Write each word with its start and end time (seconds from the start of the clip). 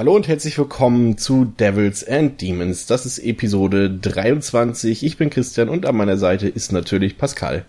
Hallo 0.00 0.16
und 0.16 0.28
herzlich 0.28 0.56
willkommen 0.56 1.18
zu 1.18 1.44
Devils 1.44 2.08
and 2.08 2.40
Demons. 2.40 2.86
Das 2.86 3.04
ist 3.04 3.18
Episode 3.18 3.90
23. 3.90 5.04
Ich 5.04 5.18
bin 5.18 5.28
Christian 5.28 5.68
und 5.68 5.84
an 5.84 5.94
meiner 5.94 6.16
Seite 6.16 6.48
ist 6.48 6.72
natürlich 6.72 7.18
Pascal. 7.18 7.66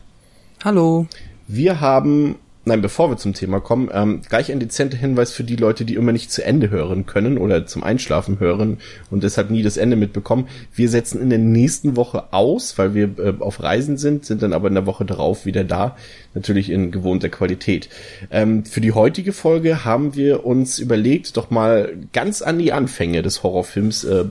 Hallo. 0.64 1.08
Wir 1.50 1.82
haben, 1.82 2.38
nein, 2.66 2.82
bevor 2.82 3.10
wir 3.10 3.18
zum 3.18 3.34
Thema 3.34 3.60
kommen, 3.60 3.90
ähm, 3.94 4.22
gleich 4.28 4.52
ein 4.52 4.60
dezenter 4.60 4.98
Hinweis 4.98 5.32
für 5.32 5.44
die 5.44 5.56
Leute, 5.56 5.86
die 5.86 5.96
immer 5.96 6.12
nicht 6.12 6.32
zu 6.32 6.44
Ende 6.44 6.70
hören 6.70 7.06
können 7.06 7.38
oder 7.38 7.66
zum 7.66 7.84
Einschlafen 7.84 8.40
hören 8.40 8.78
und 9.10 9.24
deshalb 9.24 9.50
nie 9.50 9.64
das 9.64 9.78
Ende 9.78 9.96
mitbekommen. 9.96 10.48
Wir 10.74 10.90
setzen 10.90 11.22
in 11.22 11.30
der 11.30 11.40
nächsten 11.40 11.96
Woche 11.96 12.34
aus, 12.34 12.78
weil 12.78 12.94
wir 12.94 13.18
äh, 13.18 13.34
auf 13.40 13.64
Reisen 13.64 13.98
sind, 13.98 14.26
sind 14.26 14.44
dann 14.44 14.54
aber 14.54 14.68
in 14.68 14.76
der 14.76 14.86
Woche 14.86 15.06
darauf 15.06 15.46
wieder 15.46 15.64
da. 15.64 15.98
Natürlich 16.34 16.70
in 16.70 16.92
gewohnter 16.92 17.30
Qualität. 17.30 17.90
Ähm, 18.30 18.64
für 18.64 18.82
die 18.82 18.94
heutige 18.94 19.34
Folge 19.34 19.84
haben 19.84 20.16
wir 20.16 20.46
uns 20.46 20.80
überlegt, 20.80 21.36
doch 21.38 21.50
mal 21.50 21.94
ganz 22.14 22.42
an 22.42 22.60
die 22.60 22.74
Anfänge 22.74 23.22
des 23.22 23.44
Horrorfilms 23.44 24.04
äh, 24.04 24.26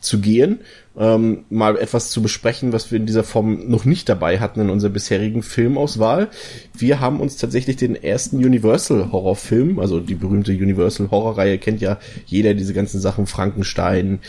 zu 0.00 0.20
gehen, 0.20 0.60
ähm, 1.00 1.44
mal 1.48 1.78
etwas 1.78 2.10
zu 2.10 2.20
besprechen, 2.20 2.74
was 2.74 2.90
wir 2.90 2.98
in 2.98 3.06
dieser 3.06 3.24
Form 3.24 3.70
noch 3.70 3.86
nicht 3.86 4.06
dabei 4.10 4.38
hatten 4.38 4.60
in 4.60 4.68
unserer 4.68 4.90
bisherigen 4.90 5.42
Filmauswahl. 5.42 6.28
Wir 6.76 7.00
haben 7.00 7.20
uns 7.20 7.38
tatsächlich 7.38 7.76
den 7.76 7.96
ersten 7.96 8.36
Universal 8.36 9.10
Horrorfilm, 9.10 9.78
also 9.78 9.98
die 9.98 10.14
berühmte 10.14 10.52
Universal 10.52 11.10
Horrorreihe 11.10 11.56
kennt 11.56 11.80
ja 11.80 11.98
jeder 12.26 12.52
diese 12.52 12.74
ganzen 12.74 13.00
Sachen, 13.00 13.26
Frankenstein, 13.26 14.20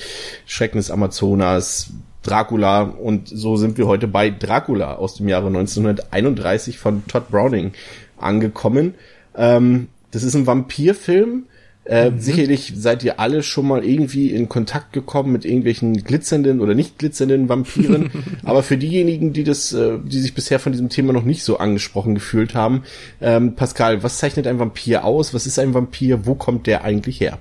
Schrecken 0.45 0.77
des 0.77 0.91
Amazonas, 0.91 1.91
Dracula 2.23 2.83
und 2.83 3.27
so 3.27 3.57
sind 3.57 3.77
wir 3.77 3.87
heute 3.87 4.07
bei 4.07 4.29
Dracula 4.29 4.95
aus 4.95 5.15
dem 5.15 5.27
Jahre 5.27 5.47
1931 5.47 6.77
von 6.77 7.05
Todd 7.05 7.29
Browning 7.29 7.73
angekommen. 8.17 8.93
Ähm, 9.35 9.89
das 10.11 10.23
ist 10.23 10.35
ein 10.35 10.47
Vampirfilm, 10.47 11.47
äh, 11.83 12.11
mhm. 12.11 12.19
Sicherlich 12.19 12.73
seid 12.75 13.03
ihr 13.03 13.19
alle 13.19 13.41
schon 13.41 13.67
mal 13.67 13.83
irgendwie 13.83 14.29
in 14.29 14.47
Kontakt 14.49 14.93
gekommen 14.93 15.31
mit 15.31 15.45
irgendwelchen 15.45 16.03
glitzernden 16.03 16.59
oder 16.59 16.75
nicht 16.75 16.99
glitzernden 16.99 17.49
Vampiren. 17.49 18.11
Aber 18.43 18.61
für 18.61 18.77
diejenigen, 18.77 19.33
die 19.33 19.43
das, 19.43 19.73
äh, 19.73 19.97
die 20.03 20.19
sich 20.19 20.35
bisher 20.35 20.59
von 20.59 20.71
diesem 20.71 20.89
Thema 20.89 21.11
noch 21.11 21.23
nicht 21.23 21.43
so 21.43 21.57
angesprochen 21.57 22.13
gefühlt 22.13 22.53
haben, 22.53 22.83
ähm, 23.19 23.55
Pascal, 23.55 24.03
was 24.03 24.19
zeichnet 24.19 24.45
ein 24.45 24.59
Vampir 24.59 25.05
aus? 25.05 25.33
Was 25.33 25.47
ist 25.47 25.57
ein 25.57 25.73
Vampir? 25.73 26.25
Wo 26.27 26.35
kommt 26.35 26.67
der 26.67 26.83
eigentlich 26.83 27.19
her? 27.19 27.39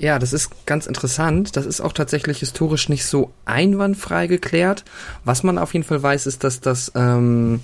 Ja, 0.00 0.18
das 0.18 0.32
ist 0.32 0.66
ganz 0.66 0.88
interessant. 0.88 1.56
Das 1.56 1.64
ist 1.64 1.80
auch 1.80 1.92
tatsächlich 1.92 2.40
historisch 2.40 2.88
nicht 2.88 3.06
so 3.06 3.30
einwandfrei 3.44 4.26
geklärt. 4.26 4.84
Was 5.24 5.44
man 5.44 5.58
auf 5.58 5.74
jeden 5.74 5.84
Fall 5.84 6.02
weiß, 6.02 6.26
ist, 6.26 6.42
dass 6.42 6.60
das, 6.60 6.90
ähm, 6.96 7.60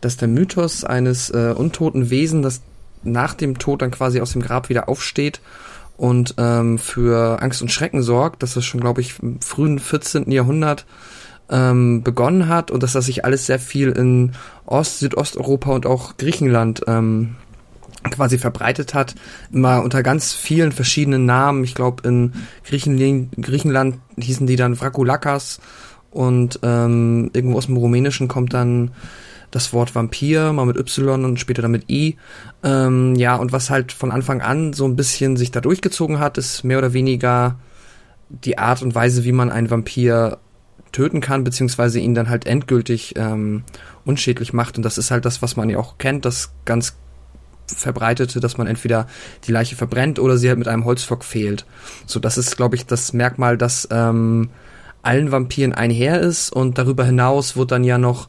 dass 0.00 0.16
der 0.16 0.28
Mythos 0.28 0.84
eines 0.84 1.28
äh, 1.28 1.52
untoten 1.54 2.08
Wesen, 2.08 2.40
das 2.40 2.62
nach 3.04 3.34
dem 3.34 3.58
Tod 3.58 3.82
dann 3.82 3.90
quasi 3.90 4.20
aus 4.20 4.32
dem 4.32 4.42
Grab 4.42 4.68
wieder 4.68 4.88
aufsteht 4.88 5.40
und 5.96 6.34
ähm, 6.38 6.78
für 6.78 7.40
Angst 7.42 7.62
und 7.62 7.70
Schrecken 7.70 8.02
sorgt, 8.02 8.42
dass 8.42 8.54
das 8.54 8.64
schon, 8.64 8.80
glaube 8.80 9.00
ich, 9.00 9.20
im 9.20 9.40
frühen 9.40 9.78
14. 9.78 10.30
Jahrhundert 10.30 10.86
ähm, 11.50 12.02
begonnen 12.02 12.48
hat 12.48 12.70
und 12.70 12.82
dass 12.82 12.92
das 12.92 13.06
sich 13.06 13.24
alles 13.24 13.46
sehr 13.46 13.58
viel 13.58 13.90
in 13.90 14.32
Ost-, 14.66 15.00
Südosteuropa 15.00 15.70
und 15.72 15.86
auch 15.86 16.16
Griechenland 16.16 16.82
ähm, 16.86 17.36
quasi 18.10 18.38
verbreitet 18.38 18.94
hat, 18.94 19.14
immer 19.52 19.82
unter 19.82 20.02
ganz 20.02 20.32
vielen 20.32 20.72
verschiedenen 20.72 21.24
Namen. 21.24 21.62
Ich 21.62 21.74
glaube, 21.74 22.08
in 22.08 22.32
Griechenland, 22.64 23.30
Griechenland 23.40 23.98
hießen 24.18 24.46
die 24.46 24.56
dann 24.56 24.74
Vraculakas 24.74 25.60
und 26.10 26.58
ähm, 26.62 27.30
irgendwo 27.32 27.58
aus 27.58 27.66
dem 27.66 27.76
Rumänischen 27.76 28.28
kommt 28.28 28.54
dann 28.54 28.90
das 29.52 29.72
Wort 29.72 29.94
Vampir, 29.94 30.52
mal 30.52 30.66
mit 30.66 30.76
Y 30.76 31.24
und 31.24 31.38
später 31.38 31.62
dann 31.62 31.70
mit 31.70 31.88
I. 31.88 32.16
Ähm, 32.64 33.14
ja, 33.14 33.36
und 33.36 33.52
was 33.52 33.70
halt 33.70 33.92
von 33.92 34.10
Anfang 34.10 34.40
an 34.40 34.72
so 34.72 34.84
ein 34.86 34.96
bisschen 34.96 35.36
sich 35.36 35.52
da 35.52 35.60
durchgezogen 35.60 36.18
hat, 36.18 36.38
ist 36.38 36.64
mehr 36.64 36.78
oder 36.78 36.92
weniger 36.92 37.60
die 38.28 38.58
Art 38.58 38.82
und 38.82 38.94
Weise, 38.94 39.24
wie 39.24 39.32
man 39.32 39.50
einen 39.50 39.70
Vampir 39.70 40.38
töten 40.90 41.20
kann, 41.20 41.44
beziehungsweise 41.44 42.00
ihn 42.00 42.14
dann 42.14 42.30
halt 42.30 42.46
endgültig 42.46 43.14
ähm, 43.16 43.64
unschädlich 44.04 44.52
macht. 44.54 44.78
Und 44.78 44.84
das 44.84 44.98
ist 44.98 45.10
halt 45.10 45.26
das, 45.26 45.42
was 45.42 45.54
man 45.54 45.68
ja 45.68 45.78
auch 45.78 45.98
kennt, 45.98 46.24
das 46.24 46.52
ganz 46.64 46.96
verbreitete, 47.66 48.40
dass 48.40 48.58
man 48.58 48.66
entweder 48.66 49.06
die 49.46 49.52
Leiche 49.52 49.76
verbrennt 49.76 50.18
oder 50.18 50.38
sie 50.38 50.48
halt 50.48 50.58
mit 50.58 50.68
einem 50.68 50.84
Holzpflock 50.84 51.24
fehlt. 51.24 51.66
So, 52.06 52.20
das 52.20 52.38
ist, 52.38 52.56
glaube 52.56 52.76
ich, 52.76 52.86
das 52.86 53.12
Merkmal, 53.12 53.58
das 53.58 53.86
ähm, 53.90 54.50
allen 55.02 55.30
Vampiren 55.30 55.74
einher 55.74 56.20
ist. 56.20 56.50
Und 56.50 56.78
darüber 56.78 57.04
hinaus 57.04 57.56
wird 57.56 57.70
dann 57.70 57.84
ja 57.84 57.98
noch 57.98 58.28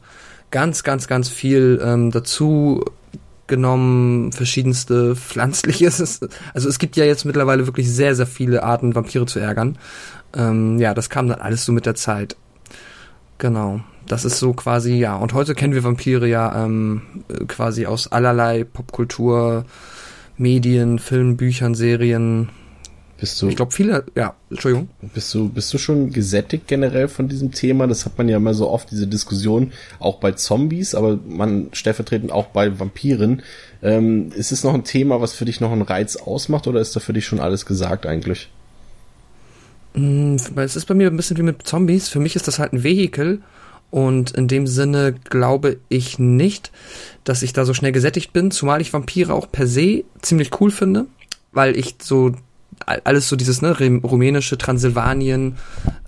ganz, 0.54 0.84
ganz, 0.84 1.08
ganz 1.08 1.28
viel 1.28 1.82
ähm, 1.84 2.12
dazu 2.12 2.84
genommen, 3.48 4.30
verschiedenste 4.30 5.16
pflanzliches. 5.16 6.20
Also 6.54 6.68
es 6.68 6.78
gibt 6.78 6.96
ja 6.96 7.04
jetzt 7.04 7.24
mittlerweile 7.24 7.66
wirklich 7.66 7.90
sehr, 7.90 8.14
sehr 8.14 8.28
viele 8.28 8.62
Arten, 8.62 8.94
Vampire 8.94 9.26
zu 9.26 9.40
ärgern. 9.40 9.78
Ähm, 10.32 10.78
ja, 10.78 10.94
das 10.94 11.10
kam 11.10 11.26
dann 11.26 11.40
alles 11.40 11.64
so 11.64 11.72
mit 11.72 11.86
der 11.86 11.96
Zeit. 11.96 12.36
Genau. 13.38 13.80
Das 14.06 14.24
ist 14.24 14.38
so 14.38 14.52
quasi, 14.52 14.94
ja. 14.94 15.16
Und 15.16 15.32
heute 15.32 15.56
kennen 15.56 15.74
wir 15.74 15.82
Vampire 15.82 16.28
ja 16.28 16.64
ähm, 16.64 17.02
quasi 17.48 17.86
aus 17.86 18.12
allerlei 18.12 18.62
Popkultur, 18.62 19.64
Medien, 20.36 21.00
Filmen, 21.00 21.36
Büchern, 21.36 21.74
Serien, 21.74 22.50
bist 23.18 23.40
du, 23.40 23.48
ich 23.48 23.56
glaube, 23.56 23.72
viele, 23.72 24.04
ja, 24.16 24.34
Entschuldigung. 24.50 24.88
Bist 25.14 25.32
du, 25.34 25.48
bist 25.48 25.72
du 25.72 25.78
schon 25.78 26.10
gesättigt 26.10 26.66
generell 26.66 27.08
von 27.08 27.28
diesem 27.28 27.52
Thema? 27.52 27.86
Das 27.86 28.04
hat 28.04 28.18
man 28.18 28.28
ja 28.28 28.38
immer 28.38 28.54
so 28.54 28.68
oft, 28.68 28.90
diese 28.90 29.06
Diskussion, 29.06 29.72
auch 30.00 30.18
bei 30.18 30.32
Zombies, 30.32 30.94
aber 30.94 31.18
man 31.26 31.68
stellvertretend 31.72 32.32
auch 32.32 32.46
bei 32.46 32.78
Vampiren. 32.78 33.42
Ähm, 33.82 34.32
ist 34.34 34.50
es 34.50 34.64
noch 34.64 34.74
ein 34.74 34.84
Thema, 34.84 35.20
was 35.20 35.32
für 35.32 35.44
dich 35.44 35.60
noch 35.60 35.70
einen 35.70 35.82
Reiz 35.82 36.16
ausmacht 36.16 36.66
oder 36.66 36.80
ist 36.80 36.96
da 36.96 37.00
für 37.00 37.12
dich 37.12 37.24
schon 37.24 37.40
alles 37.40 37.66
gesagt 37.66 38.04
eigentlich? 38.04 38.50
Mm, 39.94 40.36
es 40.56 40.74
ist 40.74 40.86
bei 40.86 40.94
mir 40.94 41.08
ein 41.08 41.16
bisschen 41.16 41.36
wie 41.36 41.42
mit 41.42 41.66
Zombies. 41.66 42.08
Für 42.08 42.20
mich 42.20 42.34
ist 42.34 42.48
das 42.48 42.58
halt 42.58 42.72
ein 42.72 42.82
Vehikel. 42.82 43.42
Und 43.90 44.32
in 44.32 44.48
dem 44.48 44.66
Sinne 44.66 45.14
glaube 45.30 45.76
ich 45.88 46.18
nicht, 46.18 46.72
dass 47.22 47.42
ich 47.42 47.52
da 47.52 47.64
so 47.64 47.74
schnell 47.74 47.92
gesättigt 47.92 48.32
bin, 48.32 48.50
zumal 48.50 48.80
ich 48.80 48.92
Vampire 48.92 49.32
auch 49.32 49.50
per 49.52 49.68
se 49.68 50.02
ziemlich 50.20 50.60
cool 50.60 50.72
finde, 50.72 51.06
weil 51.52 51.76
ich 51.76 51.94
so 52.02 52.32
alles 52.86 53.28
so 53.28 53.36
dieses 53.36 53.62
ne, 53.62 53.76
rumänische 54.02 54.58
Transsilvanien, 54.58 55.56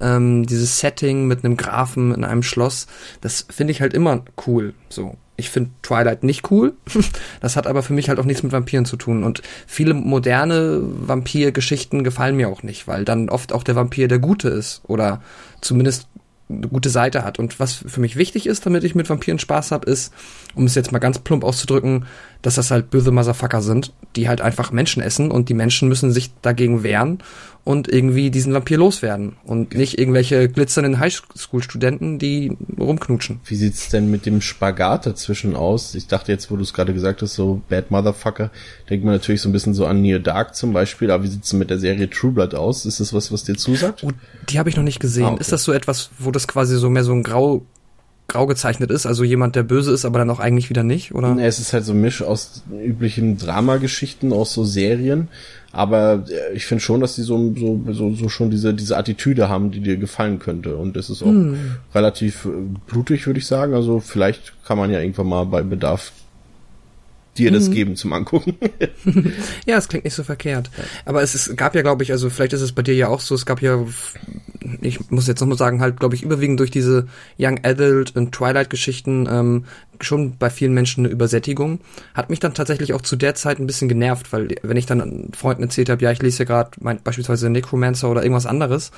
ähm, 0.00 0.46
dieses 0.46 0.78
Setting 0.78 1.26
mit 1.26 1.44
einem 1.44 1.56
Grafen 1.56 2.14
in 2.14 2.24
einem 2.24 2.42
Schloss, 2.42 2.86
das 3.20 3.46
finde 3.50 3.72
ich 3.72 3.80
halt 3.80 3.94
immer 3.94 4.22
cool. 4.46 4.74
So, 4.88 5.16
ich 5.36 5.50
finde 5.50 5.70
Twilight 5.82 6.22
nicht 6.22 6.50
cool. 6.50 6.74
das 7.40 7.56
hat 7.56 7.66
aber 7.66 7.82
für 7.82 7.92
mich 7.92 8.08
halt 8.08 8.18
auch 8.18 8.24
nichts 8.24 8.42
mit 8.42 8.52
Vampiren 8.52 8.84
zu 8.84 8.96
tun. 8.96 9.22
Und 9.22 9.42
viele 9.66 9.94
moderne 9.94 10.80
Vampirgeschichten 10.82 12.04
gefallen 12.04 12.36
mir 12.36 12.48
auch 12.48 12.62
nicht, 12.62 12.88
weil 12.88 13.04
dann 13.04 13.28
oft 13.28 13.52
auch 13.52 13.62
der 13.62 13.76
Vampir 13.76 14.08
der 14.08 14.18
Gute 14.18 14.48
ist 14.48 14.82
oder 14.86 15.22
zumindest 15.60 16.08
eine 16.48 16.68
gute 16.68 16.90
Seite 16.90 17.24
hat. 17.24 17.38
Und 17.38 17.58
was 17.58 17.74
für 17.74 18.00
mich 18.00 18.16
wichtig 18.16 18.46
ist, 18.46 18.64
damit 18.66 18.84
ich 18.84 18.94
mit 18.94 19.10
Vampiren 19.10 19.38
Spaß 19.38 19.72
habe, 19.72 19.90
ist, 19.90 20.12
um 20.54 20.64
es 20.64 20.74
jetzt 20.74 20.92
mal 20.92 21.00
ganz 21.00 21.18
plump 21.18 21.44
auszudrücken, 21.44 22.06
dass 22.42 22.56
das 22.56 22.70
halt 22.70 22.90
böse 22.90 23.10
Motherfucker 23.10 23.62
sind, 23.62 23.92
die 24.14 24.28
halt 24.28 24.40
einfach 24.40 24.72
Menschen 24.72 25.02
essen 25.02 25.30
und 25.30 25.48
die 25.48 25.54
Menschen 25.54 25.88
müssen 25.88 26.12
sich 26.12 26.30
dagegen 26.42 26.82
wehren. 26.82 27.18
und 27.66 27.88
irgendwie 27.88 28.30
diesen 28.30 28.54
Vampir 28.54 28.78
loswerden 28.78 29.34
und 29.42 29.74
nicht 29.74 29.98
irgendwelche 29.98 30.48
glitzernden 30.48 31.00
Highschool-Studenten, 31.00 32.20
die 32.20 32.56
rumknutschen. 32.78 33.40
Wie 33.44 33.56
sieht's 33.56 33.88
denn 33.88 34.08
mit 34.08 34.24
dem 34.24 34.40
Spagat 34.40 35.04
dazwischen 35.04 35.56
aus? 35.56 35.96
Ich 35.96 36.06
dachte 36.06 36.30
jetzt, 36.30 36.48
wo 36.48 36.54
du 36.54 36.62
es 36.62 36.72
gerade 36.72 36.94
gesagt 36.94 37.22
hast, 37.22 37.34
so 37.34 37.60
Bad 37.68 37.90
Motherfucker, 37.90 38.52
denkt 38.88 39.04
man 39.04 39.14
natürlich 39.14 39.40
so 39.40 39.48
ein 39.48 39.52
bisschen 39.52 39.74
so 39.74 39.84
an 39.84 40.00
Near 40.00 40.20
Dark 40.20 40.54
zum 40.54 40.72
Beispiel, 40.72 41.10
aber 41.10 41.24
wie 41.24 41.28
sieht's 41.28 41.50
denn 41.50 41.58
mit 41.58 41.68
der 41.68 41.80
Serie 41.80 42.08
True 42.08 42.30
Blood 42.30 42.54
aus? 42.54 42.86
Ist 42.86 43.00
das 43.00 43.12
was, 43.12 43.32
was 43.32 43.42
dir 43.42 43.56
zusagt? 43.56 44.04
Oh, 44.04 44.12
die 44.48 44.60
habe 44.60 44.68
ich 44.68 44.76
noch 44.76 44.84
nicht 44.84 45.00
gesehen. 45.00 45.24
Ah, 45.24 45.30
okay. 45.30 45.40
Ist 45.40 45.50
das 45.50 45.64
so 45.64 45.72
etwas, 45.72 46.10
wo 46.20 46.30
das 46.30 46.46
quasi 46.46 46.76
so 46.76 46.88
mehr 46.88 47.02
so 47.02 47.14
ein 47.14 47.24
Grau 47.24 47.66
grau 48.28 48.46
gezeichnet 48.46 48.90
ist, 48.90 49.06
also 49.06 49.24
jemand, 49.24 49.56
der 49.56 49.62
böse 49.62 49.92
ist, 49.92 50.04
aber 50.04 50.18
dann 50.18 50.30
auch 50.30 50.40
eigentlich 50.40 50.70
wieder 50.70 50.82
nicht, 50.82 51.14
oder? 51.14 51.34
Nee, 51.34 51.46
es 51.46 51.58
ist 51.58 51.72
halt 51.72 51.84
so 51.84 51.92
ein 51.92 52.00
Misch 52.00 52.22
aus 52.22 52.64
üblichen 52.70 53.38
Dramageschichten, 53.38 54.32
aus 54.32 54.52
so 54.52 54.64
Serien, 54.64 55.28
aber 55.76 56.24
äh, 56.28 56.54
ich 56.54 56.64
finde 56.64 56.82
schon, 56.82 57.00
dass 57.00 57.16
die 57.16 57.22
so, 57.22 57.54
so, 57.54 57.80
so, 57.92 58.14
so 58.14 58.28
schon 58.30 58.50
diese, 58.50 58.72
diese 58.72 58.96
Attitüde 58.96 59.50
haben, 59.50 59.70
die 59.70 59.80
dir 59.80 59.98
gefallen 59.98 60.38
könnte. 60.38 60.76
Und 60.76 60.96
es 60.96 61.10
ist 61.10 61.22
auch 61.22 61.26
hm. 61.26 61.76
relativ 61.94 62.46
äh, 62.46 62.48
blutig, 62.86 63.26
würde 63.26 63.38
ich 63.38 63.46
sagen. 63.46 63.74
Also 63.74 64.00
vielleicht 64.00 64.54
kann 64.64 64.78
man 64.78 64.90
ja 64.90 65.00
irgendwann 65.00 65.26
mal 65.26 65.44
bei 65.44 65.62
Bedarf 65.62 66.12
dir 67.38 67.50
das 67.50 67.68
mhm. 67.68 67.72
geben 67.72 67.96
zum 67.96 68.12
Angucken. 68.12 68.56
ja, 69.66 69.76
es 69.76 69.88
klingt 69.88 70.04
nicht 70.04 70.14
so 70.14 70.24
verkehrt. 70.24 70.70
Aber 71.04 71.22
es, 71.22 71.34
ist, 71.34 71.56
gab 71.56 71.74
ja, 71.74 71.82
glaube 71.82 72.02
ich, 72.02 72.12
also 72.12 72.30
vielleicht 72.30 72.52
ist 72.52 72.60
es 72.60 72.72
bei 72.72 72.82
dir 72.82 72.94
ja 72.94 73.08
auch 73.08 73.20
so, 73.20 73.34
es 73.34 73.46
gab 73.46 73.62
ja, 73.62 73.84
ich 74.80 75.10
muss 75.10 75.26
jetzt 75.26 75.40
nochmal 75.40 75.58
sagen, 75.58 75.80
halt, 75.80 75.98
glaube 76.00 76.14
ich, 76.14 76.22
überwiegend 76.22 76.60
durch 76.60 76.70
diese 76.70 77.06
Young 77.38 77.60
Adult 77.64 78.16
und 78.16 78.32
Twilight-Geschichten 78.32 79.28
ähm, 79.30 79.64
schon 80.00 80.36
bei 80.36 80.50
vielen 80.50 80.74
Menschen 80.74 81.04
eine 81.04 81.12
Übersättigung. 81.12 81.80
Hat 82.14 82.30
mich 82.30 82.40
dann 82.40 82.54
tatsächlich 82.54 82.92
auch 82.92 83.02
zu 83.02 83.16
der 83.16 83.34
Zeit 83.34 83.58
ein 83.58 83.66
bisschen 83.66 83.88
genervt, 83.88 84.32
weil 84.32 84.56
wenn 84.62 84.76
ich 84.76 84.86
dann 84.86 85.30
Freunden 85.36 85.62
erzählt 85.62 85.88
habe, 85.88 86.02
ja, 86.02 86.10
ich 86.10 86.22
lese 86.22 86.40
ja 86.40 86.44
gerade 86.44 86.70
beispielsweise 87.02 87.50
Necromancer 87.50 88.10
oder 88.10 88.22
irgendwas 88.22 88.46
anderes, 88.46 88.90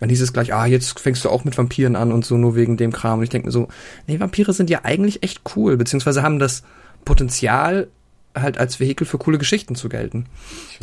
dann 0.00 0.08
hieß 0.08 0.20
es 0.20 0.32
gleich, 0.32 0.52
ah, 0.52 0.66
jetzt 0.66 0.98
fängst 0.98 1.24
du 1.24 1.28
auch 1.28 1.44
mit 1.44 1.56
Vampiren 1.56 1.94
an 1.94 2.10
und 2.10 2.24
so, 2.24 2.36
nur 2.36 2.56
wegen 2.56 2.76
dem 2.76 2.92
Kram. 2.92 3.18
Und 3.18 3.24
ich 3.24 3.30
denke 3.30 3.46
mir 3.46 3.52
so, 3.52 3.68
nee, 4.06 4.18
Vampire 4.18 4.52
sind 4.52 4.70
ja 4.70 4.80
eigentlich 4.82 5.22
echt 5.22 5.42
cool, 5.54 5.76
beziehungsweise 5.76 6.22
haben 6.22 6.38
das 6.38 6.62
Potenzial, 7.04 7.88
halt 8.34 8.58
als 8.58 8.80
Vehikel 8.80 9.06
für 9.06 9.18
coole 9.18 9.38
Geschichten 9.38 9.74
zu 9.74 9.88
gelten. 9.88 10.26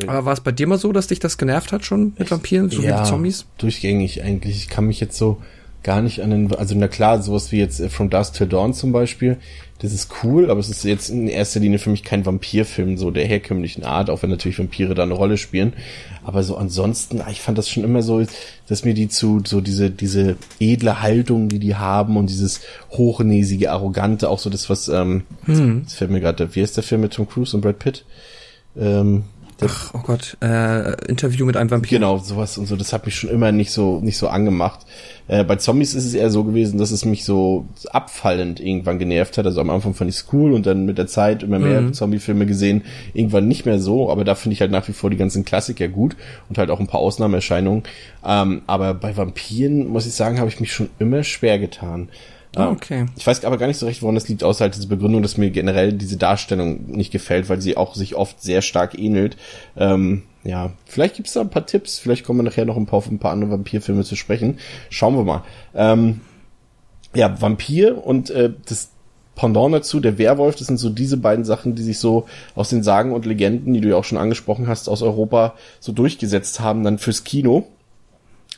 Aber 0.05 0.25
war 0.25 0.33
es 0.33 0.41
bei 0.41 0.51
dir 0.51 0.67
mal 0.67 0.77
so, 0.77 0.91
dass 0.91 1.07
dich 1.07 1.19
das 1.19 1.37
genervt 1.37 1.71
hat 1.71 1.85
schon 1.85 2.13
mit 2.17 2.29
Vampiren, 2.29 2.69
so 2.69 2.81
ja, 2.81 3.01
wie 3.01 3.09
Zombies? 3.09 3.45
Durchgängig 3.57 4.23
eigentlich. 4.23 4.57
Ich 4.57 4.69
kann 4.69 4.85
mich 4.85 4.99
jetzt 4.99 5.17
so 5.17 5.41
gar 5.87 6.01
nicht 6.01 6.21
an 6.21 6.31
den, 6.31 6.53
also 6.53 6.75
na 6.75 6.89
klar, 6.89 7.23
sowas 7.23 7.53
wie 7.53 7.59
jetzt 7.59 7.79
äh, 7.79 7.87
From 7.87 8.09
Dusk 8.09 8.33
Till 8.33 8.47
Dawn 8.47 8.73
zum 8.73 8.91
Beispiel, 8.91 9.37
das 9.79 9.93
ist 9.93 10.09
cool, 10.21 10.51
aber 10.51 10.59
es 10.59 10.69
ist 10.69 10.83
jetzt 10.83 11.09
in 11.09 11.29
erster 11.29 11.61
Linie 11.61 11.79
für 11.79 11.89
mich 11.89 12.03
kein 12.03 12.25
Vampirfilm 12.25 12.97
so 12.97 13.09
der 13.09 13.25
herkömmlichen 13.25 13.85
Art, 13.85 14.09
auch 14.09 14.21
wenn 14.21 14.29
natürlich 14.29 14.59
Vampire 14.59 14.95
da 14.95 15.03
eine 15.03 15.13
Rolle 15.13 15.37
spielen. 15.37 15.73
Aber 16.25 16.43
so 16.43 16.57
ansonsten, 16.57 17.21
ah, 17.21 17.29
ich 17.31 17.39
fand 17.39 17.57
das 17.57 17.69
schon 17.69 17.85
immer 17.85 18.01
so, 18.01 18.21
dass 18.67 18.83
mir 18.83 18.95
die 18.95 19.07
zu, 19.07 19.41
so 19.45 19.61
diese, 19.61 19.89
diese 19.89 20.35
edle 20.59 21.01
Haltung, 21.01 21.47
die 21.47 21.59
die 21.59 21.75
haben 21.75 22.17
und 22.17 22.29
dieses 22.29 22.61
hochnäsige, 22.91 23.71
arrogante, 23.71 24.29
auch 24.29 24.39
so 24.39 24.49
das, 24.49 24.69
was, 24.69 24.89
ähm, 24.89 25.23
hm. 25.45 25.83
das 25.85 25.93
fällt 25.93 26.11
mir 26.11 26.19
gerade, 26.19 26.53
wie 26.53 26.61
ist 26.61 26.75
der 26.75 26.83
Film 26.83 27.01
mit 27.01 27.13
Tom 27.13 27.29
Cruise 27.29 27.55
und 27.55 27.61
Brad 27.61 27.79
Pitt? 27.79 28.03
Ähm, 28.75 29.23
Ach, 29.65 29.91
oh 29.93 29.99
Gott, 30.05 30.37
äh, 30.41 30.93
Interview 31.07 31.45
mit 31.45 31.57
einem 31.57 31.71
Vampir. 31.71 31.97
Genau, 31.97 32.17
sowas 32.19 32.57
und 32.57 32.67
so, 32.67 32.75
das 32.75 32.93
hat 32.93 33.05
mich 33.05 33.15
schon 33.15 33.29
immer 33.29 33.51
nicht 33.51 33.71
so, 33.71 33.99
nicht 33.99 34.17
so 34.17 34.27
angemacht. 34.27 34.81
Äh, 35.27 35.43
bei 35.43 35.55
Zombies 35.55 35.95
ist 35.95 36.05
es 36.05 36.13
eher 36.13 36.29
so 36.29 36.43
gewesen, 36.43 36.77
dass 36.77 36.91
es 36.91 37.05
mich 37.05 37.25
so 37.25 37.65
abfallend 37.91 38.59
irgendwann 38.59 38.99
genervt 38.99 39.37
hat. 39.37 39.45
Also 39.45 39.59
am 39.61 39.69
Anfang 39.69 39.93
fand 39.93 40.09
ich 40.09 40.17
es 40.17 40.25
cool 40.31 40.53
und 40.53 40.65
dann 40.65 40.85
mit 40.85 40.97
der 40.97 41.07
Zeit 41.07 41.43
immer 41.43 41.59
mehr 41.59 41.81
mhm. 41.81 41.93
Zombie-Filme 41.93 42.45
gesehen, 42.45 42.83
irgendwann 43.13 43.47
nicht 43.47 43.65
mehr 43.65 43.79
so, 43.79 44.11
aber 44.11 44.23
da 44.23 44.35
finde 44.35 44.53
ich 44.53 44.61
halt 44.61 44.71
nach 44.71 44.87
wie 44.87 44.93
vor 44.93 45.09
die 45.09 45.17
ganzen 45.17 45.43
Klassiker 45.43 45.87
gut 45.87 46.15
und 46.49 46.57
halt 46.57 46.69
auch 46.69 46.79
ein 46.79 46.87
paar 46.87 47.01
Ausnahmeerscheinungen. 47.01 47.83
Ähm, 48.23 48.61
aber 48.67 48.93
bei 48.93 49.17
Vampiren, 49.17 49.87
muss 49.87 50.05
ich 50.05 50.13
sagen, 50.13 50.39
habe 50.39 50.49
ich 50.49 50.59
mich 50.59 50.71
schon 50.71 50.89
immer 50.99 51.23
schwer 51.23 51.57
getan. 51.57 52.09
Ah, 52.57 52.71
okay. 52.71 53.05
Ich 53.15 53.25
weiß 53.25 53.45
aber 53.45 53.57
gar 53.57 53.67
nicht 53.67 53.77
so 53.77 53.85
recht, 53.85 54.01
woran 54.01 54.15
das 54.15 54.27
liegt, 54.27 54.43
außer 54.43 54.61
halt 54.63 54.75
diese 54.75 54.87
Begründung, 54.87 55.21
dass 55.21 55.37
mir 55.37 55.49
generell 55.51 55.93
diese 55.93 56.17
Darstellung 56.17 56.87
nicht 56.87 57.11
gefällt, 57.11 57.49
weil 57.49 57.61
sie 57.61 57.77
auch 57.77 57.95
sich 57.95 58.15
oft 58.15 58.41
sehr 58.41 58.61
stark 58.61 58.97
ähnelt. 58.97 59.37
Ähm, 59.75 60.23
ja, 60.43 60.71
vielleicht 60.85 61.15
gibt's 61.15 61.33
da 61.33 61.41
ein 61.41 61.49
paar 61.49 61.65
Tipps, 61.65 61.99
vielleicht 61.99 62.25
kommen 62.25 62.39
wir 62.39 62.43
nachher 62.43 62.65
noch 62.65 62.77
ein 62.77 62.85
paar 62.85 62.97
auf 62.97 63.09
ein 63.09 63.19
paar 63.19 63.31
andere 63.31 63.51
Vampirfilme 63.51 64.03
zu 64.03 64.15
sprechen. 64.15 64.59
Schauen 64.89 65.15
wir 65.15 65.23
mal. 65.23 65.43
Ähm, 65.75 66.21
ja, 67.13 67.41
Vampir 67.41 68.05
und 68.05 68.29
äh, 68.29 68.51
das 68.67 68.91
Pendant 69.35 69.71
dazu, 69.71 69.99
der 69.99 70.17
Werwolf, 70.17 70.55
das 70.55 70.65
sind 70.65 70.77
so 70.77 70.89
diese 70.89 71.17
beiden 71.17 71.45
Sachen, 71.45 71.75
die 71.75 71.83
sich 71.83 71.99
so 71.99 72.25
aus 72.55 72.69
den 72.69 72.81
Sagen 72.81 73.13
und 73.13 73.27
Legenden, 73.27 73.71
die 73.71 73.81
du 73.81 73.89
ja 73.89 73.95
auch 73.95 74.03
schon 74.03 74.17
angesprochen 74.17 74.67
hast, 74.67 74.89
aus 74.89 75.03
Europa 75.03 75.53
so 75.79 75.91
durchgesetzt 75.91 76.59
haben, 76.59 76.83
dann 76.83 76.97
fürs 76.97 77.23
Kino. 77.23 77.67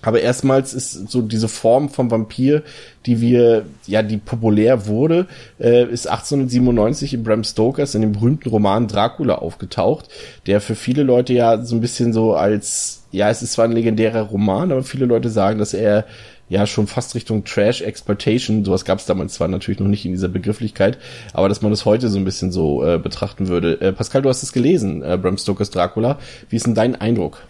Aber 0.02 0.22
erstmals 0.22 0.74
ist 0.74 1.10
so 1.10 1.22
diese 1.22 1.48
Form 1.48 1.90
vom 1.90 2.10
Vampir, 2.10 2.64
die 3.06 3.20
wir, 3.22 3.66
ja, 3.86 4.02
die 4.02 4.18
populär 4.18 4.88
wurde, 4.88 5.28
äh, 5.60 5.84
ist 5.86 6.08
1897 6.08 7.14
in 7.14 7.24
Bram 7.24 7.44
Stokers 7.44 7.96
in 7.96 8.02
dem 8.02 8.14
berühmten 8.14 8.50
Roman 8.50 8.88
Dracula 8.88 9.36
aufgetaucht, 9.36 10.10
der 10.46 10.62
für 10.62 10.76
viele 10.76 11.04
Leute 11.04 11.34
ja 11.34 11.64
so 11.64 11.76
ein 11.76 11.82
bisschen 11.82 12.14
so 12.14 12.34
als, 12.34 13.04
ja, 13.12 13.30
es 13.30 13.42
ist 13.42 13.54
zwar 13.54 13.66
ein 13.66 13.74
legendärer 13.74 14.22
Roman, 14.22 14.72
aber 14.72 14.84
viele 14.84 15.06
Leute 15.06 15.30
sagen, 15.30 15.60
dass 15.60 15.74
er 15.74 16.06
ja 16.50 16.66
schon 16.66 16.88
fast 16.88 17.14
Richtung 17.14 17.44
Trash 17.44 17.82
Exploitation, 17.82 18.66
sowas 18.66 18.84
gab 18.84 19.00
es 19.00 19.06
damals 19.06 19.36
zwar 19.36 19.48
natürlich 19.48 19.80
noch 19.80 19.88
nicht 19.88 20.06
in 20.06 20.12
dieser 20.12 20.30
Begrifflichkeit, 20.30 20.98
aber 21.34 21.48
dass 21.48 21.62
man 21.62 21.72
das 21.72 21.86
heute 21.86 22.10
so 22.10 22.18
ein 22.18 22.26
bisschen 22.26 22.52
so 22.52 22.84
äh, 22.84 22.98
betrachten 22.98 23.48
würde. 23.48 23.80
Äh, 23.82 23.94
Pascal, 23.94 24.24
du 24.24 24.30
hast 24.30 24.44
es 24.44 24.52
gelesen, 24.52 25.04
äh, 25.04 25.18
Bram 25.18 25.38
Stokers 25.38 25.70
Dracula. 25.70 26.18
Wie 26.50 26.56
ist 26.56 26.66
denn 26.66 26.76
dein 26.76 26.96
Eindruck? 26.96 27.44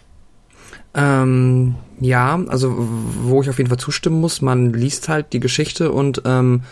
Ähm, 0.94 1.76
ja, 2.00 2.40
also 2.48 2.74
wo 3.22 3.42
ich 3.42 3.50
auf 3.50 3.58
jeden 3.58 3.68
Fall 3.68 3.78
zustimmen 3.78 4.20
muss, 4.20 4.40
man 4.40 4.72
liest 4.72 5.08
halt 5.08 5.32
die 5.34 5.40
Geschichte 5.40 5.92
und 5.92 6.22
ähm, 6.24 6.62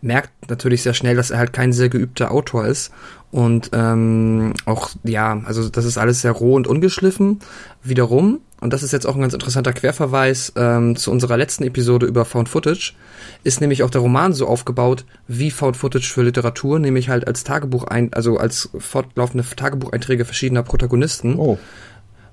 merkt 0.00 0.48
natürlich 0.48 0.82
sehr 0.82 0.94
schnell, 0.94 1.16
dass 1.16 1.30
er 1.30 1.38
halt 1.38 1.52
kein 1.52 1.72
sehr 1.72 1.88
geübter 1.88 2.30
Autor 2.30 2.66
ist. 2.66 2.92
Und 3.32 3.70
ähm, 3.72 4.54
auch, 4.64 4.90
ja, 5.02 5.42
also 5.44 5.68
das 5.68 5.84
ist 5.84 5.98
alles 5.98 6.22
sehr 6.22 6.30
roh 6.30 6.54
und 6.54 6.68
ungeschliffen. 6.68 7.40
Wiederum, 7.82 8.38
und 8.60 8.72
das 8.72 8.84
ist 8.84 8.92
jetzt 8.92 9.06
auch 9.06 9.16
ein 9.16 9.20
ganz 9.20 9.34
interessanter 9.34 9.72
Querverweis 9.72 10.52
ähm, 10.56 10.94
zu 10.94 11.10
unserer 11.10 11.36
letzten 11.36 11.64
Episode 11.64 12.06
über 12.06 12.24
Found 12.24 12.48
Footage, 12.48 12.94
ist 13.42 13.60
nämlich 13.60 13.82
auch 13.82 13.90
der 13.90 14.00
Roman 14.00 14.32
so 14.32 14.46
aufgebaut 14.46 15.04
wie 15.26 15.50
Found 15.50 15.76
Footage 15.76 16.08
für 16.08 16.22
Literatur, 16.22 16.78
nämlich 16.78 17.08
halt 17.08 17.26
als 17.26 17.42
Tagebuch 17.42 17.86
also 18.12 18.36
als 18.36 18.70
fortlaufende 18.78 19.44
Tagebucheinträge 19.44 20.24
verschiedener 20.24 20.62
Protagonisten. 20.62 21.36
Oh 21.36 21.58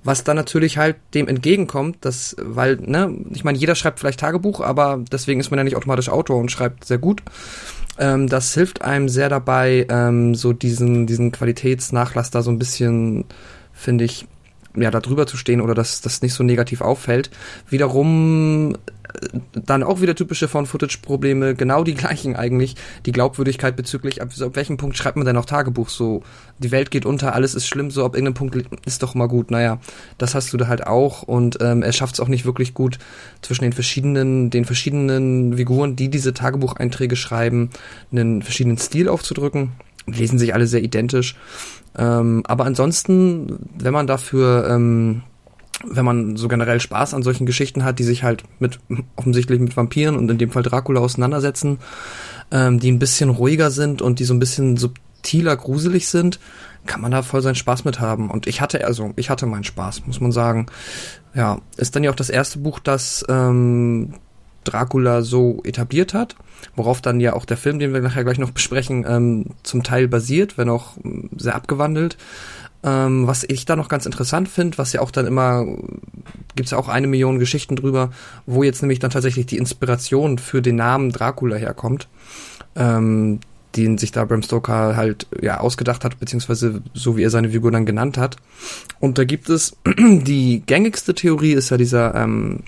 was 0.03 0.23
dann 0.23 0.35
natürlich 0.35 0.77
halt 0.77 0.97
dem 1.13 1.27
entgegenkommt, 1.27 1.97
dass, 2.01 2.35
weil, 2.39 2.77
ne, 2.77 3.15
ich 3.31 3.43
meine, 3.43 3.57
jeder 3.57 3.75
schreibt 3.75 3.99
vielleicht 3.99 4.19
Tagebuch, 4.19 4.61
aber 4.61 5.03
deswegen 5.11 5.39
ist 5.39 5.49
man 5.49 5.57
ja 5.57 5.63
nicht 5.63 5.75
automatisch 5.75 6.09
Autor 6.09 6.37
und 6.37 6.51
schreibt 6.51 6.85
sehr 6.85 6.97
gut. 6.97 7.23
Ähm, 7.97 8.27
das 8.27 8.53
hilft 8.53 8.81
einem 8.81 9.07
sehr 9.07 9.29
dabei, 9.29 9.85
ähm, 9.89 10.35
so 10.35 10.53
diesen, 10.53 11.07
diesen 11.07 11.31
Qualitätsnachlass 11.31 12.31
da 12.31 12.41
so 12.41 12.51
ein 12.51 12.59
bisschen, 12.59 13.25
finde 13.71 14.03
ich, 14.05 14.25
ja, 14.75 14.91
da 14.91 14.99
drüber 14.99 15.27
zu 15.27 15.37
stehen 15.37 15.61
oder 15.61 15.75
dass 15.75 16.01
das 16.01 16.21
nicht 16.21 16.33
so 16.33 16.43
negativ 16.43 16.81
auffällt. 16.81 17.29
Wiederum 17.69 18.75
dann 19.53 19.83
auch 19.83 20.01
wieder 20.01 20.15
typische 20.15 20.47
Found-Footage-Probleme, 20.47 21.55
genau 21.55 21.83
die 21.83 21.93
gleichen 21.93 22.35
eigentlich. 22.35 22.75
Die 23.05 23.11
Glaubwürdigkeit 23.11 23.75
bezüglich, 23.75 24.21
ab, 24.21 24.29
ab 24.39 24.55
welchem 24.55 24.77
Punkt 24.77 24.97
schreibt 24.97 25.17
man 25.17 25.25
denn 25.25 25.35
noch 25.35 25.45
Tagebuch? 25.45 25.89
So, 25.89 26.23
die 26.59 26.71
Welt 26.71 26.91
geht 26.91 27.05
unter, 27.05 27.35
alles 27.35 27.55
ist 27.55 27.67
schlimm, 27.67 27.91
so 27.91 28.05
ab 28.05 28.15
irgendeinem 28.15 28.33
Punkt 28.33 28.67
ist 28.85 29.03
doch 29.03 29.15
mal 29.15 29.27
gut. 29.27 29.51
Naja, 29.51 29.79
das 30.17 30.35
hast 30.35 30.51
du 30.53 30.57
da 30.57 30.67
halt 30.67 30.87
auch 30.87 31.23
und 31.23 31.57
ähm, 31.61 31.83
er 31.83 31.93
schafft 31.93 32.15
es 32.15 32.19
auch 32.19 32.27
nicht 32.27 32.45
wirklich 32.45 32.73
gut 32.73 32.97
zwischen 33.41 33.63
den 33.63 33.73
verschiedenen, 33.73 34.49
den 34.49 34.65
verschiedenen 34.65 35.57
Figuren, 35.57 35.95
die 35.95 36.09
diese 36.09 36.33
Tagebucheinträge 36.33 37.15
schreiben, 37.15 37.69
einen 38.11 38.41
verschiedenen 38.41 38.77
Stil 38.77 39.09
aufzudrücken. 39.09 39.71
Lesen 40.05 40.39
sich 40.39 40.53
alle 40.53 40.67
sehr 40.67 40.83
identisch. 40.83 41.35
Ähm, 41.97 42.43
aber 42.45 42.65
ansonsten, 42.65 43.59
wenn 43.77 43.93
man 43.93 44.07
dafür 44.07 44.67
ähm, 44.69 45.23
wenn 45.85 46.05
man 46.05 46.35
so 46.37 46.47
generell 46.47 46.79
Spaß 46.79 47.13
an 47.13 47.23
solchen 47.23 47.45
Geschichten 47.45 47.83
hat, 47.83 47.99
die 47.99 48.03
sich 48.03 48.23
halt 48.23 48.43
mit 48.59 48.79
offensichtlich 49.15 49.59
mit 49.59 49.75
Vampiren 49.75 50.15
und 50.15 50.29
in 50.29 50.37
dem 50.37 50.51
Fall 50.51 50.63
Dracula 50.63 51.01
auseinandersetzen, 51.01 51.79
ähm, 52.51 52.79
die 52.79 52.91
ein 52.91 52.99
bisschen 52.99 53.29
ruhiger 53.29 53.71
sind 53.71 54.01
und 54.01 54.19
die 54.19 54.23
so 54.23 54.33
ein 54.33 54.39
bisschen 54.39 54.77
subtiler 54.77 55.55
gruselig 55.57 56.07
sind, 56.07 56.39
kann 56.85 57.01
man 57.01 57.11
da 57.11 57.21
voll 57.21 57.41
seinen 57.41 57.55
Spaß 57.55 57.85
mit 57.85 57.99
haben. 57.99 58.29
Und 58.29 58.47
ich 58.47 58.61
hatte 58.61 58.85
also, 58.85 59.11
ich 59.15 59.29
hatte 59.29 59.45
meinen 59.45 59.63
Spaß, 59.63 60.05
muss 60.05 60.21
man 60.21 60.31
sagen. 60.31 60.67
Ja, 61.33 61.59
ist 61.77 61.95
dann 61.95 62.03
ja 62.03 62.11
auch 62.11 62.15
das 62.15 62.29
erste 62.29 62.59
Buch, 62.59 62.79
das 62.79 63.25
ähm, 63.27 64.13
Dracula 64.63 65.21
so 65.21 65.61
etabliert 65.63 66.13
hat, 66.13 66.35
worauf 66.75 67.01
dann 67.01 67.19
ja 67.19 67.33
auch 67.33 67.45
der 67.45 67.57
Film, 67.57 67.79
den 67.79 67.93
wir 67.93 68.01
nachher 68.01 68.23
gleich 68.23 68.39
noch 68.39 68.51
besprechen, 68.51 69.05
ähm, 69.07 69.45
zum 69.63 69.83
Teil 69.83 70.07
basiert, 70.07 70.57
wenn 70.57 70.69
auch 70.69 70.93
sehr 71.37 71.55
abgewandelt. 71.55 72.17
Ähm, 72.85 73.27
was 73.27 73.45
ich 73.45 73.65
da 73.65 73.77
noch 73.77 73.87
ganz 73.87 74.05
interessant 74.05 74.49
finde, 74.49 74.77
was 74.77 74.91
ja 74.91 75.01
auch 75.01 75.11
dann 75.11 75.25
immer, 75.25 75.65
gibt's 76.55 76.71
ja 76.71 76.77
auch 76.77 76.89
eine 76.89 77.07
Million 77.07 77.39
Geschichten 77.39 77.77
drüber, 77.77 78.11
wo 78.45 78.63
jetzt 78.63 78.81
nämlich 78.81 78.99
dann 78.99 79.11
tatsächlich 79.11 79.45
die 79.45 79.57
Inspiration 79.57 80.37
für 80.37 80.61
den 80.61 80.75
Namen 80.75 81.11
Dracula 81.11 81.55
herkommt. 81.55 82.09
Ähm, 82.75 83.39
den 83.75 83.97
sich 83.97 84.11
da 84.11 84.25
Bram 84.25 84.43
Stoker 84.43 84.95
halt 84.95 85.27
ja 85.41 85.59
ausgedacht 85.59 86.03
hat, 86.03 86.19
beziehungsweise 86.19 86.81
so 86.93 87.17
wie 87.17 87.23
er 87.23 87.29
seine 87.29 87.49
Figur 87.49 87.71
dann 87.71 87.85
genannt 87.85 88.17
hat. 88.17 88.37
Und 88.99 89.17
da 89.17 89.23
gibt 89.23 89.49
es 89.49 89.75
die 89.97 90.63
gängigste 90.65 91.15
Theorie 91.15 91.53
ist 91.53 91.69
ja 91.69 91.77
dieser 91.77 92.15
ähm, 92.15 92.59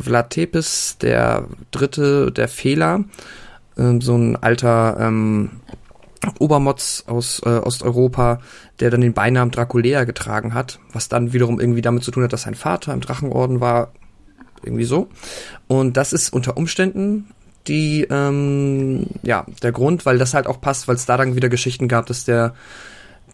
Vlad 0.00 0.30
Tepes, 0.30 0.98
der 0.98 1.46
dritte, 1.70 2.32
der 2.32 2.48
Fehler, 2.48 3.04
ähm, 3.76 4.00
so 4.00 4.16
ein 4.16 4.36
alter 4.36 4.96
ähm, 5.00 5.50
Obermotz 6.38 7.04
aus 7.06 7.40
äh, 7.44 7.58
Osteuropa, 7.58 8.40
der 8.80 8.90
dann 8.90 9.00
den 9.00 9.14
Beinamen 9.14 9.50
Draculea 9.50 10.04
getragen 10.04 10.54
hat, 10.54 10.80
was 10.92 11.08
dann 11.08 11.32
wiederum 11.32 11.60
irgendwie 11.60 11.82
damit 11.82 12.02
zu 12.04 12.10
tun 12.10 12.24
hat, 12.24 12.32
dass 12.32 12.42
sein 12.42 12.54
Vater 12.54 12.92
im 12.92 13.00
Drachenorden 13.00 13.60
war, 13.60 13.92
irgendwie 14.62 14.84
so. 14.84 15.08
Und 15.68 15.96
das 15.96 16.12
ist 16.12 16.32
unter 16.32 16.56
Umständen 16.56 17.28
die, 17.68 18.06
ähm, 18.10 19.06
ja, 19.22 19.44
der 19.62 19.72
Grund, 19.72 20.06
weil 20.06 20.18
das 20.18 20.34
halt 20.34 20.46
auch 20.46 20.60
passt, 20.60 20.88
weil 20.88 20.96
es 20.96 21.06
da 21.06 21.16
dann 21.16 21.36
wieder 21.36 21.48
Geschichten 21.48 21.86
gab, 21.86 22.06
dass 22.06 22.24
der 22.24 22.54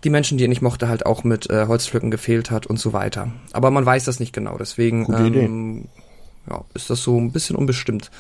die 0.03 0.11
Menschen, 0.11 0.37
die 0.37 0.45
er 0.45 0.49
nicht 0.49 0.61
mochte, 0.61 0.89
halt 0.89 1.07
auch 1.07 1.25
mit 1.25 1.49
äh, 1.49 1.67
Holzpflücken 1.67 2.11
gefehlt 2.11 2.51
hat 2.51 2.67
und 2.67 2.79
so 2.79 2.93
weiter. 2.93 3.29
Aber 3.53 3.71
man 3.71 3.87
weiß 3.87 4.05
das 4.05 4.21
nicht 4.21 4.35
genau, 4.35 4.57
deswegen 4.59 5.07
ähm, 5.15 5.89
ja, 6.49 6.65
ist 6.75 6.91
das 6.91 7.03
so 7.03 7.19
ein 7.19 7.33
bisschen 7.33 7.57
unbestimmt. 7.57 8.11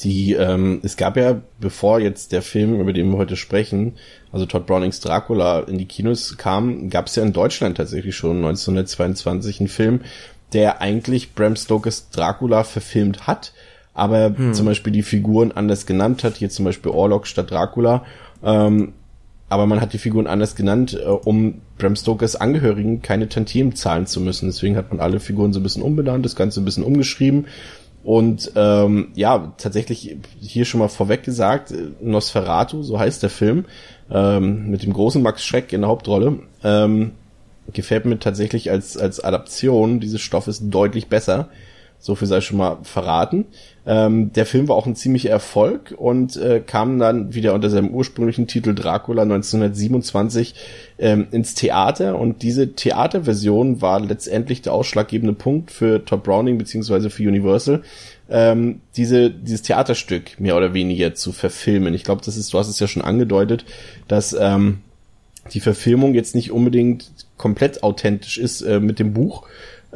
Die, 0.00 0.34
ähm, 0.34 0.80
es 0.82 0.96
gab 0.96 1.16
ja, 1.16 1.40
bevor 1.58 2.00
jetzt 2.00 2.32
der 2.32 2.42
Film, 2.42 2.80
über 2.80 2.92
den 2.92 3.10
wir 3.10 3.18
heute 3.18 3.36
sprechen, 3.36 3.94
also 4.30 4.44
Todd 4.44 4.66
Brownings 4.66 5.00
Dracula 5.00 5.60
in 5.60 5.78
die 5.78 5.86
Kinos 5.86 6.36
kam, 6.36 6.90
gab 6.90 7.06
es 7.06 7.16
ja 7.16 7.22
in 7.22 7.32
Deutschland 7.32 7.78
tatsächlich 7.78 8.14
schon 8.14 8.36
1922 8.36 9.60
einen 9.60 9.68
Film, 9.68 10.00
der 10.52 10.82
eigentlich 10.82 11.34
Bram 11.34 11.56
Stokers 11.56 12.10
Dracula 12.10 12.64
verfilmt 12.64 13.26
hat, 13.26 13.52
aber 13.94 14.34
hm. 14.36 14.52
zum 14.52 14.66
Beispiel 14.66 14.92
die 14.92 15.02
Figuren 15.02 15.52
anders 15.52 15.86
genannt 15.86 16.24
hat, 16.24 16.36
hier 16.36 16.50
zum 16.50 16.66
Beispiel 16.66 16.92
Orlok 16.92 17.26
statt 17.26 17.50
Dracula. 17.50 18.04
Ähm, 18.44 18.92
aber 19.48 19.66
man 19.66 19.80
hat 19.80 19.92
die 19.92 19.98
Figuren 19.98 20.26
anders 20.26 20.56
genannt, 20.56 20.98
äh, 21.00 21.06
um 21.06 21.60
Bram 21.78 21.96
Stokers 21.96 22.36
Angehörigen 22.36 23.02
keine 23.02 23.28
Tantiemen 23.28 23.74
zahlen 23.74 24.06
zu 24.06 24.20
müssen. 24.20 24.46
Deswegen 24.46 24.76
hat 24.76 24.90
man 24.90 25.00
alle 25.00 25.20
Figuren 25.20 25.52
so 25.52 25.60
ein 25.60 25.62
bisschen 25.62 25.82
umbenannt, 25.82 26.24
das 26.24 26.36
Ganze 26.36 26.60
ein 26.60 26.64
bisschen 26.64 26.84
umgeschrieben. 26.84 27.46
Und 28.02 28.52
ähm, 28.54 29.08
ja, 29.14 29.52
tatsächlich 29.58 30.16
hier 30.40 30.64
schon 30.64 30.78
mal 30.78 30.88
vorweg 30.88 31.24
gesagt, 31.24 31.74
Nosferatu, 32.00 32.82
so 32.82 33.00
heißt 33.00 33.22
der 33.22 33.30
Film, 33.30 33.64
ähm, 34.10 34.70
mit 34.70 34.84
dem 34.84 34.92
großen 34.92 35.20
Max 35.20 35.44
Schreck 35.44 35.72
in 35.72 35.80
der 35.80 35.90
Hauptrolle, 35.90 36.38
ähm, 36.62 37.12
gefällt 37.72 38.04
mir 38.04 38.18
tatsächlich 38.20 38.70
als, 38.70 38.96
als 38.96 39.18
Adaption 39.18 39.98
dieses 39.98 40.20
Stoffes 40.20 40.60
deutlich 40.70 41.08
besser. 41.08 41.48
So 41.98 42.14
viel 42.14 42.28
sei 42.28 42.40
schon 42.40 42.58
mal 42.58 42.78
verraten. 42.82 43.46
Ähm, 43.86 44.32
der 44.32 44.46
Film 44.46 44.66
war 44.68 44.74
auch 44.74 44.86
ein 44.86 44.96
ziemlicher 44.96 45.30
Erfolg 45.30 45.94
und 45.96 46.36
äh, 46.36 46.60
kam 46.60 46.98
dann 46.98 47.34
wieder 47.34 47.54
unter 47.54 47.70
seinem 47.70 47.90
ursprünglichen 47.90 48.48
Titel 48.48 48.74
Dracula 48.74 49.22
1927 49.22 50.54
ähm, 50.98 51.28
ins 51.30 51.54
Theater 51.54 52.18
und 52.18 52.42
diese 52.42 52.72
Theaterversion 52.72 53.80
war 53.80 54.00
letztendlich 54.00 54.62
der 54.62 54.72
ausschlaggebende 54.72 55.34
Punkt 55.34 55.70
für 55.70 56.04
Todd 56.04 56.24
Browning 56.24 56.58
beziehungsweise 56.58 57.10
für 57.10 57.22
Universal, 57.28 57.82
ähm, 58.28 58.80
diese, 58.96 59.30
dieses 59.30 59.62
Theaterstück 59.62 60.40
mehr 60.40 60.56
oder 60.56 60.74
weniger 60.74 61.14
zu 61.14 61.30
verfilmen. 61.30 61.94
Ich 61.94 62.02
glaube, 62.02 62.22
das 62.24 62.36
ist, 62.36 62.52
du 62.52 62.58
hast 62.58 62.68
es 62.68 62.80
ja 62.80 62.88
schon 62.88 63.02
angedeutet, 63.02 63.64
dass 64.08 64.36
ähm, 64.38 64.78
die 65.52 65.60
Verfilmung 65.60 66.14
jetzt 66.14 66.34
nicht 66.34 66.50
unbedingt 66.50 67.10
komplett 67.36 67.82
authentisch 67.82 68.38
ist 68.38 68.62
äh, 68.62 68.80
mit 68.80 68.98
dem 68.98 69.12
Buch, 69.12 69.46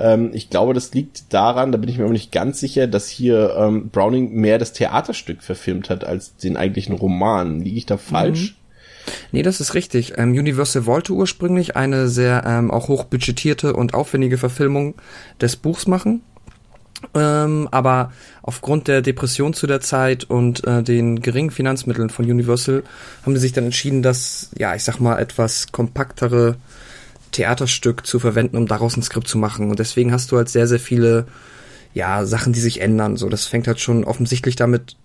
ähm, 0.00 0.30
ich 0.32 0.50
glaube, 0.50 0.74
das 0.74 0.92
liegt 0.94 1.32
daran, 1.32 1.72
da 1.72 1.78
bin 1.78 1.88
ich 1.88 1.98
mir 1.98 2.04
aber 2.04 2.12
nicht 2.12 2.32
ganz 2.32 2.60
sicher, 2.60 2.86
dass 2.86 3.08
hier 3.08 3.54
ähm, 3.56 3.88
Browning 3.90 4.32
mehr 4.32 4.58
das 4.58 4.72
Theaterstück 4.72 5.42
verfilmt 5.42 5.90
hat 5.90 6.04
als 6.04 6.36
den 6.36 6.56
eigentlichen 6.56 6.94
Roman. 6.94 7.60
Liege 7.60 7.76
ich 7.76 7.86
da 7.86 7.96
falsch? 7.96 8.52
Mhm. 8.52 8.60
Nee, 9.32 9.42
das 9.42 9.60
ist 9.60 9.74
richtig. 9.74 10.14
Ähm, 10.18 10.32
Universal 10.32 10.86
wollte 10.86 11.12
ursprünglich 11.12 11.76
eine 11.76 12.08
sehr 12.08 12.44
ähm, 12.46 12.70
auch 12.70 12.88
hochbudgetierte 12.88 13.74
und 13.74 13.94
aufwendige 13.94 14.38
Verfilmung 14.38 14.94
des 15.40 15.56
Buchs 15.56 15.86
machen. 15.86 16.22
Ähm, 17.14 17.68
aber 17.70 18.12
aufgrund 18.42 18.86
der 18.86 19.00
Depression 19.00 19.54
zu 19.54 19.66
der 19.66 19.80
Zeit 19.80 20.24
und 20.24 20.66
äh, 20.66 20.82
den 20.82 21.22
geringen 21.22 21.50
Finanzmitteln 21.50 22.10
von 22.10 22.26
Universal 22.26 22.82
haben 23.24 23.34
sie 23.34 23.40
sich 23.40 23.52
dann 23.52 23.64
entschieden, 23.64 24.02
dass, 24.02 24.50
ja, 24.58 24.74
ich 24.74 24.84
sag 24.84 25.00
mal, 25.00 25.18
etwas 25.18 25.72
kompaktere 25.72 26.56
Theaterstück 27.32 28.06
zu 28.06 28.18
verwenden, 28.18 28.56
um 28.56 28.66
daraus 28.66 28.96
ein 28.96 29.02
Skript 29.02 29.28
zu 29.28 29.38
machen. 29.38 29.70
Und 29.70 29.78
deswegen 29.78 30.12
hast 30.12 30.32
du 30.32 30.36
halt 30.36 30.48
sehr, 30.48 30.66
sehr 30.66 30.80
viele, 30.80 31.26
ja, 31.94 32.24
Sachen, 32.24 32.52
die 32.52 32.60
sich 32.60 32.80
ändern. 32.80 33.16
So, 33.16 33.28
das 33.28 33.46
fängt 33.46 33.66
halt 33.66 33.80
schon 33.80 34.04
offensichtlich 34.04 34.56
damit 34.56 34.96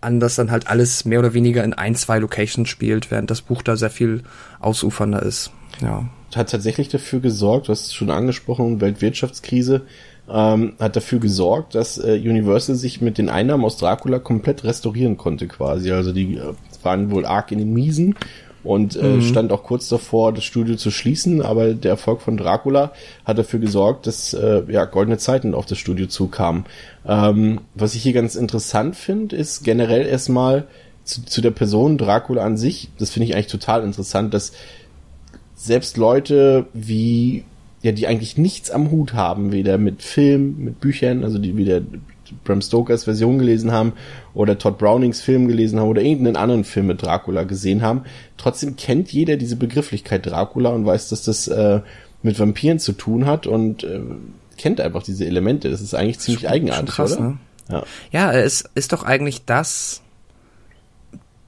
an, 0.00 0.20
dass 0.20 0.36
dann 0.36 0.50
halt 0.50 0.68
alles 0.68 1.04
mehr 1.04 1.18
oder 1.18 1.34
weniger 1.34 1.64
in 1.64 1.74
ein, 1.74 1.94
zwei 1.94 2.18
Locations 2.18 2.68
spielt, 2.68 3.10
während 3.10 3.30
das 3.30 3.42
Buch 3.42 3.62
da 3.62 3.76
sehr 3.76 3.90
viel 3.90 4.22
ausufernder 4.60 5.22
ist. 5.22 5.50
Ja. 5.80 6.08
Hat 6.34 6.50
tatsächlich 6.50 6.88
dafür 6.88 7.20
gesorgt, 7.20 7.68
du 7.68 7.72
hast 7.72 7.86
es 7.86 7.94
schon 7.94 8.10
angesprochen, 8.10 8.80
Weltwirtschaftskrise, 8.80 9.82
ähm, 10.28 10.74
hat 10.78 10.96
dafür 10.96 11.18
gesorgt, 11.18 11.74
dass 11.74 11.98
äh, 11.98 12.18
Universal 12.18 12.74
sich 12.74 13.00
mit 13.00 13.16
den 13.16 13.30
Einnahmen 13.30 13.64
aus 13.64 13.78
Dracula 13.78 14.18
komplett 14.18 14.64
restaurieren 14.64 15.16
konnte 15.16 15.46
quasi. 15.46 15.92
Also 15.92 16.12
die 16.12 16.36
äh, 16.36 16.52
waren 16.82 17.10
wohl 17.10 17.24
arg 17.24 17.52
in 17.52 17.58
den 17.58 17.72
Miesen 17.72 18.16
und 18.66 18.96
äh, 18.96 19.02
mhm. 19.02 19.22
stand 19.22 19.52
auch 19.52 19.62
kurz 19.62 19.88
davor, 19.88 20.32
das 20.32 20.44
Studio 20.44 20.76
zu 20.76 20.90
schließen, 20.90 21.42
aber 21.42 21.74
der 21.74 21.92
Erfolg 21.92 22.20
von 22.20 22.36
Dracula 22.36 22.92
hat 23.24 23.38
dafür 23.38 23.60
gesorgt, 23.60 24.06
dass 24.06 24.34
äh, 24.34 24.62
ja 24.68 24.84
goldene 24.84 25.18
Zeiten 25.18 25.54
auf 25.54 25.66
das 25.66 25.78
Studio 25.78 26.06
zukamen. 26.06 26.64
Ähm, 27.06 27.60
was 27.74 27.94
ich 27.94 28.02
hier 28.02 28.12
ganz 28.12 28.34
interessant 28.34 28.96
finde, 28.96 29.36
ist 29.36 29.64
generell 29.64 30.06
erstmal 30.06 30.64
zu, 31.04 31.24
zu 31.24 31.40
der 31.40 31.52
Person 31.52 31.98
Dracula 31.98 32.44
an 32.44 32.56
sich, 32.56 32.90
das 32.98 33.10
finde 33.10 33.26
ich 33.28 33.34
eigentlich 33.34 33.46
total 33.46 33.84
interessant, 33.84 34.34
dass 34.34 34.52
selbst 35.54 35.96
Leute 35.96 36.66
wie 36.74 37.44
ja, 37.82 37.92
die 37.92 38.08
eigentlich 38.08 38.36
nichts 38.36 38.70
am 38.70 38.90
Hut 38.90 39.14
haben, 39.14 39.52
weder 39.52 39.78
mit 39.78 40.02
Film, 40.02 40.56
mit 40.58 40.80
Büchern, 40.80 41.22
also 41.22 41.38
die 41.38 41.56
wieder 41.56 41.82
Bram 42.44 42.62
Stokers 42.62 43.04
Version 43.04 43.38
gelesen 43.38 43.72
haben 43.72 43.92
oder 44.34 44.58
Todd 44.58 44.78
Brownings 44.78 45.20
Film 45.20 45.48
gelesen 45.48 45.80
haben 45.80 45.88
oder 45.88 46.02
irgendeinen 46.02 46.36
anderen 46.36 46.64
Film 46.64 46.88
mit 46.88 47.02
Dracula 47.02 47.44
gesehen 47.44 47.82
haben. 47.82 48.02
Trotzdem 48.36 48.76
kennt 48.76 49.12
jeder 49.12 49.36
diese 49.36 49.56
Begrifflichkeit 49.56 50.26
Dracula 50.26 50.70
und 50.70 50.86
weiß, 50.86 51.08
dass 51.08 51.22
das 51.22 51.48
äh, 51.48 51.80
mit 52.22 52.38
Vampiren 52.38 52.78
zu 52.78 52.92
tun 52.92 53.26
hat 53.26 53.46
und 53.46 53.84
äh, 53.84 54.00
kennt 54.56 54.80
einfach 54.80 55.02
diese 55.02 55.26
Elemente. 55.26 55.70
Das 55.70 55.80
ist 55.80 55.94
eigentlich 55.94 56.18
ziemlich 56.18 56.42
schon, 56.42 56.50
eigenartig, 56.50 56.94
schon 56.94 56.94
krass, 56.94 57.16
oder? 57.16 57.28
Ne? 57.28 57.38
Ja. 57.68 57.82
ja, 58.12 58.32
es 58.32 58.64
ist 58.74 58.92
doch 58.92 59.02
eigentlich 59.02 59.44
das, 59.44 60.02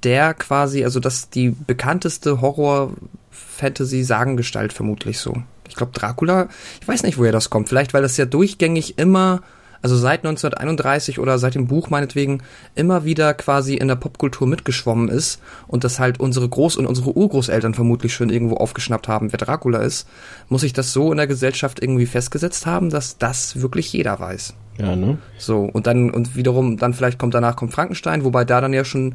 der 0.02 0.35
quasi, 0.35 0.82
also 0.85 0.99
das 1.00 1.30
die 1.30 1.50
bekannteste 1.50 2.40
Horror-Fantasy-Sagengestalt 2.40 4.73
vermutlich 4.73 5.20
so. 5.20 5.42
Ich 5.68 5.76
glaube, 5.76 5.92
Dracula, 5.92 6.49
ich 6.80 6.88
weiß 6.88 7.02
nicht, 7.02 7.18
woher 7.18 7.32
das 7.32 7.50
kommt. 7.50 7.68
Vielleicht, 7.68 7.92
weil 7.94 8.02
das 8.02 8.16
ja 8.16 8.25
durchgängig 8.25 8.99
immer 8.99 9.42
also 9.82 9.97
seit 9.97 10.25
1931 10.25 11.18
oder 11.18 11.38
seit 11.38 11.54
dem 11.54 11.66
Buch 11.66 11.90
meinetwegen 11.90 12.42
immer 12.75 13.04
wieder 13.04 13.35
quasi 13.35 13.75
in 13.75 13.88
der 13.88 13.97
Popkultur 13.97 14.47
mitgeschwommen 14.47 15.08
ist 15.08 15.40
und 15.66 15.85
das 15.85 15.99
halt 15.99 16.20
unsere 16.20 16.47
Groß- 16.47 16.78
und 16.78 16.87
unsere 16.87 17.16
Urgroßeltern 17.16 17.75
vermutlich 17.75 18.14
schon 18.14 18.30
irgendwo 18.30 18.56
aufgeschnappt 18.56 19.08
haben, 19.08 19.32
wer 19.32 19.38
Dracula 19.38 19.78
ist, 19.78 20.08
muss 20.49 20.62
ich 20.62 20.73
das 20.73 20.92
so 20.92 21.11
in 21.11 21.18
der 21.18 21.26
Gesellschaft 21.26 21.80
irgendwie 21.82 22.06
festgesetzt 22.06 22.66
haben, 22.66 22.90
dass 22.90 23.18
das 23.18 23.61
wirklich 23.61 23.92
jeder 23.92 24.18
weiß. 24.18 24.54
Ja, 24.78 24.94
ne? 24.94 25.18
So, 25.38 25.62
und 25.64 25.87
dann, 25.87 26.11
und 26.11 26.37
wiederum, 26.37 26.76
dann 26.76 26.94
vielleicht 26.94 27.18
kommt 27.18 27.35
danach 27.35 27.56
kommt 27.56 27.73
Frankenstein, 27.73 28.25
wobei 28.25 28.44
da 28.44 28.61
dann 28.61 28.73
ja 28.73 28.85
schon, 28.85 29.14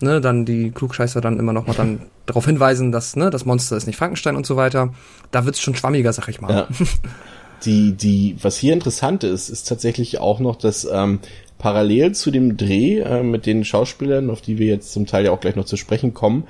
ne, 0.00 0.20
dann 0.20 0.44
die 0.44 0.70
Klugscheißer 0.70 1.20
dann 1.20 1.38
immer 1.38 1.52
noch 1.52 1.66
mal 1.66 1.74
dann 1.74 2.00
darauf 2.26 2.46
hinweisen, 2.46 2.92
dass, 2.92 3.14
ne, 3.16 3.28
das 3.30 3.44
Monster 3.44 3.76
ist 3.76 3.86
nicht 3.86 3.96
Frankenstein 3.96 4.36
und 4.36 4.46
so 4.46 4.56
weiter. 4.56 4.92
Da 5.30 5.44
wird's 5.44 5.60
schon 5.60 5.74
schwammiger, 5.74 6.12
sag 6.12 6.28
ich 6.28 6.40
mal. 6.40 6.52
Ja. 6.52 6.68
die, 7.64 7.92
die, 7.92 8.36
was 8.40 8.56
hier 8.56 8.72
interessant 8.72 9.24
ist, 9.24 9.48
ist 9.48 9.68
tatsächlich 9.68 10.18
auch 10.18 10.40
noch, 10.40 10.56
dass 10.56 10.86
ähm, 10.90 11.20
parallel 11.58 12.12
zu 12.12 12.30
dem 12.30 12.56
Dreh 12.56 12.98
äh, 12.98 13.22
mit 13.22 13.46
den 13.46 13.64
Schauspielern, 13.64 14.30
auf 14.30 14.40
die 14.40 14.58
wir 14.58 14.66
jetzt 14.66 14.92
zum 14.92 15.06
Teil 15.06 15.24
ja 15.24 15.30
auch 15.30 15.40
gleich 15.40 15.56
noch 15.56 15.64
zu 15.64 15.76
sprechen 15.76 16.12
kommen, 16.12 16.44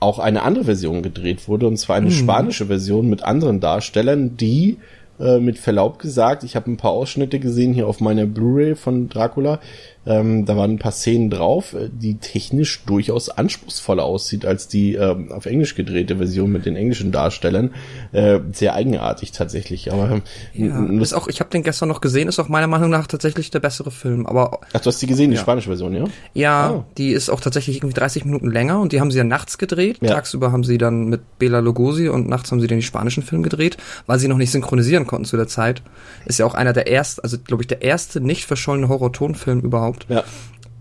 auch 0.00 0.18
eine 0.18 0.42
andere 0.42 0.64
Version 0.64 1.02
gedreht 1.02 1.48
wurde, 1.48 1.66
und 1.66 1.76
zwar 1.76 1.96
eine 1.96 2.10
hm. 2.10 2.16
spanische 2.16 2.66
Version 2.66 3.08
mit 3.08 3.22
anderen 3.22 3.60
Darstellern, 3.60 4.36
die 4.36 4.78
äh, 5.22 5.38
mit 5.38 5.58
Verlaub 5.58 5.98
gesagt, 5.98 6.44
ich 6.44 6.56
habe 6.56 6.70
ein 6.70 6.76
paar 6.76 6.90
Ausschnitte 6.90 7.38
gesehen 7.38 7.72
hier 7.72 7.86
auf 7.86 8.00
meiner 8.00 8.26
Blu-ray 8.26 8.74
von 8.74 9.08
Dracula, 9.08 9.60
ähm, 10.04 10.46
da 10.46 10.56
waren 10.56 10.72
ein 10.72 10.78
paar 10.78 10.92
Szenen 10.92 11.30
drauf, 11.30 11.74
äh, 11.74 11.88
die 11.92 12.16
technisch 12.16 12.82
durchaus 12.86 13.28
anspruchsvoller 13.28 14.02
aussieht 14.02 14.44
als 14.44 14.66
die 14.66 14.94
ähm, 14.94 15.30
auf 15.30 15.46
Englisch 15.46 15.76
gedrehte 15.76 16.16
Version 16.16 16.50
mit 16.50 16.66
den 16.66 16.74
englischen 16.74 17.12
Darstellern. 17.12 17.70
Äh, 18.10 18.40
sehr 18.50 18.74
eigenartig 18.74 19.30
tatsächlich. 19.30 19.92
Aber 19.92 20.20
ja, 20.54 20.86
ist 21.00 21.12
auch, 21.12 21.28
ich 21.28 21.38
habe 21.38 21.50
den 21.50 21.62
gestern 21.62 21.88
noch 21.88 22.00
gesehen, 22.00 22.26
ist 22.28 22.40
auch 22.40 22.48
meiner 22.48 22.66
Meinung 22.66 22.90
nach 22.90 23.06
tatsächlich 23.06 23.52
der 23.52 23.60
bessere 23.60 23.92
Film. 23.92 24.26
Aber 24.26 24.60
ach, 24.72 24.80
du 24.80 24.86
hast 24.86 25.00
die 25.00 25.06
gesehen, 25.06 25.30
die 25.30 25.36
ja. 25.36 25.42
spanische 25.42 25.68
Version, 25.68 25.94
ja? 25.94 26.04
Ja, 26.34 26.70
ah. 26.70 26.84
die 26.98 27.12
ist 27.12 27.30
auch 27.30 27.40
tatsächlich 27.40 27.76
irgendwie 27.76 27.94
30 27.94 28.24
Minuten 28.24 28.50
länger 28.50 28.80
und 28.80 28.92
die 28.92 29.00
haben 29.00 29.12
sie 29.12 29.18
ja 29.18 29.24
nachts 29.24 29.56
gedreht. 29.56 29.98
Ja. 30.00 30.14
Tagsüber 30.14 30.50
haben 30.50 30.64
sie 30.64 30.78
dann 30.78 31.04
mit 31.04 31.38
Bela 31.38 31.60
Lugosi 31.60 32.08
und 32.08 32.28
nachts 32.28 32.50
haben 32.50 32.60
sie 32.60 32.66
dann 32.66 32.78
die 32.78 32.84
spanischen 32.84 33.22
Film 33.22 33.44
gedreht, 33.44 33.76
weil 34.06 34.18
sie 34.18 34.26
noch 34.26 34.36
nicht 34.36 34.50
synchronisieren 34.50 35.06
konnten 35.12 35.26
zu 35.26 35.36
der 35.36 35.46
Zeit. 35.46 35.82
Ist 36.24 36.38
ja 36.38 36.46
auch 36.46 36.54
einer 36.54 36.72
der 36.72 36.90
ersten, 36.90 37.20
also 37.20 37.38
glaube 37.38 37.62
ich 37.62 37.66
der 37.66 37.82
erste 37.82 38.20
nicht 38.20 38.46
verschollene 38.46 38.88
Horror-Tonfilm 38.88 39.60
überhaupt. 39.60 40.06
Ja. 40.08 40.24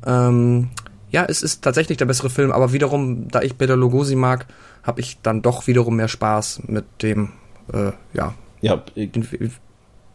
Ähm, 0.06 0.70
ja, 1.12 1.26
es 1.28 1.44
ist 1.44 1.62
tatsächlich 1.62 1.98
der 1.98 2.06
bessere 2.06 2.30
Film, 2.30 2.52
aber 2.52 2.72
wiederum, 2.72 3.28
da 3.28 3.42
ich 3.42 3.56
Bela 3.56 3.76
Lugosi 3.76 4.16
mag, 4.16 4.48
habe 4.82 5.02
ich 5.02 5.22
dann 5.22 5.42
doch 5.42 5.68
wiederum 5.68 5.98
mehr 5.98 6.08
Spaß 6.08 6.62
mit 6.68 6.86
dem, 7.02 7.34
äh, 7.74 7.92
ja. 8.14 8.34
Ja, 8.62 8.82
äh, 8.96 9.10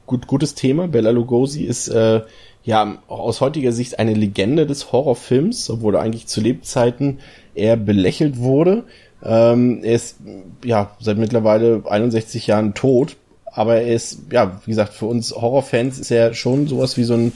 gut, 0.06 0.26
gutes 0.26 0.54
Thema. 0.54 0.88
Bela 0.88 1.10
Lugosi 1.10 1.64
ist 1.64 1.88
äh, 1.88 2.22
ja 2.64 2.98
aus 3.08 3.42
heutiger 3.42 3.72
Sicht 3.72 3.98
eine 3.98 4.14
Legende 4.14 4.66
des 4.66 4.90
Horrorfilms, 4.90 5.68
obwohl 5.68 5.96
er 5.96 6.00
eigentlich 6.00 6.26
zu 6.28 6.40
Lebzeiten 6.40 7.18
eher 7.54 7.76
belächelt 7.76 8.38
wurde. 8.38 8.84
Ähm, 9.22 9.80
er 9.82 9.94
ist 9.94 10.18
ja 10.64 10.96
seit 11.00 11.18
mittlerweile 11.18 11.82
61 11.86 12.46
Jahren 12.46 12.74
tot, 12.74 13.16
aber 13.56 13.76
er 13.76 13.94
ist, 13.94 14.20
ja, 14.30 14.60
wie 14.64 14.70
gesagt, 14.70 14.94
für 14.94 15.06
uns 15.06 15.34
Horrorfans 15.34 15.98
ist 15.98 16.10
er 16.10 16.34
schon 16.34 16.68
sowas 16.68 16.96
wie 16.96 17.04
so 17.04 17.14
ein 17.14 17.32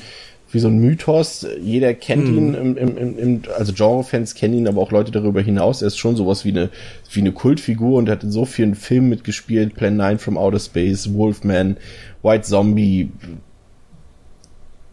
wie 0.52 0.58
so 0.58 0.68
ein 0.68 0.78
Mythos. 0.78 1.46
Jeder 1.62 1.94
kennt 1.94 2.26
hm. 2.26 2.38
ihn, 2.38 2.54
im, 2.54 2.76
im, 2.76 3.18
im, 3.18 3.42
also 3.56 3.72
Genrefans 3.72 4.34
kennen 4.34 4.54
ihn, 4.54 4.68
aber 4.68 4.80
auch 4.80 4.90
Leute 4.90 5.12
darüber 5.12 5.40
hinaus. 5.40 5.80
Er 5.80 5.88
ist 5.88 5.96
schon 5.96 6.16
sowas 6.16 6.44
wie 6.44 6.50
eine, 6.50 6.70
wie 7.12 7.20
eine 7.20 7.32
Kultfigur 7.32 7.98
und 7.98 8.08
hat 8.08 8.24
in 8.24 8.32
so 8.32 8.44
vielen 8.44 8.74
Filmen 8.74 9.08
mitgespielt. 9.08 9.74
Plan 9.76 9.96
9 9.96 10.18
from 10.18 10.36
Outer 10.36 10.58
Space, 10.58 11.12
Wolfman, 11.14 11.76
White 12.22 12.42
Zombie, 12.42 13.10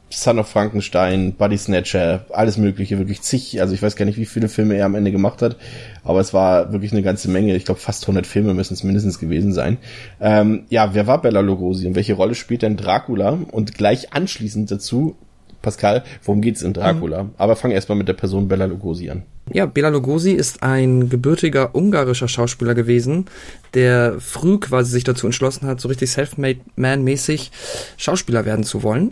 Son 0.09 0.39
of 0.39 0.47
Frankenstein, 0.47 1.33
Buddy 1.33 1.57
Snatcher, 1.57 2.25
alles 2.29 2.57
mögliche, 2.57 2.97
wirklich 2.97 3.21
zig, 3.21 3.59
also 3.59 3.73
ich 3.73 3.81
weiß 3.81 3.95
gar 3.97 4.05
nicht, 4.05 4.17
wie 4.17 4.25
viele 4.25 4.47
Filme 4.47 4.75
er 4.75 4.85
am 4.85 4.95
Ende 4.95 5.11
gemacht 5.11 5.41
hat, 5.41 5.57
aber 6.03 6.21
es 6.21 6.33
war 6.33 6.71
wirklich 6.71 6.93
eine 6.93 7.01
ganze 7.01 7.29
Menge, 7.29 7.55
ich 7.55 7.65
glaube 7.65 7.81
fast 7.81 8.03
100 8.03 8.25
Filme 8.25 8.53
müssen 8.53 8.73
es 8.73 8.83
mindestens 8.83 9.19
gewesen 9.19 9.51
sein. 9.51 9.77
Ähm, 10.21 10.63
ja, 10.69 10.93
wer 10.93 11.07
war 11.07 11.21
Bella 11.21 11.41
Lugosi 11.41 11.87
und 11.87 11.95
welche 11.95 12.13
Rolle 12.13 12.35
spielt 12.35 12.61
denn 12.61 12.77
Dracula? 12.77 13.37
Und 13.51 13.73
gleich 13.73 14.13
anschließend 14.13 14.71
dazu, 14.71 15.17
Pascal, 15.61 16.03
worum 16.23 16.41
geht's 16.41 16.61
in 16.61 16.71
Dracula? 16.71 17.23
Mhm. 17.23 17.29
Aber 17.37 17.57
fang 17.57 17.71
erstmal 17.71 17.97
mit 17.97 18.07
der 18.07 18.13
Person 18.13 18.47
Bella 18.47 18.65
Lugosi 18.65 19.09
an. 19.09 19.23
Ja, 19.51 19.65
Bela 19.65 19.89
Lugosi 19.89 20.31
ist 20.31 20.63
ein 20.63 21.09
gebürtiger 21.09 21.75
ungarischer 21.75 22.27
Schauspieler 22.27 22.75
gewesen, 22.75 23.25
der 23.73 24.15
früh 24.19 24.59
quasi 24.59 24.91
sich 24.91 25.03
dazu 25.03 25.25
entschlossen 25.25 25.67
hat, 25.67 25.81
so 25.81 25.89
richtig 25.89 26.09
self-made 26.11 26.59
man-mäßig 26.77 27.51
Schauspieler 27.97 28.45
werden 28.45 28.63
zu 28.63 28.83
wollen 28.83 29.11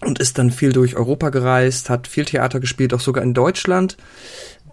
und 0.00 0.18
ist 0.18 0.38
dann 0.38 0.50
viel 0.50 0.72
durch 0.72 0.96
Europa 0.96 1.30
gereist, 1.30 1.90
hat 1.90 2.06
viel 2.06 2.24
Theater 2.24 2.60
gespielt, 2.60 2.92
auch 2.94 3.00
sogar 3.00 3.22
in 3.22 3.34
Deutschland. 3.34 3.96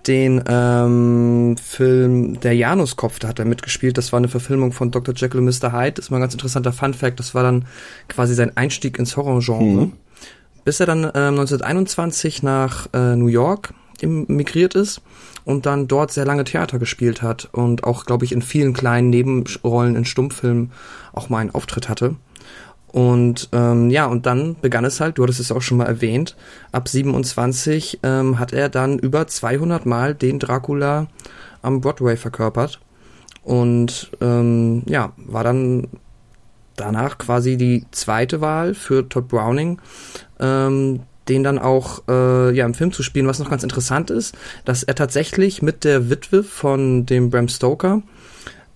Den 0.08 0.44
ähm, 0.48 1.56
Film 1.58 2.39
Der 2.42 2.53
Januskopf, 2.53 3.20
da 3.20 3.30
hat 3.30 3.39
er 3.39 3.46
mitgespielt. 3.46 3.98
Das 3.98 4.12
war 4.12 4.18
eine 4.18 4.27
Verfilmung 4.27 4.74
von 4.74 4.92
Dr. 4.92 5.15
Jekyll 5.15 5.39
und 5.39 5.46
Mr. 5.46 5.72
Hyde. 5.72 5.94
Das 5.94 6.06
ist 6.06 6.12
mal 6.12 6.18
ein 6.18 6.22
ganz 6.22 6.34
interessanter 6.34 6.74
Fun 6.74 6.94
Fact. 6.94 7.20
Das 7.20 7.34
war 7.34 7.44
dann 7.44 7.65
quasi 8.10 8.34
sein 8.34 8.58
Einstieg 8.58 9.00
ins 9.00 9.15
Horrorgenre. 9.15 9.86
Mhm. 9.86 9.94
Bis 10.65 10.82
er 10.82 10.88
dann 10.88 11.03
ähm, 11.03 11.39
1921 11.39 12.44
nach 12.44 12.88
äh, 12.94 13.15
New 13.15 13.27
York 13.27 13.74
emigriert 14.01 14.75
ist 14.75 15.01
und 15.46 15.65
dann 15.65 15.88
dort 15.88 16.12
sehr 16.12 16.25
lange 16.25 16.44
Theater 16.44 16.80
gespielt 16.80 17.22
hat 17.22 17.50
und 17.51 17.84
auch, 17.86 18.06
glaube 18.06 18.25
ich, 18.25 18.32
in 18.32 18.42
vielen 18.42 18.74
kleinen 18.74 19.10
Nebenrollen 19.10 19.96
in 19.96 20.06
Stummfilmen 20.06 20.72
auch 21.13 21.30
mal 21.30 21.39
einen 21.39 21.56
Auftritt 21.56 21.89
hatte. 21.89 22.15
Und 22.93 23.50
ähm, 23.53 23.89
ja, 23.89 24.05
und 24.05 24.27
dann 24.27 24.55
begann 24.62 24.85
es 24.85 25.01
halt, 25.01 25.17
du 25.17 25.23
hattest 25.23 25.39
es 25.39 25.51
auch 25.51 25.63
schon 25.63 25.79
mal 25.79 25.88
erwähnt, 25.88 26.35
ab 26.71 26.88
27 26.88 28.01
ähm, 28.03 28.38
hat 28.38 28.53
er 28.53 28.69
dann 28.69 29.00
über 29.00 29.25
200 29.25 29.88
Mal 29.88 30.13
den 30.13 30.38
Dracula 30.38 31.07
am 31.63 31.81
Broadway 31.81 32.15
verkörpert. 32.17 32.79
Und 33.41 34.12
ähm, 34.21 34.83
ja, 34.85 35.12
war 35.17 35.43
dann 35.43 35.88
danach 36.75 37.17
quasi 37.17 37.57
die 37.57 37.83
zweite 37.89 38.41
Wahl 38.41 38.75
für 38.75 39.09
Todd 39.09 39.27
Browning, 39.27 39.81
ähm, 40.39 41.00
den 41.27 41.43
dann 41.43 41.57
auch 41.57 42.03
äh, 42.07 42.55
ja 42.55 42.63
im 42.63 42.75
Film 42.75 42.91
zu 42.91 43.01
spielen. 43.01 43.25
Was 43.25 43.39
noch 43.39 43.50
ganz 43.50 43.63
interessant 43.63 44.12
ist, 44.12 44.35
dass 44.65 44.83
er 44.83 44.93
tatsächlich 44.93 45.63
mit 45.63 45.83
der 45.83 46.12
Witwe 46.12 46.43
von 46.43 47.07
dem 47.07 47.31
Bram 47.31 47.47
Stoker 47.47 48.03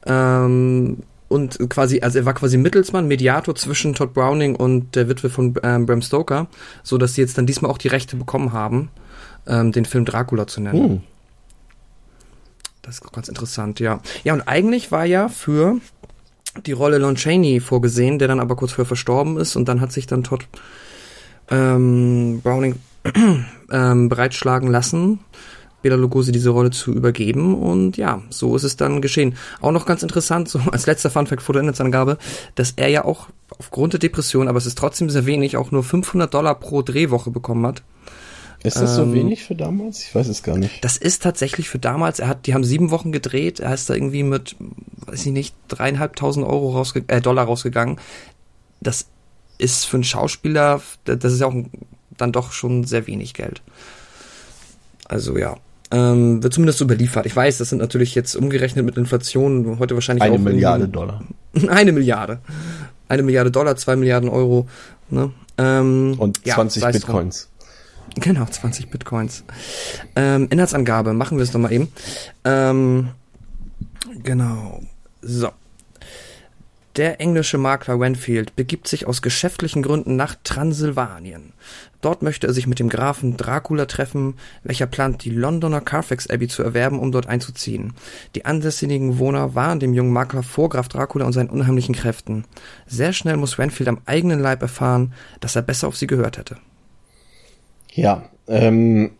ähm, 0.07 1.03
und 1.27 1.69
quasi, 1.69 2.01
also 2.01 2.19
er 2.19 2.25
war 2.25 2.33
quasi 2.33 2.57
Mittelsmann, 2.57 3.07
Mediator 3.07 3.55
zwischen 3.55 3.93
Todd 3.93 4.13
Browning 4.13 4.55
und 4.55 4.95
der 4.95 5.09
Witwe 5.09 5.29
von 5.29 5.55
ähm, 5.63 5.85
Bram 5.85 6.01
Stoker, 6.01 6.47
so 6.83 6.97
dass 6.97 7.15
sie 7.15 7.21
jetzt 7.21 7.37
dann 7.37 7.45
diesmal 7.45 7.71
auch 7.71 7.77
die 7.77 7.89
Rechte 7.89 8.15
bekommen 8.15 8.53
haben, 8.53 8.89
ähm, 9.45 9.71
den 9.71 9.85
Film 9.85 10.05
Dracula 10.05 10.47
zu 10.47 10.61
nennen. 10.61 10.89
Hm. 10.89 11.01
Das 12.81 12.95
ist 12.95 13.11
ganz 13.11 13.27
interessant, 13.27 13.81
ja. 13.81 13.99
Ja, 14.23 14.33
und 14.33 14.41
eigentlich 14.41 14.91
war 14.91 15.03
ja 15.03 15.27
für 15.27 15.77
die 16.65 16.71
Rolle 16.71 16.97
Lon 16.97 17.15
Chaney 17.15 17.59
vorgesehen, 17.59 18.17
der 18.17 18.29
dann 18.29 18.39
aber 18.39 18.55
kurz 18.55 18.71
vorher 18.71 18.85
verstorben 18.85 19.37
ist 19.37 19.55
und 19.55 19.67
dann 19.67 19.81
hat 19.81 19.91
sich 19.91 20.07
dann 20.07 20.23
Todd 20.23 20.47
ähm, 21.49 22.41
Browning 22.41 22.75
ähm, 23.71 24.09
bereitschlagen 24.09 24.69
lassen, 24.69 25.19
Bela 25.87 25.95
Lugosi 25.95 26.33
diese 26.33 26.49
Rolle 26.49 26.71
zu 26.71 26.91
übergeben 26.91 27.55
und 27.55 27.95
ja, 27.95 28.21
so 28.29 28.57
ist 28.57 28.63
es 28.63 28.75
dann 28.75 29.01
geschehen. 29.01 29.37
Auch 29.61 29.71
noch 29.71 29.85
ganz 29.85 30.03
interessant, 30.03 30.49
so 30.49 30.59
als 30.69 30.85
letzter 30.85 31.09
Funfact 31.09 31.41
vor 31.41 31.53
der 31.53 31.61
Inhaltsangabe, 31.61 32.17
dass 32.55 32.73
er 32.75 32.89
ja 32.89 33.05
auch 33.05 33.29
aufgrund 33.57 33.93
der 33.93 34.01
Depression, 34.01 34.49
aber 34.49 34.57
es 34.57 34.65
ist 34.65 34.77
trotzdem 34.77 35.09
sehr 35.09 35.25
wenig, 35.25 35.55
auch 35.55 35.71
nur 35.71 35.83
500 35.83 36.33
Dollar 36.33 36.55
pro 36.55 36.81
Drehwoche 36.81 37.31
bekommen 37.31 37.65
hat. 37.65 37.83
Ist 38.63 38.75
das 38.75 38.97
ähm, 38.97 39.05
so 39.05 39.13
wenig 39.13 39.45
für 39.45 39.55
damals? 39.55 40.03
Ich 40.03 40.13
weiß 40.13 40.27
es 40.27 40.43
gar 40.43 40.57
nicht. 40.57 40.83
Das 40.83 40.97
ist 40.97 41.23
tatsächlich 41.23 41.69
für 41.69 41.79
damals. 41.79 42.19
Er 42.19 42.27
hat, 42.27 42.47
die 42.47 42.53
haben 42.53 42.65
sieben 42.65 42.91
Wochen 42.91 43.13
gedreht. 43.13 43.61
Er 43.61 43.73
ist 43.73 43.89
da 43.89 43.93
irgendwie 43.93 44.23
mit, 44.23 44.57
weiß 45.05 45.25
ich 45.25 45.31
nicht, 45.31 45.55
dreieinhalbtausend 45.69 46.45
Euro 46.45 46.71
rausge 46.71 47.05
äh, 47.07 47.21
Dollar 47.21 47.45
rausgegangen. 47.45 47.97
Das 48.81 49.05
ist 49.57 49.85
für 49.85 49.95
einen 49.95 50.03
Schauspieler, 50.03 50.81
das 51.05 51.31
ist 51.31 51.39
ja 51.39 51.47
auch 51.47 51.55
dann 52.17 52.33
doch 52.33 52.51
schon 52.51 52.83
sehr 52.83 53.07
wenig 53.07 53.33
Geld. 53.33 53.61
Also 55.05 55.37
ja. 55.37 55.55
Ähm, 55.89 56.43
wird 56.43 56.53
zumindest 56.53 56.81
überliefert. 56.81 57.25
Ich 57.25 57.35
weiß, 57.35 57.59
das 57.59 57.69
sind 57.69 57.79
natürlich 57.79 58.13
jetzt 58.13 58.35
umgerechnet 58.35 58.85
mit 58.85 58.97
Inflation 58.97 59.79
heute 59.79 59.95
wahrscheinlich 59.95 60.23
eine 60.23 60.37
Milliarde 60.37 60.87
Dollar. 60.87 61.23
Eine 61.69 61.91
Milliarde. 61.91 62.39
Eine 63.07 63.23
Milliarde 63.23 63.51
Dollar, 63.51 63.75
zwei 63.77 63.95
Milliarden 63.95 64.29
Euro. 64.29 64.67
Ne? 65.09 65.31
Ähm, 65.57 66.15
Und 66.17 66.45
20 66.45 66.83
ja, 66.83 66.91
Bitcoins. 66.91 67.49
Drum. 68.13 68.23
Genau, 68.23 68.45
20 68.45 68.89
Bitcoins. 68.89 69.43
Ähm, 70.15 70.47
Inhaltsangabe, 70.49 71.13
machen 71.13 71.37
wir 71.37 71.43
es 71.43 71.51
doch 71.51 71.59
mal 71.59 71.71
eben. 71.71 71.91
Ähm, 72.43 73.09
genau. 74.23 74.81
So. 75.21 75.49
Der 76.97 77.21
englische 77.21 77.59
Makler 77.59 77.99
Wenfield 77.99 78.55
begibt 78.55 78.87
sich 78.87 79.05
aus 79.05 79.21
geschäftlichen 79.21 79.83
Gründen 79.83 80.15
nach 80.15 80.35
Transsilvanien. 80.43 81.53
Dort 82.01 82.23
möchte 82.23 82.47
er 82.47 82.53
sich 82.53 82.65
mit 82.65 82.79
dem 82.79 82.89
Grafen 82.89 83.37
Dracula 83.37 83.85
treffen, 83.85 84.33
welcher 84.63 84.87
plant, 84.87 85.23
die 85.23 85.29
Londoner 85.29 85.79
Carfax 85.79 86.27
Abbey 86.27 86.47
zu 86.47 86.63
erwerben, 86.63 86.97
um 86.97 87.11
dort 87.11 87.27
einzuziehen. 87.27 87.93
Die 88.33 88.45
ansässigen 88.45 89.19
Wohner 89.19 89.53
waren 89.53 89.79
dem 89.79 89.93
jungen 89.93 90.11
Makler 90.11 90.41
vor 90.41 90.69
Graf 90.69 90.87
Dracula 90.87 91.25
und 91.25 91.33
seinen 91.33 91.51
unheimlichen 91.51 91.93
Kräften. 91.93 92.45
Sehr 92.87 93.13
schnell 93.13 93.37
muss 93.37 93.59
Wenfield 93.59 93.89
am 93.89 94.01
eigenen 94.07 94.39
Leib 94.39 94.63
erfahren, 94.63 95.13
dass 95.39 95.55
er 95.55 95.61
besser 95.61 95.87
auf 95.87 95.97
sie 95.97 96.07
gehört 96.07 96.39
hätte. 96.39 96.57
Ja, 97.93 98.27
ähm, 98.47 99.11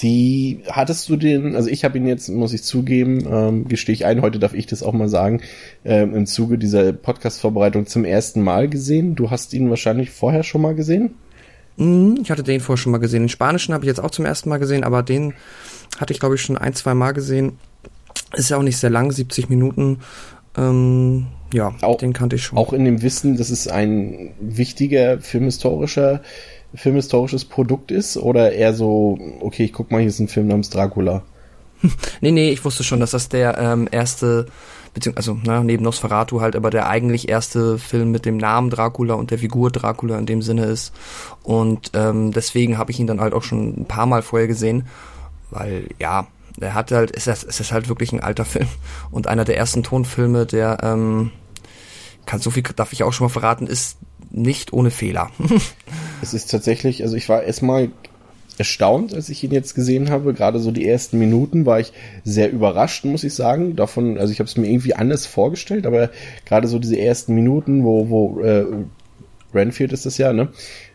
die 0.00 0.62
hattest 0.70 1.08
du 1.08 1.16
den, 1.16 1.54
also 1.56 1.68
ich 1.68 1.84
habe 1.84 1.98
ihn 1.98 2.06
jetzt, 2.06 2.28
muss 2.28 2.52
ich 2.52 2.62
zugeben, 2.62 3.26
ähm, 3.30 3.68
gestehe 3.68 3.92
ich 3.92 4.04
ein, 4.04 4.22
heute 4.22 4.38
darf 4.38 4.54
ich 4.54 4.66
das 4.66 4.82
auch 4.82 4.92
mal 4.92 5.08
sagen, 5.08 5.40
ähm, 5.84 6.14
im 6.14 6.26
Zuge 6.26 6.58
dieser 6.58 6.92
Podcast-Vorbereitung 6.92 7.86
zum 7.86 8.04
ersten 8.04 8.42
Mal 8.42 8.68
gesehen. 8.68 9.14
Du 9.14 9.30
hast 9.30 9.54
ihn 9.54 9.70
wahrscheinlich 9.70 10.10
vorher 10.10 10.42
schon 10.42 10.62
mal 10.62 10.74
gesehen? 10.74 11.14
Mhm, 11.76 12.18
ich 12.22 12.30
hatte 12.30 12.42
den 12.42 12.60
vorher 12.60 12.80
schon 12.80 12.92
mal 12.92 12.98
gesehen. 12.98 13.22
Den 13.22 13.28
spanischen 13.28 13.74
habe 13.74 13.84
ich 13.84 13.88
jetzt 13.88 14.00
auch 14.00 14.10
zum 14.10 14.24
ersten 14.24 14.48
Mal 14.48 14.58
gesehen, 14.58 14.84
aber 14.84 15.02
den 15.02 15.34
hatte 15.98 16.12
ich, 16.12 16.20
glaube 16.20 16.34
ich, 16.34 16.42
schon 16.42 16.58
ein, 16.58 16.74
zwei 16.74 16.94
Mal 16.94 17.12
gesehen. 17.12 17.58
Ist 18.34 18.50
ja 18.50 18.56
auch 18.56 18.62
nicht 18.62 18.78
sehr 18.78 18.90
lang, 18.90 19.12
70 19.12 19.48
Minuten. 19.48 19.98
Ähm, 20.56 21.26
ja, 21.52 21.74
auch, 21.82 21.98
den 21.98 22.12
kannte 22.12 22.36
ich 22.36 22.44
schon. 22.44 22.58
Auch 22.58 22.72
in 22.72 22.84
dem 22.84 23.02
Wissen, 23.02 23.36
dass 23.36 23.50
es 23.50 23.68
ein 23.68 24.32
wichtiger 24.40 25.20
filmhistorischer 25.20 26.22
filmhistorisches 26.74 27.44
Produkt 27.44 27.90
ist 27.90 28.16
oder 28.16 28.52
eher 28.52 28.74
so, 28.74 29.18
okay, 29.40 29.64
ich 29.64 29.72
guck 29.72 29.90
mal, 29.90 29.98
hier 29.98 30.08
ist 30.08 30.18
ein 30.18 30.28
Film 30.28 30.48
namens 30.48 30.70
Dracula. 30.70 31.22
nee, 32.20 32.30
nee, 32.30 32.50
ich 32.50 32.64
wusste 32.64 32.84
schon, 32.84 33.00
dass 33.00 33.10
das 33.10 33.28
der 33.28 33.58
ähm, 33.58 33.88
erste, 33.90 34.46
beziehungsweise, 34.94 35.32
also, 35.32 35.42
na, 35.44 35.62
neben 35.62 35.82
Nosferatu 35.82 36.40
halt, 36.40 36.56
aber 36.56 36.70
der 36.70 36.88
eigentlich 36.88 37.28
erste 37.28 37.78
Film 37.78 38.10
mit 38.10 38.24
dem 38.24 38.36
Namen 38.36 38.70
Dracula 38.70 39.14
und 39.14 39.30
der 39.30 39.38
Figur 39.38 39.70
Dracula 39.70 40.18
in 40.18 40.26
dem 40.26 40.42
Sinne 40.42 40.64
ist. 40.66 40.92
Und 41.42 41.90
ähm, 41.94 42.32
deswegen 42.32 42.78
habe 42.78 42.90
ich 42.90 43.00
ihn 43.00 43.06
dann 43.06 43.20
halt 43.20 43.34
auch 43.34 43.42
schon 43.42 43.80
ein 43.80 43.86
paar 43.86 44.06
Mal 44.06 44.22
vorher 44.22 44.48
gesehen, 44.48 44.86
weil, 45.50 45.88
ja, 45.98 46.26
er 46.60 46.74
hat 46.74 46.92
halt, 46.92 47.16
es 47.16 47.26
ist, 47.26 47.44
es 47.44 47.60
ist 47.60 47.72
halt 47.72 47.88
wirklich 47.88 48.12
ein 48.12 48.20
alter 48.20 48.44
Film 48.46 48.68
und 49.10 49.26
einer 49.26 49.44
der 49.44 49.56
ersten 49.56 49.82
Tonfilme, 49.82 50.46
der, 50.46 50.78
ähm, 50.82 51.30
kann 52.24 52.40
so 52.40 52.50
viel 52.50 52.62
darf 52.62 52.92
ich 52.92 53.02
auch 53.02 53.12
schon 53.12 53.26
mal 53.26 53.32
verraten, 53.32 53.66
ist 53.66 53.98
nicht 54.30 54.72
ohne 54.72 54.90
Fehler. 54.90 55.30
es 56.22 56.34
ist 56.34 56.50
tatsächlich, 56.50 57.02
also 57.02 57.16
ich 57.16 57.28
war 57.28 57.42
erstmal 57.42 57.90
erstaunt, 58.58 59.14
als 59.14 59.28
ich 59.28 59.42
ihn 59.44 59.50
jetzt 59.50 59.74
gesehen 59.74 60.10
habe. 60.10 60.34
Gerade 60.34 60.58
so 60.60 60.70
die 60.70 60.86
ersten 60.86 61.18
Minuten 61.18 61.66
war 61.66 61.80
ich 61.80 61.92
sehr 62.24 62.50
überrascht, 62.52 63.04
muss 63.04 63.24
ich 63.24 63.34
sagen. 63.34 63.76
Davon, 63.76 64.18
also 64.18 64.32
ich 64.32 64.38
habe 64.38 64.48
es 64.48 64.56
mir 64.56 64.68
irgendwie 64.68 64.94
anders 64.94 65.26
vorgestellt, 65.26 65.86
aber 65.86 66.10
gerade 66.44 66.68
so 66.68 66.78
diese 66.78 66.98
ersten 66.98 67.34
Minuten, 67.34 67.84
wo, 67.84 68.08
wo 68.10 68.40
äh, 68.40 68.66
Renfield 69.54 69.92
ist 69.92 70.06
das 70.06 70.18
ja, 70.18 70.32
ne? 70.32 70.48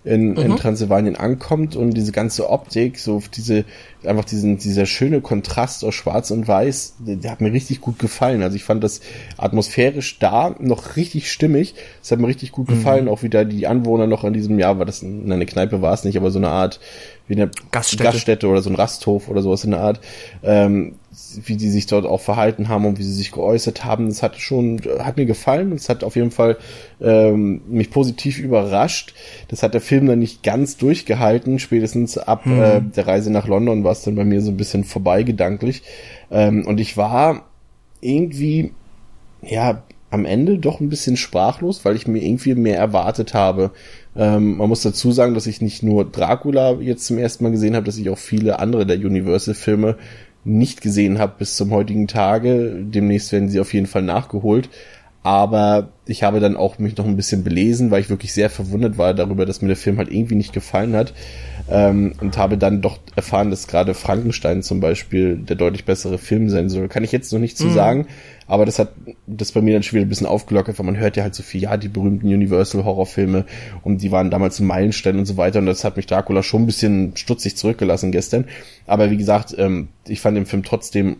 in, 0.04 0.32
mhm. 0.32 0.38
in 0.38 0.56
Transsilvanien 0.56 1.16
ankommt 1.16 1.76
und 1.76 1.92
diese 1.92 2.12
ganze 2.12 2.50
Optik, 2.50 3.00
so 3.00 3.22
diese, 3.36 3.66
einfach 4.06 4.26
diesen, 4.26 4.58
dieser 4.58 4.86
schöne 4.86 5.22
Kontrast 5.22 5.84
aus 5.84 5.96
Schwarz 5.96 6.32
und 6.32 6.48
Weiß, 6.48 6.96
der, 7.00 7.16
der, 7.16 7.32
hat 7.32 7.42
mir 7.42 7.52
richtig 7.52 7.82
gut 7.82 8.00
gefallen. 8.00 8.44
Also 8.44 8.56
ich 8.56 8.64
fand 8.64 8.84
das 8.84 9.02
atmosphärisch 9.38 10.20
da 10.20 10.56
noch 10.60 10.96
richtig 10.96 11.32
stimmig. 11.32 11.76
Es 12.02 12.12
hat 12.12 12.20
mir 12.20 12.28
richtig 12.28 12.52
gut 12.52 12.68
gefallen, 12.68 13.06
mhm. 13.06 13.12
auch 13.12 13.24
wieder 13.24 13.46
die 13.46 13.68
Anwohner 13.68 14.08
noch 14.08 14.24
an 14.24 14.34
diesem 14.34 14.60
Jahr, 14.60 14.78
war 14.78 14.86
das 14.86 15.04
eine 15.04 15.46
Kneipe 15.46 15.82
war 15.82 15.94
es 15.94 16.04
nicht, 16.04 16.18
aber 16.18 16.32
so 16.32 16.40
eine 16.40 16.50
Art 16.50 16.80
wie 17.28 17.36
eine 17.36 17.52
Gaststätte. 17.72 18.04
Gaststätte 18.04 18.48
oder 18.48 18.62
so 18.62 18.70
ein 18.70 18.76
Rasthof 18.76 19.28
oder 19.28 19.42
sowas 19.42 19.64
in 19.64 19.72
der 19.72 19.82
Art. 19.82 20.00
Ähm, 20.44 20.96
wie 21.44 21.58
die 21.58 21.70
sich 21.70 21.88
dort 21.88 22.06
auch 22.06 22.22
verhalten 22.22 22.70
haben 22.70 22.86
und 22.86 23.00
wie 23.00 23.04
sie 23.04 23.14
sich 23.14 23.32
geäußert 23.32 23.84
haben. 23.84 24.08
Das 24.08 24.22
hat 24.22 24.38
schon, 24.38 24.82
hat 25.00 25.18
mir 25.18 25.26
gefallen. 25.26 25.72
Es 25.72 25.90
hat 25.90 26.04
auf 26.04 26.16
jeden 26.16 26.30
Fall 26.30 26.58
ähm, 27.02 27.62
mich 27.68 27.90
positiv 27.90 28.40
überrascht. 28.40 29.16
Das 29.48 29.64
hat 29.64 29.74
der 29.74 29.82
Film 29.82 30.06
dann 30.06 30.20
nicht 30.20 30.44
ganz 30.44 30.78
durchgehalten. 30.78 31.58
Spätestens 31.58 32.18
ab 32.18 32.46
hm. 32.46 32.62
äh, 32.62 32.82
der 32.82 33.08
Reise 33.08 33.32
nach 33.32 33.48
London 33.48 33.84
war 33.88 33.94
es 33.94 34.04
dann 34.04 34.16
bei 34.16 34.26
mir 34.26 34.42
so 34.42 34.52
ein 34.52 34.58
bisschen 34.58 34.84
vorbei 34.84 35.24
gedanklich. 35.24 35.82
Ähm, 36.30 36.68
und 36.68 36.80
ich 36.80 36.98
war 36.98 37.46
irgendwie, 38.02 38.74
ja, 39.42 39.82
am 40.10 40.26
Ende 40.26 40.58
doch 40.60 40.80
ein 40.80 40.90
bisschen 40.90 41.18
sprachlos, 41.18 41.84
weil 41.84 41.96
ich 41.96 42.08
mir 42.08 42.24
irgendwie 42.24 42.56
mehr 42.56 42.78
erwartet 42.78 43.34
habe. 43.34 43.72
Ähm, 44.16 44.58
man 44.58 44.70
muss 44.70 44.82
dazu 44.82 45.12
sagen, 45.12 45.34
dass 45.34 45.48
ich 45.48 45.62
nicht 45.62 45.84
nur 45.84 46.06
Dracula 46.06 46.74
jetzt 46.80 47.06
zum 47.06 47.18
ersten 47.18 47.44
Mal 47.44 47.52
gesehen 47.52 47.76
habe, 47.76 47.86
dass 47.86 47.98
ich 47.98 48.10
auch 48.10 48.18
viele 48.18 48.60
andere 48.60 48.86
der 48.86 48.98
Universal-Filme 48.98 49.98
nicht 50.44 50.82
gesehen 50.82 51.20
habe 51.20 51.36
bis 51.40 51.56
zum 51.56 51.72
heutigen 51.72 52.08
Tage. 52.08 52.76
Demnächst 52.80 53.32
werden 53.32 53.50
sie 53.50 53.60
auf 53.60 53.74
jeden 53.74 53.88
Fall 53.88 54.02
nachgeholt. 54.02 54.70
Aber 55.28 55.90
ich 56.06 56.24
habe 56.24 56.40
dann 56.40 56.56
auch 56.56 56.80
mich 56.80 56.96
noch 56.96 57.06
ein 57.06 57.18
bisschen 57.18 57.44
belesen, 57.44 57.92
weil 57.92 58.00
ich 58.00 58.10
wirklich 58.10 58.32
sehr 58.32 58.50
verwundert 58.50 58.98
war 58.98 59.14
darüber, 59.14 59.46
dass 59.46 59.62
mir 59.62 59.68
der 59.68 59.76
Film 59.76 59.98
halt 59.98 60.10
irgendwie 60.10 60.36
nicht 60.36 60.54
gefallen 60.54 60.96
hat. 60.96 61.12
Ähm, 61.70 62.14
und 62.22 62.38
habe 62.38 62.58
dann 62.58 62.82
doch 62.82 62.98
erfahren, 63.18 63.50
dass 63.50 63.68
gerade 63.68 63.94
Frankenstein 63.94 64.64
zum 64.64 64.80
Beispiel 64.80 65.36
der 65.36 65.58
deutlich 65.58 65.84
bessere 65.84 66.18
Film 66.18 66.50
sein 66.50 66.70
soll. 66.70 66.88
Kann 66.88 67.04
ich 67.04 67.12
jetzt 67.12 67.34
noch 67.34 67.42
nicht 67.42 67.58
zu 67.58 67.66
mhm. 67.66 67.74
sagen. 67.74 68.08
Aber 68.48 68.66
das 68.66 68.80
hat 68.80 68.94
das 69.26 69.52
bei 69.52 69.62
mir 69.62 69.74
dann 69.74 69.84
schon 69.84 69.98
wieder 69.98 70.06
ein 70.06 70.10
bisschen 70.10 70.28
aufgelockert, 70.28 70.80
weil 70.80 70.86
man 70.86 70.96
hört 70.96 71.18
ja 71.18 71.24
halt 71.24 71.36
so 71.36 71.44
viel, 71.44 71.62
ja, 71.62 71.76
die 71.76 71.90
berühmten 71.90 72.28
Universal 72.28 72.86
Horrorfilme 72.86 73.44
und 73.84 74.02
die 74.02 74.14
waren 74.14 74.32
damals 74.32 74.62
ein 74.62 74.66
Meilenstein 74.66 75.20
und 75.20 75.26
so 75.26 75.36
weiter 75.36 75.60
und 75.60 75.66
das 75.66 75.84
hat 75.84 75.98
mich 75.98 76.06
Dracula 76.06 76.42
schon 76.42 76.64
ein 76.64 76.68
bisschen 76.68 77.18
stutzig 77.18 77.58
zurückgelassen 77.58 78.14
gestern. 78.14 78.46
Aber 78.86 79.12
wie 79.12 79.18
gesagt, 79.18 79.54
ähm, 79.58 79.90
ich 80.08 80.22
fand 80.22 80.38
den 80.38 80.46
Film 80.46 80.64
trotzdem 80.64 81.18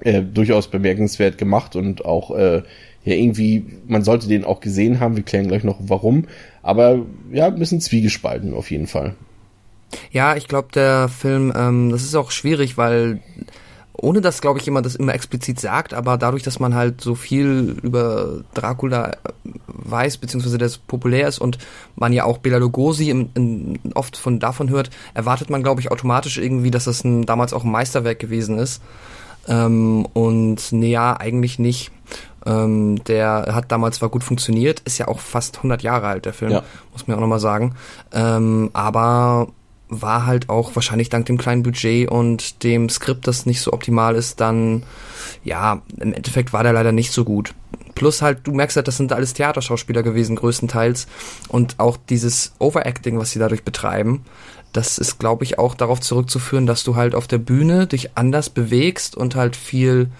äh, 0.00 0.22
durchaus 0.22 0.68
bemerkenswert 0.68 1.38
gemacht 1.38 1.74
und 1.74 2.04
auch 2.04 2.30
äh, 2.36 2.62
ja 3.06 3.14
irgendwie, 3.14 3.64
man 3.86 4.04
sollte 4.04 4.28
den 4.28 4.44
auch 4.44 4.60
gesehen 4.60 5.00
haben, 5.00 5.16
wir 5.16 5.22
klären 5.22 5.48
gleich 5.48 5.64
noch 5.64 5.78
warum, 5.80 6.24
aber 6.62 6.98
ja, 7.32 7.46
ein 7.46 7.58
bisschen 7.58 7.80
zwiegespalten 7.80 8.52
auf 8.52 8.70
jeden 8.70 8.88
Fall. 8.88 9.14
Ja, 10.10 10.36
ich 10.36 10.48
glaube, 10.48 10.68
der 10.74 11.08
Film, 11.08 11.52
ähm, 11.56 11.90
das 11.90 12.02
ist 12.02 12.16
auch 12.16 12.32
schwierig, 12.32 12.76
weil 12.76 13.20
ohne 13.98 14.20
dass, 14.20 14.40
glaube 14.40 14.58
ich, 14.58 14.66
jemand 14.66 14.84
das 14.84 14.96
immer 14.96 15.14
explizit 15.14 15.58
sagt, 15.58 15.94
aber 15.94 16.18
dadurch, 16.18 16.42
dass 16.42 16.58
man 16.58 16.74
halt 16.74 17.00
so 17.00 17.14
viel 17.14 17.76
über 17.82 18.42
Dracula 18.52 19.10
äh, 19.10 19.14
weiß, 19.68 20.18
beziehungsweise 20.18 20.58
das 20.58 20.76
populär 20.76 21.28
ist 21.28 21.38
und 21.38 21.58
man 21.94 22.12
ja 22.12 22.24
auch 22.24 22.38
Bela 22.38 22.58
Lugosi 22.58 23.08
im, 23.08 23.30
in, 23.34 23.78
oft 23.94 24.16
von 24.16 24.38
davon 24.38 24.68
hört, 24.68 24.90
erwartet 25.14 25.48
man, 25.48 25.62
glaube 25.62 25.80
ich, 25.80 25.90
automatisch 25.90 26.36
irgendwie, 26.36 26.70
dass 26.70 26.84
das 26.84 27.04
ein, 27.04 27.24
damals 27.24 27.52
auch 27.52 27.64
ein 27.64 27.70
Meisterwerk 27.70 28.18
gewesen 28.18 28.58
ist. 28.58 28.82
Ähm, 29.48 30.06
und 30.12 30.72
nee, 30.72 30.96
eigentlich 30.96 31.58
nicht. 31.58 31.90
Ähm, 32.46 33.02
der 33.04 33.48
hat 33.52 33.72
damals 33.72 33.96
zwar 33.96 34.08
gut 34.08 34.24
funktioniert, 34.24 34.80
ist 34.80 34.98
ja 34.98 35.08
auch 35.08 35.18
fast 35.18 35.56
100 35.56 35.82
Jahre 35.82 36.06
alt, 36.06 36.24
der 36.24 36.32
Film, 36.32 36.52
ja. 36.52 36.62
muss 36.92 37.06
man 37.06 37.16
auch 37.16 37.20
nochmal 37.20 37.40
sagen. 37.40 37.74
Ähm, 38.12 38.70
aber 38.72 39.48
war 39.88 40.26
halt 40.26 40.48
auch 40.48 40.74
wahrscheinlich 40.74 41.08
dank 41.10 41.26
dem 41.26 41.38
kleinen 41.38 41.62
Budget 41.62 42.10
und 42.10 42.62
dem 42.64 42.88
Skript, 42.88 43.26
das 43.26 43.46
nicht 43.46 43.60
so 43.60 43.72
optimal 43.72 44.16
ist, 44.16 44.40
dann, 44.40 44.82
ja, 45.44 45.82
im 45.98 46.12
Endeffekt 46.12 46.52
war 46.52 46.62
der 46.62 46.72
leider 46.72 46.92
nicht 46.92 47.12
so 47.12 47.24
gut. 47.24 47.54
Plus 47.94 48.20
halt, 48.20 48.40
du 48.44 48.52
merkst 48.52 48.76
halt, 48.76 48.88
das 48.88 48.96
sind 48.96 49.12
alles 49.12 49.32
Theaterschauspieler 49.32 50.02
gewesen, 50.02 50.36
größtenteils. 50.36 51.06
Und 51.48 51.76
auch 51.78 51.96
dieses 51.96 52.52
Overacting, 52.58 53.18
was 53.18 53.30
sie 53.30 53.38
dadurch 53.38 53.64
betreiben, 53.64 54.24
das 54.72 54.98
ist, 54.98 55.18
glaube 55.18 55.44
ich, 55.44 55.58
auch 55.58 55.74
darauf 55.74 56.00
zurückzuführen, 56.00 56.66
dass 56.66 56.84
du 56.84 56.96
halt 56.96 57.14
auf 57.14 57.26
der 57.26 57.38
Bühne 57.38 57.86
dich 57.86 58.16
anders 58.16 58.50
bewegst 58.50 59.16
und 59.16 59.34
halt 59.34 59.56
viel 59.56 60.10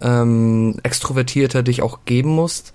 ähm, 0.00 0.76
extrovertierter 0.82 1.62
dich 1.62 1.82
auch 1.82 2.00
geben 2.04 2.30
musst 2.30 2.72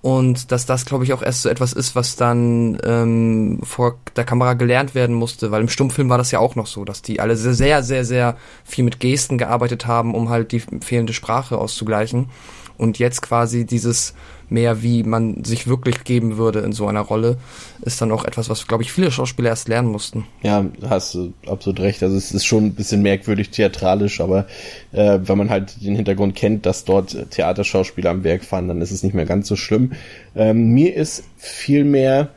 und 0.00 0.52
dass 0.52 0.64
das, 0.64 0.84
glaube 0.84 1.04
ich, 1.04 1.12
auch 1.12 1.22
erst 1.22 1.42
so 1.42 1.48
etwas 1.48 1.72
ist, 1.72 1.96
was 1.96 2.14
dann 2.14 2.78
ähm, 2.84 3.58
vor 3.64 3.98
der 4.14 4.24
Kamera 4.24 4.54
gelernt 4.54 4.94
werden 4.94 5.14
musste, 5.14 5.50
weil 5.50 5.60
im 5.60 5.68
Stummfilm 5.68 6.08
war 6.08 6.18
das 6.18 6.30
ja 6.30 6.38
auch 6.38 6.54
noch 6.54 6.66
so, 6.68 6.84
dass 6.84 7.02
die 7.02 7.18
alle 7.18 7.36
sehr, 7.36 7.54
sehr, 7.54 7.82
sehr, 7.82 8.04
sehr 8.04 8.36
viel 8.64 8.84
mit 8.84 9.00
Gesten 9.00 9.38
gearbeitet 9.38 9.86
haben, 9.86 10.14
um 10.14 10.28
halt 10.28 10.52
die 10.52 10.60
fehlende 10.60 11.12
Sprache 11.12 11.58
auszugleichen. 11.58 12.30
Und 12.78 12.98
jetzt 12.98 13.20
quasi 13.20 13.66
dieses 13.66 14.14
mehr, 14.48 14.82
wie 14.82 15.02
man 15.02 15.44
sich 15.44 15.66
wirklich 15.66 16.04
geben 16.04 16.38
würde 16.38 16.60
in 16.60 16.72
so 16.72 16.86
einer 16.86 17.00
Rolle, 17.00 17.36
ist 17.82 18.00
dann 18.00 18.12
auch 18.12 18.24
etwas, 18.24 18.48
was, 18.48 18.66
glaube 18.66 18.82
ich, 18.82 18.92
viele 18.92 19.10
Schauspieler 19.10 19.50
erst 19.50 19.68
lernen 19.68 19.88
mussten. 19.88 20.24
Ja, 20.42 20.64
hast 20.88 21.14
du 21.14 21.32
absolut 21.46 21.80
recht. 21.80 22.02
Also 22.02 22.16
es 22.16 22.32
ist 22.32 22.46
schon 22.46 22.66
ein 22.66 22.74
bisschen 22.74 23.02
merkwürdig 23.02 23.50
theatralisch, 23.50 24.20
aber 24.20 24.46
äh, 24.92 25.18
wenn 25.22 25.38
man 25.38 25.50
halt 25.50 25.84
den 25.84 25.96
Hintergrund 25.96 26.34
kennt, 26.34 26.64
dass 26.64 26.84
dort 26.84 27.30
Theaterschauspieler 27.30 28.10
am 28.10 28.24
Werk 28.24 28.44
fahren, 28.44 28.68
dann 28.68 28.80
ist 28.80 28.90
es 28.90 29.02
nicht 29.02 29.14
mehr 29.14 29.26
ganz 29.26 29.48
so 29.48 29.56
schlimm. 29.56 29.92
Ähm, 30.34 30.68
mir 30.68 30.94
ist 30.94 31.24
vielmehr 31.36 32.30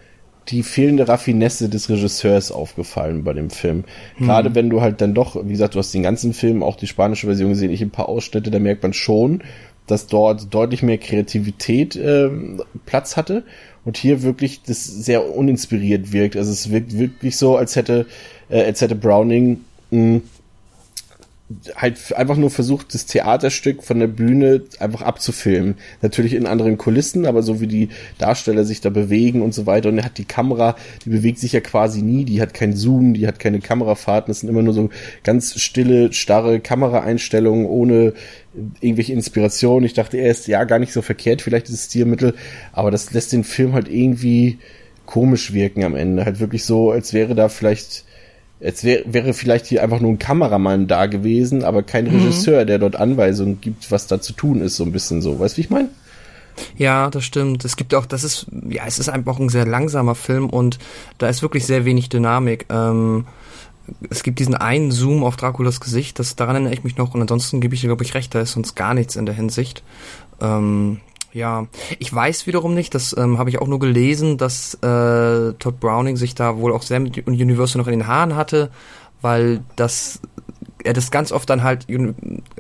die 0.50 0.64
fehlende 0.64 1.08
Raffinesse 1.08 1.70
des 1.70 1.90
Regisseurs 1.90 2.52
aufgefallen 2.52 3.24
bei 3.24 3.34
dem 3.34 3.50
Film. 3.50 3.84
Hm. 4.18 4.26
Gerade 4.26 4.56
wenn 4.56 4.70
du 4.70 4.82
halt 4.82 5.00
dann 5.00 5.14
doch, 5.14 5.36
wie 5.46 5.52
gesagt, 5.52 5.76
du 5.76 5.80
hast 5.80 5.94
den 5.94 6.04
ganzen 6.04 6.34
Film, 6.34 6.64
auch 6.64 6.76
die 6.76 6.88
spanische 6.88 7.28
Version 7.28 7.50
gesehen, 7.50 7.72
ich 7.72 7.82
ein 7.82 7.92
paar 7.92 8.10
Ausschnitte, 8.10 8.52
da 8.52 8.60
merkt 8.60 8.84
man 8.84 8.94
schon, 8.94 9.44
dass 9.92 10.08
dort 10.08 10.54
deutlich 10.54 10.82
mehr 10.82 10.98
Kreativität 10.98 11.96
äh, 11.96 12.30
Platz 12.86 13.18
hatte 13.18 13.44
und 13.86 13.98
hier 13.98 14.24
wirklich 14.24 14.62
das 14.64 14.86
sehr 14.86 15.36
uninspiriert 15.36 16.12
wirkt. 16.14 16.36
Also 16.38 16.52
es 16.52 16.72
wirkt 16.72 16.98
wirklich 16.98 17.38
so, 17.38 17.58
als 17.58 17.76
hätte, 17.76 18.06
äh, 18.50 18.64
als 18.64 18.82
hätte 18.82 18.96
Browning 18.96 19.62
mh, 19.92 20.22
halt 21.76 22.14
einfach 22.16 22.38
nur 22.38 22.50
versucht, 22.50 22.94
das 22.94 23.06
Theaterstück 23.06 23.84
von 23.84 24.00
der 24.00 24.08
Bühne 24.08 24.64
einfach 24.80 25.02
abzufilmen. 25.02 25.76
Natürlich 26.02 26.34
in 26.34 26.46
anderen 26.46 26.78
Kulissen, 26.78 27.26
aber 27.26 27.44
so 27.44 27.62
wie 27.62 27.68
die 27.68 27.90
Darsteller 28.18 28.64
sich 28.64 28.82
da 28.82 28.90
bewegen 28.90 29.42
und 29.42 29.54
so 29.54 29.66
weiter. 29.66 29.90
Und 29.90 29.98
er 29.98 30.06
hat 30.06 30.18
die 30.18 30.26
Kamera, 30.26 30.76
die 31.06 31.10
bewegt 31.10 31.40
sich 31.40 31.54
ja 31.54 31.60
quasi 31.60 32.02
nie, 32.02 32.26
die 32.26 32.42
hat 32.42 32.54
kein 32.54 32.74
Zoom, 32.74 33.14
die 33.14 33.28
hat 33.28 33.40
keine 33.40 33.60
Kamerafahrten, 33.60 34.32
das 34.32 34.42
sind 34.42 34.50
immer 34.50 34.62
nur 34.62 34.74
so 34.74 34.90
ganz 35.24 35.60
stille, 35.60 36.14
starre 36.14 36.60
Kameraeinstellungen 36.60 37.66
ohne 37.66 38.14
irgendwelche 38.54 39.14
Inspirationen. 39.14 39.86
Ich 39.86 39.94
dachte 39.94 40.18
erst, 40.18 40.48
ja, 40.48 40.64
gar 40.64 40.80
nicht 40.80 40.94
so 40.94 41.02
verkehrt, 41.02 41.42
vielleicht 41.42 41.70
ist 41.70 41.76
es 41.76 41.86
Stilmittel, 41.86 42.36
aber 42.74 42.92
das 42.92 43.12
lässt 43.14 43.32
den 43.32 43.44
Film 43.44 43.74
halt 43.74 43.88
irgendwie 43.88 44.60
komisch 45.06 45.54
wirken 45.54 45.84
am 45.84 45.96
Ende. 45.96 46.26
Halt 46.26 46.40
wirklich 46.40 46.66
so, 46.66 46.92
als 46.92 47.14
wäre 47.14 47.36
da 47.36 47.50
vielleicht 47.50 48.06
es 48.62 48.84
wär, 48.84 49.02
wäre 49.06 49.34
vielleicht 49.34 49.66
hier 49.66 49.84
einfach 49.84 50.00
nur 50.00 50.12
ein 50.12 50.20
Kameramann 50.20 50.88
da 50.88 51.08
gewesen, 51.08 51.64
aber 51.64 51.82
kein 51.82 52.06
mhm. 52.06 52.20
Regisseur, 52.20 52.64
der 52.64 52.78
dort 52.78 52.96
Anweisungen 52.96 53.60
gibt, 53.60 53.90
was 53.92 54.06
da 54.08 54.22
zu 54.22 54.34
tun 54.34 54.62
ist, 54.62 54.76
so 54.76 54.84
ein 54.84 54.92
bisschen 54.92 55.22
so. 55.22 55.40
Weißt 55.40 55.56
du, 55.56 55.58
wie 55.58 55.62
ich 55.62 55.70
meine? 55.72 55.90
Ja, 56.78 57.10
das 57.10 57.24
stimmt. 57.24 57.66
Es 57.66 57.76
gibt 57.76 57.96
auch, 57.96 58.06
das 58.06 58.24
ist, 58.24 58.46
ja, 58.70 58.84
es 58.86 59.00
ist 59.00 59.10
einfach 59.10 59.40
ein 59.40 59.50
sehr 59.50 59.66
langsamer 59.66 60.16
Film 60.16 60.50
und 60.50 60.78
da 61.18 61.28
ist 61.28 61.42
wirklich 61.42 61.66
sehr 61.66 61.86
wenig 61.86 62.10
Dynamik. 62.10 62.68
Ähm, 62.70 63.26
es 64.10 64.24
gibt 64.24 64.40
diesen 64.40 64.56
einen 64.56 64.92
Zoom 64.92 65.24
auf 65.24 65.36
Draculas 65.36 65.80
Gesicht, 65.80 66.20
das 66.20 66.36
daran 66.36 66.56
erinnere 66.56 66.74
ich 66.74 66.84
mich 66.84 66.98
noch 66.98 67.14
und 67.14 67.22
ansonsten 67.22 67.62
gebe 67.62 67.76
ich 67.76 67.82
dir, 67.82 67.88
glaube 67.88 68.04
ich, 68.04 68.14
recht, 68.14 68.34
da 68.36 68.42
ist 68.42 68.54
sonst 68.54 68.76
gar 68.76 68.94
nichts 68.94 69.16
in 69.16 69.26
der 69.26 69.36
Hinsicht. 69.36 69.84
Ähm, 70.40 71.00
ja, 71.34 71.68
ich 71.98 72.14
weiß 72.14 72.46
wiederum 72.48 72.74
nicht, 72.74 72.94
das 72.94 73.16
ähm, 73.18 73.38
habe 73.38 73.50
ich 73.50 73.60
auch 73.60 73.68
nur 73.68 73.80
gelesen, 73.80 74.38
dass 74.38 74.76
äh, 74.76 75.54
Todd 75.54 75.80
Browning 75.80 76.18
sich 76.18 76.36
da 76.36 76.58
wohl 76.58 76.74
auch 76.74 76.84
sehr 76.84 77.00
mit 77.00 77.26
Universal 77.26 77.80
noch 77.80 77.88
in 77.88 78.00
den 78.00 78.08
Haaren 78.08 78.36
hatte, 78.36 78.70
weil 79.22 79.62
das 79.76 80.20
er 80.84 80.94
das 80.94 81.12
ganz 81.12 81.32
oft 81.32 81.50
dann 81.50 81.64
halt 81.64 81.86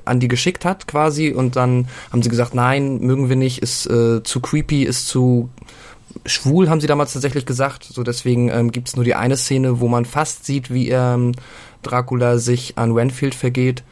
an 0.05 0.19
die 0.19 0.27
geschickt 0.27 0.63
hat 0.63 0.87
quasi 0.87 1.33
und 1.33 1.55
dann 1.55 1.87
haben 2.11 2.21
sie 2.21 2.29
gesagt, 2.29 2.53
nein, 2.53 2.99
mögen 2.99 3.29
wir 3.29 3.35
nicht, 3.35 3.63
ist 3.63 3.87
äh, 3.87 4.21
zu 4.23 4.39
creepy, 4.39 4.83
ist 4.83 5.07
zu 5.07 5.49
schwul, 6.25 6.69
haben 6.69 6.81
sie 6.81 6.87
damals 6.87 7.13
tatsächlich 7.13 7.45
gesagt. 7.45 7.83
So 7.83 8.03
deswegen 8.03 8.49
ähm, 8.49 8.71
gibt 8.71 8.89
es 8.89 8.95
nur 8.95 9.05
die 9.05 9.15
eine 9.15 9.37
Szene, 9.37 9.79
wo 9.79 9.87
man 9.87 10.05
fast 10.05 10.45
sieht, 10.45 10.71
wie 10.71 10.89
ähm, 10.89 11.33
Dracula 11.81 12.37
sich 12.37 12.77
an 12.77 12.91
Renfield 12.91 13.35
vergeht. 13.35 13.83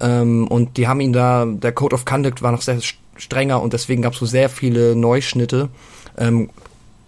Ähm, 0.00 0.48
und 0.48 0.76
die 0.76 0.88
haben 0.88 1.00
ihn 1.00 1.12
da, 1.12 1.46
der 1.46 1.72
Code 1.72 1.94
of 1.94 2.04
Conduct 2.04 2.42
war 2.42 2.52
noch 2.52 2.62
sehr 2.62 2.80
strenger 3.16 3.62
und 3.62 3.72
deswegen 3.72 4.02
gab 4.02 4.14
es 4.14 4.18
so 4.18 4.26
sehr 4.26 4.48
viele 4.48 4.96
Neuschnitte. 4.96 5.68
Ähm, 6.18 6.50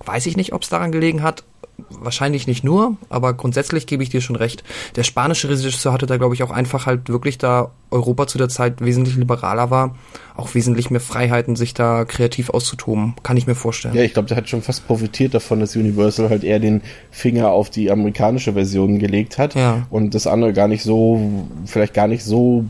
weiß 0.05 0.27
ich 0.27 0.37
nicht, 0.37 0.53
ob 0.53 0.63
es 0.63 0.69
daran 0.69 0.93
gelegen 0.93 1.23
hat. 1.23 1.43
Wahrscheinlich 1.91 2.47
nicht 2.47 2.65
nur, 2.65 2.97
aber 3.11 3.35
grundsätzlich 3.35 3.87
gebe 3.87 4.03
ich 4.03 4.09
dir 4.09 4.21
schon 4.21 4.37
recht. 4.37 4.65
Der 4.97 5.03
spanische 5.03 5.49
Regisseur 5.49 5.93
hatte 5.93 6.07
da, 6.07 6.17
glaube 6.17 6.35
ich, 6.35 6.43
auch 6.43 6.51
einfach 6.51 6.87
halt 6.87 7.09
wirklich 7.09 7.39
da 7.39 7.71
Europa 7.91 8.27
zu 8.27 8.39
der 8.39 8.49
Zeit 8.49 8.81
wesentlich 8.81 9.17
liberaler 9.17 9.71
war, 9.71 9.95
auch 10.37 10.55
wesentlich 10.55 10.91
mehr 10.91 11.01
Freiheiten, 11.01 11.55
sich 11.55 11.75
da 11.75 12.05
kreativ 12.05 12.51
auszutoben. 12.51 13.15
Kann 13.23 13.37
ich 13.37 13.47
mir 13.47 13.55
vorstellen. 13.55 13.95
Ja, 13.95 14.03
ich 14.03 14.15
glaube, 14.15 14.29
der 14.29 14.37
hat 14.37 14.49
schon 14.49 14.63
fast 14.63 14.87
profitiert 14.87 15.35
davon, 15.35 15.61
dass 15.61 15.77
Universal 15.77 16.31
halt 16.31 16.45
eher 16.45 16.59
den 16.59 16.83
Finger 17.11 17.51
auf 17.51 17.71
die 17.71 17.91
amerikanische 17.91 18.55
Version 18.55 18.99
gelegt 18.99 19.39
hat 19.39 19.55
Ja. 19.55 19.87
und 19.91 20.15
das 20.15 20.27
andere 20.27 20.53
gar 20.53 20.69
nicht 20.69 20.83
so, 20.83 21.47
vielleicht 21.67 21.95
gar 21.95 22.09
nicht 22.09 22.25
so 22.25 22.65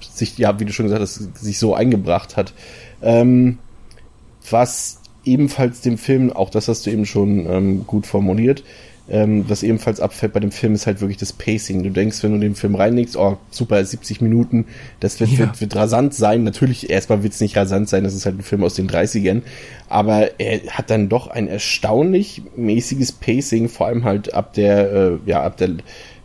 sich, 0.00 0.36
ja, 0.36 0.58
wie 0.60 0.64
du 0.64 0.72
schon 0.72 0.86
gesagt 0.86 1.02
hast, 1.02 1.38
sich 1.38 1.58
so 1.58 1.74
eingebracht 1.74 2.36
hat. 2.36 2.52
Ähm, 3.02 3.58
was 4.50 5.00
ebenfalls 5.28 5.80
dem 5.80 5.98
Film, 5.98 6.32
auch 6.32 6.50
das 6.50 6.68
hast 6.68 6.86
du 6.86 6.90
eben 6.90 7.06
schon 7.06 7.46
ähm, 7.50 7.86
gut 7.86 8.06
formuliert, 8.06 8.64
ähm, 9.10 9.44
was 9.48 9.62
ebenfalls 9.62 10.00
abfällt 10.00 10.34
bei 10.34 10.40
dem 10.40 10.50
Film 10.50 10.74
ist 10.74 10.86
halt 10.86 11.00
wirklich 11.00 11.16
das 11.16 11.32
Pacing. 11.32 11.82
Du 11.82 11.90
denkst, 11.90 12.22
wenn 12.22 12.32
du 12.32 12.38
den 12.38 12.54
Film 12.54 12.74
reinlegst, 12.74 13.16
oh 13.16 13.38
super, 13.50 13.82
70 13.82 14.20
Minuten, 14.20 14.66
das 15.00 15.18
wird, 15.20 15.30
Ja. 15.30 15.38
wird, 15.38 15.60
wird 15.60 15.76
rasant 15.76 16.12
sein. 16.12 16.44
Natürlich, 16.44 16.90
erstmal 16.90 17.22
wird 17.22 17.32
es 17.32 17.40
nicht 17.40 17.56
rasant 17.56 17.88
sein, 17.88 18.04
das 18.04 18.14
ist 18.14 18.26
halt 18.26 18.38
ein 18.38 18.42
Film 18.42 18.62
aus 18.64 18.74
den 18.74 18.88
30ern, 18.88 19.42
aber 19.88 20.38
er 20.38 20.60
hat 20.70 20.90
dann 20.90 21.08
doch 21.08 21.28
ein 21.28 21.48
erstaunlich 21.48 22.42
mäßiges 22.56 23.12
Pacing, 23.12 23.68
vor 23.70 23.86
allem 23.86 24.04
halt 24.04 24.34
ab 24.34 24.52
der, 24.52 24.92
äh, 24.92 25.12
ja, 25.24 25.42
ab 25.42 25.56
der, 25.56 25.70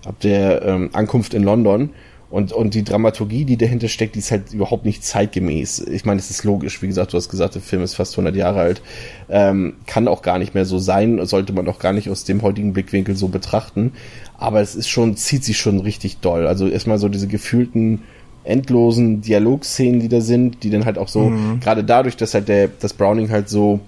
ab 0.05 0.19
der 0.19 0.61
ähm, 0.63 0.89
Ankunft 0.93 1.33
in 1.33 1.43
London. 1.43 1.91
Und, 2.33 2.51
und 2.51 2.73
die 2.73 2.83
Dramaturgie, 2.83 3.45
die 3.45 3.57
dahinter 3.57 3.87
steckt, 3.87 4.15
die 4.15 4.19
ist 4.19 4.31
halt 4.31 4.53
überhaupt 4.53 4.85
nicht 4.85 5.05
zeitgemäß. 5.05 5.81
Ich 5.81 6.03
meine, 6.03 6.19
es 6.19 6.31
ist 6.31 6.43
logisch. 6.43 6.81
Wie 6.81 6.87
gesagt, 6.87 7.13
du 7.13 7.17
hast 7.17 7.29
gesagt, 7.29 7.53
der 7.53 7.61
Film 7.61 7.83
ist 7.83 7.93
fast 7.93 8.13
100 8.13 8.35
Jahre 8.35 8.59
alt. 8.59 8.81
Ähm, 9.29 9.75
kann 9.85 10.07
auch 10.07 10.23
gar 10.23 10.39
nicht 10.39 10.55
mehr 10.55 10.65
so 10.65 10.79
sein. 10.79 11.23
Sollte 11.27 11.53
man 11.53 11.67
auch 11.67 11.77
gar 11.77 11.93
nicht 11.93 12.09
aus 12.09 12.23
dem 12.23 12.41
heutigen 12.41 12.73
Blickwinkel 12.73 13.15
so 13.15 13.27
betrachten. 13.27 13.91
Aber 14.35 14.61
es 14.61 14.73
ist 14.73 14.89
schon, 14.89 15.15
zieht 15.15 15.43
sich 15.43 15.59
schon 15.59 15.79
richtig 15.79 16.21
doll. 16.21 16.47
Also 16.47 16.67
erstmal 16.67 16.97
so 16.97 17.07
diese 17.07 17.27
gefühlten, 17.27 18.01
endlosen 18.43 19.21
Dialogszenen, 19.21 19.99
die 19.99 20.09
da 20.09 20.19
sind, 20.19 20.63
die 20.63 20.71
dann 20.71 20.85
halt 20.85 20.97
auch 20.97 21.09
so, 21.09 21.31
gerade 21.61 21.83
dadurch, 21.83 22.17
dass 22.17 22.33
halt 22.33 22.47
der, 22.47 22.67
das 22.79 22.93
Browning 22.93 23.29
halt 23.29 23.47
so 23.47 23.79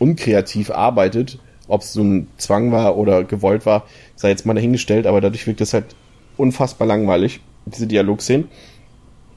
unkreativ 0.00 0.72
arbeitet, 0.72 1.38
ob 1.68 1.82
es 1.82 1.92
so 1.92 2.02
ein 2.02 2.26
Zwang 2.36 2.72
war 2.72 2.96
oder 2.96 3.22
gewollt 3.22 3.64
war, 3.64 3.84
sei 4.16 4.30
jetzt 4.30 4.44
mal 4.44 4.54
dahingestellt, 4.54 5.06
aber 5.06 5.20
dadurch 5.20 5.46
wirkt 5.46 5.60
es 5.60 5.72
halt 5.72 5.94
unfassbar 6.36 6.88
langweilig, 6.88 7.40
diese 7.66 7.86
Dialogszenen, 7.86 8.48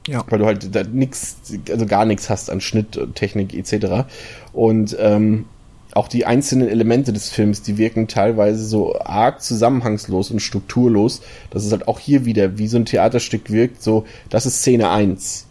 Ja. 0.08 0.24
weil 0.28 0.38
du 0.38 0.46
halt 0.46 0.74
da 0.74 0.82
nix, 0.84 1.36
also 1.70 1.86
gar 1.86 2.04
nichts 2.04 2.30
hast 2.30 2.50
an 2.50 2.60
Schnitt, 2.60 2.98
Technik 3.14 3.54
etc. 3.54 4.06
Und 4.52 4.96
ähm, 4.98 5.46
auch 5.94 6.08
die 6.08 6.26
einzelnen 6.26 6.68
Elemente 6.68 7.12
des 7.12 7.30
Films, 7.30 7.62
die 7.62 7.78
wirken 7.78 8.06
teilweise 8.06 8.64
so 8.66 8.98
arg 9.00 9.40
zusammenhangslos 9.42 10.30
und 10.30 10.40
strukturlos, 10.40 11.22
dass 11.50 11.64
es 11.64 11.72
halt 11.72 11.88
auch 11.88 11.98
hier 11.98 12.24
wieder 12.26 12.58
wie 12.58 12.68
so 12.68 12.76
ein 12.76 12.84
Theaterstück 12.84 13.50
wirkt, 13.50 13.82
so, 13.82 14.04
das 14.28 14.44
ist 14.44 14.58
Szene 14.58 14.90
1, 14.90 15.46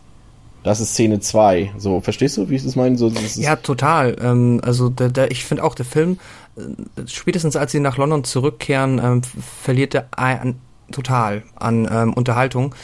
das 0.63 0.81
ist 0.81 0.89
Szene 0.93 1.19
2, 1.19 1.71
so, 1.79 1.99
verstehst 1.99 2.37
du, 2.37 2.49
wie 2.49 2.55
ich 2.55 2.63
das 2.63 2.75
meine? 2.75 2.95
So, 2.97 3.09
das 3.09 3.37
Ja, 3.37 3.55
total. 3.55 4.15
Ähm, 4.21 4.61
also 4.63 4.89
der, 4.89 5.09
der, 5.09 5.31
ich 5.31 5.45
finde 5.45 5.63
auch, 5.63 5.73
der 5.73 5.85
Film, 5.85 6.19
äh, 6.57 6.61
spätestens 7.07 7.55
als 7.55 7.71
sie 7.71 7.79
nach 7.79 7.97
London 7.97 8.23
zurückkehren, 8.23 8.99
ähm, 9.03 9.21
verliert 9.63 9.95
er 9.95 10.07
ein, 10.15 10.57
total 10.91 11.43
an 11.55 11.87
ähm, 11.91 12.13
Unterhaltung. 12.13 12.75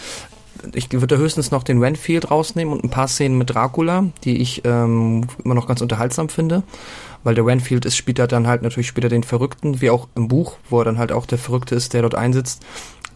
Ich 0.73 0.91
würde 0.91 1.17
höchstens 1.17 1.49
noch 1.49 1.63
den 1.63 1.79
Renfield 1.79 2.29
rausnehmen 2.29 2.73
und 2.73 2.83
ein 2.83 2.89
paar 2.89 3.07
Szenen 3.07 3.37
mit 3.37 3.49
Dracula, 3.49 4.05
die 4.23 4.37
ich 4.37 4.61
ähm, 4.63 5.25
immer 5.43 5.55
noch 5.55 5.67
ganz 5.67 5.81
unterhaltsam 5.81 6.29
finde. 6.29 6.63
Weil 7.23 7.35
der 7.35 7.45
Renfield 7.45 7.85
ist, 7.85 7.95
spielt 7.95 8.19
er 8.19 8.27
dann 8.27 8.47
halt 8.47 8.61
natürlich 8.61 8.87
später 8.87 9.09
den 9.09 9.23
Verrückten, 9.23 9.81
wie 9.81 9.89
auch 9.89 10.07
im 10.15 10.27
Buch, 10.27 10.57
wo 10.69 10.79
er 10.79 10.85
dann 10.85 10.97
halt 10.97 11.11
auch 11.11 11.25
der 11.25 11.37
Verrückte 11.37 11.75
ist, 11.75 11.93
der 11.93 12.01
dort 12.01 12.15
einsitzt. 12.15 12.63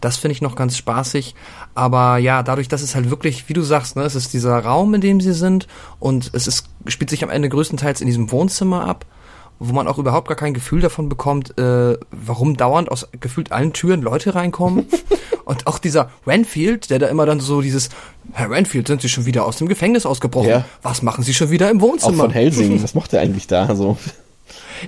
Das 0.00 0.16
finde 0.16 0.32
ich 0.32 0.42
noch 0.42 0.56
ganz 0.56 0.76
spaßig. 0.76 1.34
Aber 1.74 2.18
ja, 2.18 2.42
dadurch, 2.42 2.68
dass 2.68 2.82
es 2.82 2.94
halt 2.94 3.10
wirklich, 3.10 3.48
wie 3.48 3.54
du 3.54 3.62
sagst, 3.62 3.96
ne, 3.96 4.02
es 4.02 4.14
ist 4.14 4.32
dieser 4.32 4.58
Raum, 4.58 4.94
in 4.94 5.00
dem 5.00 5.20
sie 5.20 5.32
sind 5.32 5.66
und 5.98 6.30
es 6.32 6.46
ist, 6.46 6.68
spielt 6.86 7.10
sich 7.10 7.24
am 7.24 7.30
Ende 7.30 7.48
größtenteils 7.48 8.00
in 8.00 8.06
diesem 8.06 8.30
Wohnzimmer 8.30 8.86
ab, 8.86 9.04
wo 9.58 9.72
man 9.72 9.88
auch 9.88 9.98
überhaupt 9.98 10.28
gar 10.28 10.36
kein 10.36 10.54
Gefühl 10.54 10.80
davon 10.80 11.08
bekommt, 11.08 11.58
äh, 11.58 11.96
warum 12.10 12.56
dauernd 12.56 12.90
aus 12.90 13.08
gefühlt 13.20 13.52
allen 13.52 13.72
Türen 13.72 14.02
Leute 14.02 14.34
reinkommen. 14.34 14.86
und 15.44 15.66
auch 15.66 15.78
dieser 15.78 16.10
Renfield, 16.26 16.90
der 16.90 16.98
da 16.98 17.06
immer 17.08 17.26
dann 17.26 17.40
so 17.40 17.60
dieses, 17.60 17.88
Herr 18.32 18.50
Renfield, 18.50 18.86
sind 18.86 19.02
Sie 19.02 19.08
schon 19.08 19.26
wieder 19.26 19.44
aus 19.44 19.56
dem 19.56 19.68
Gefängnis 19.68 20.06
ausgebrochen? 20.06 20.48
Ja. 20.48 20.64
Was 20.82 21.02
machen 21.02 21.24
Sie 21.24 21.34
schon 21.34 21.50
wieder 21.50 21.70
im 21.70 21.78
auch 21.78 21.82
Wohnzimmer? 21.82 22.24
von 22.24 22.30
Helsing, 22.30 22.82
was 22.82 22.94
macht 22.94 23.12
er 23.12 23.20
eigentlich 23.20 23.46
da? 23.46 23.74
So. 23.74 23.96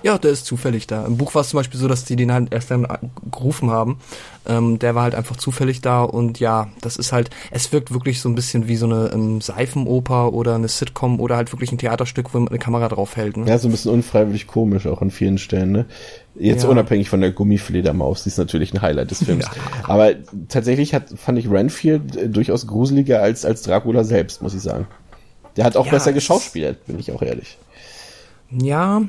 Ja, 0.02 0.18
der 0.18 0.30
ist 0.30 0.44
zufällig 0.46 0.86
da. 0.86 1.04
Im 1.06 1.16
Buch 1.16 1.34
war 1.34 1.42
es 1.42 1.48
zum 1.50 1.58
Beispiel 1.58 1.78
so, 1.80 1.88
dass 1.88 2.04
die 2.04 2.16
den 2.16 2.32
halt 2.32 2.52
erst 2.52 2.70
dann 2.70 2.86
gerufen 3.30 3.70
haben. 3.70 3.98
Ähm, 4.46 4.78
der 4.78 4.94
war 4.94 5.02
halt 5.02 5.14
einfach 5.14 5.36
zufällig 5.36 5.80
da 5.82 6.02
und 6.02 6.40
ja, 6.40 6.68
das 6.80 6.96
ist 6.96 7.12
halt, 7.12 7.30
es 7.50 7.72
wirkt 7.72 7.92
wirklich 7.92 8.20
so 8.20 8.28
ein 8.28 8.34
bisschen 8.34 8.66
wie 8.68 8.76
so 8.76 8.86
eine 8.86 9.10
ähm, 9.12 9.40
Seifenoper 9.40 10.32
oder 10.32 10.54
eine 10.54 10.68
Sitcom 10.68 11.20
oder 11.20 11.36
halt 11.36 11.52
wirklich 11.52 11.70
ein 11.72 11.78
Theaterstück, 11.78 12.32
wo 12.32 12.38
man 12.38 12.48
eine 12.48 12.58
Kamera 12.58 12.88
drauf 12.88 13.16
hält. 13.16 13.36
Ne? 13.36 13.46
Ja, 13.48 13.58
so 13.58 13.68
ein 13.68 13.70
bisschen 13.72 13.92
unfreiwillig 13.92 14.46
komisch 14.46 14.86
auch 14.86 15.02
an 15.02 15.10
vielen 15.10 15.38
Stellen, 15.38 15.72
ne? 15.72 15.86
Jetzt 16.34 16.62
Ja. 16.62 16.68
unabhängig 16.68 17.10
von 17.10 17.20
der 17.20 17.32
Gummifledermaus, 17.32 18.22
die 18.22 18.28
ist 18.28 18.38
natürlich 18.38 18.72
ein 18.72 18.80
Highlight 18.80 19.10
des 19.10 19.24
Films. 19.24 19.46
Aber 19.84 20.12
tatsächlich 20.48 20.94
hat, 20.94 21.06
fand 21.16 21.38
ich 21.38 21.50
Renfield 21.50 22.16
äh, 22.16 22.28
durchaus 22.28 22.66
gruseliger 22.66 23.20
als, 23.22 23.44
als 23.44 23.62
Dracula 23.62 24.04
selbst, 24.04 24.40
muss 24.40 24.54
ich 24.54 24.62
sagen. 24.62 24.86
Der 25.56 25.64
hat 25.64 25.76
auch 25.76 25.86
Ja, 25.86 25.92
besser 25.92 26.10
es- 26.10 26.14
geschauspielert, 26.14 26.86
bin 26.86 26.98
ich 27.00 27.10
auch 27.12 27.22
ehrlich. 27.22 27.58
Ja, 28.50 29.02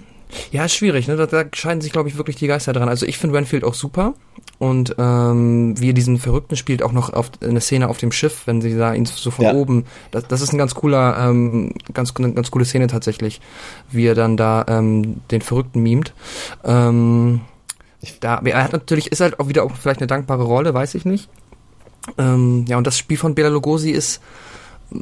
ja, 0.52 0.66
ist 0.66 0.76
schwierig, 0.76 1.08
ne? 1.08 1.16
Da, 1.16 1.26
da 1.26 1.46
scheiden 1.54 1.82
sich, 1.82 1.92
glaube 1.92 2.10
ich, 2.10 2.18
wirklich 2.18 2.36
die 2.36 2.48
Geister 2.48 2.74
dran. 2.74 2.90
Also 2.90 3.06
ich 3.06 3.18
finde 3.18 3.38
Renfield 3.38 3.64
auch 3.64 3.74
super. 3.74 4.14
Und 4.60 4.96
ähm, 4.98 5.80
wie 5.80 5.90
er 5.90 5.94
diesen 5.94 6.18
Verrückten 6.20 6.56
spielt, 6.56 6.84
auch 6.84 6.92
noch 6.92 7.12
auf 7.14 7.32
eine 7.42 7.62
Szene 7.62 7.88
auf 7.88 7.98
dem 7.98 8.12
Schiff, 8.12 8.42
wenn 8.46 8.62
sie 8.62 8.78
da 8.78 8.94
ihn 8.94 9.06
so 9.06 9.32
von 9.32 9.46
Ja. 9.46 9.54
oben. 9.54 9.86
Das, 10.12 10.28
das 10.28 10.42
ist 10.42 10.54
ein 10.54 10.58
ganz 10.58 10.76
cooler, 10.76 11.18
ähm, 11.18 11.74
ganz, 11.94 12.14
eine 12.18 12.34
ganz 12.34 12.52
coole 12.52 12.66
Szene 12.66 12.88
tatsächlich, 12.88 13.40
wie 13.90 14.06
er 14.06 14.16
dann 14.16 14.38
da 14.38 14.66
ähm, 14.68 15.22
den 15.32 15.42
Verrückten 15.42 15.82
mimt. 15.82 16.14
Ähm, 16.64 17.42
da, 18.20 18.42
er 18.44 18.64
hat 18.64 18.74
natürlich, 18.74 19.12
ist 19.12 19.22
halt 19.22 19.40
auch 19.40 19.48
wieder 19.48 19.64
auch 19.64 19.72
vielleicht 19.76 20.00
eine 20.02 20.08
dankbare 20.08 20.44
Rolle, 20.44 20.74
weiß 20.74 20.96
ich 20.96 21.06
nicht. 21.06 21.30
Ähm, 22.18 22.66
ja, 22.68 22.78
und 22.78 22.86
das 22.88 22.98
Spiel 22.98 23.18
von 23.18 23.36
Bela 23.36 23.50
Lugosi 23.50 23.92
ist, 23.92 24.22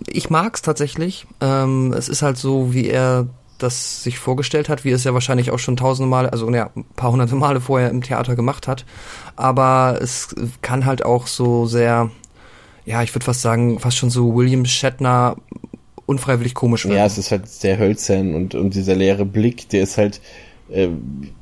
ich 0.07 0.29
mag's 0.29 0.61
tatsächlich. 0.61 1.25
Ähm, 1.41 1.93
es 1.93 2.09
ist 2.09 2.21
halt 2.21 2.37
so, 2.37 2.73
wie 2.73 2.87
er 2.89 3.27
das 3.57 4.03
sich 4.03 4.19
vorgestellt 4.19 4.69
hat, 4.69 4.85
wie 4.85 4.91
es 4.91 5.03
ja 5.03 5.13
wahrscheinlich 5.13 5.51
auch 5.51 5.59
schon 5.59 5.77
tausende 5.77 6.09
Male, 6.09 6.31
also 6.31 6.49
ja, 6.51 6.69
ein 6.75 6.85
paar 6.95 7.11
hunderte 7.11 7.35
Male 7.35 7.61
vorher 7.61 7.89
im 7.89 8.01
Theater 8.01 8.35
gemacht 8.35 8.67
hat. 8.67 8.85
Aber 9.35 9.99
es 10.01 10.35
kann 10.61 10.85
halt 10.85 11.03
auch 11.05 11.27
so 11.27 11.65
sehr, 11.65 12.09
ja, 12.85 13.03
ich 13.03 13.13
würde 13.13 13.25
fast 13.25 13.41
sagen, 13.41 13.79
fast 13.79 13.97
schon 13.97 14.09
so 14.09 14.35
William 14.35 14.65
Shatner 14.65 15.37
unfreiwillig 16.05 16.53
komisch 16.53 16.85
werden. 16.85 16.97
Ja, 16.97 17.05
es 17.05 17.17
ist 17.17 17.31
halt 17.31 17.47
sehr 17.47 17.77
hölzern 17.77 18.33
und, 18.33 18.55
und 18.55 18.73
dieser 18.73 18.95
leere 18.95 19.25
Blick, 19.25 19.69
der 19.69 19.83
ist 19.83 19.97
halt, 19.97 20.21
äh, 20.69 20.87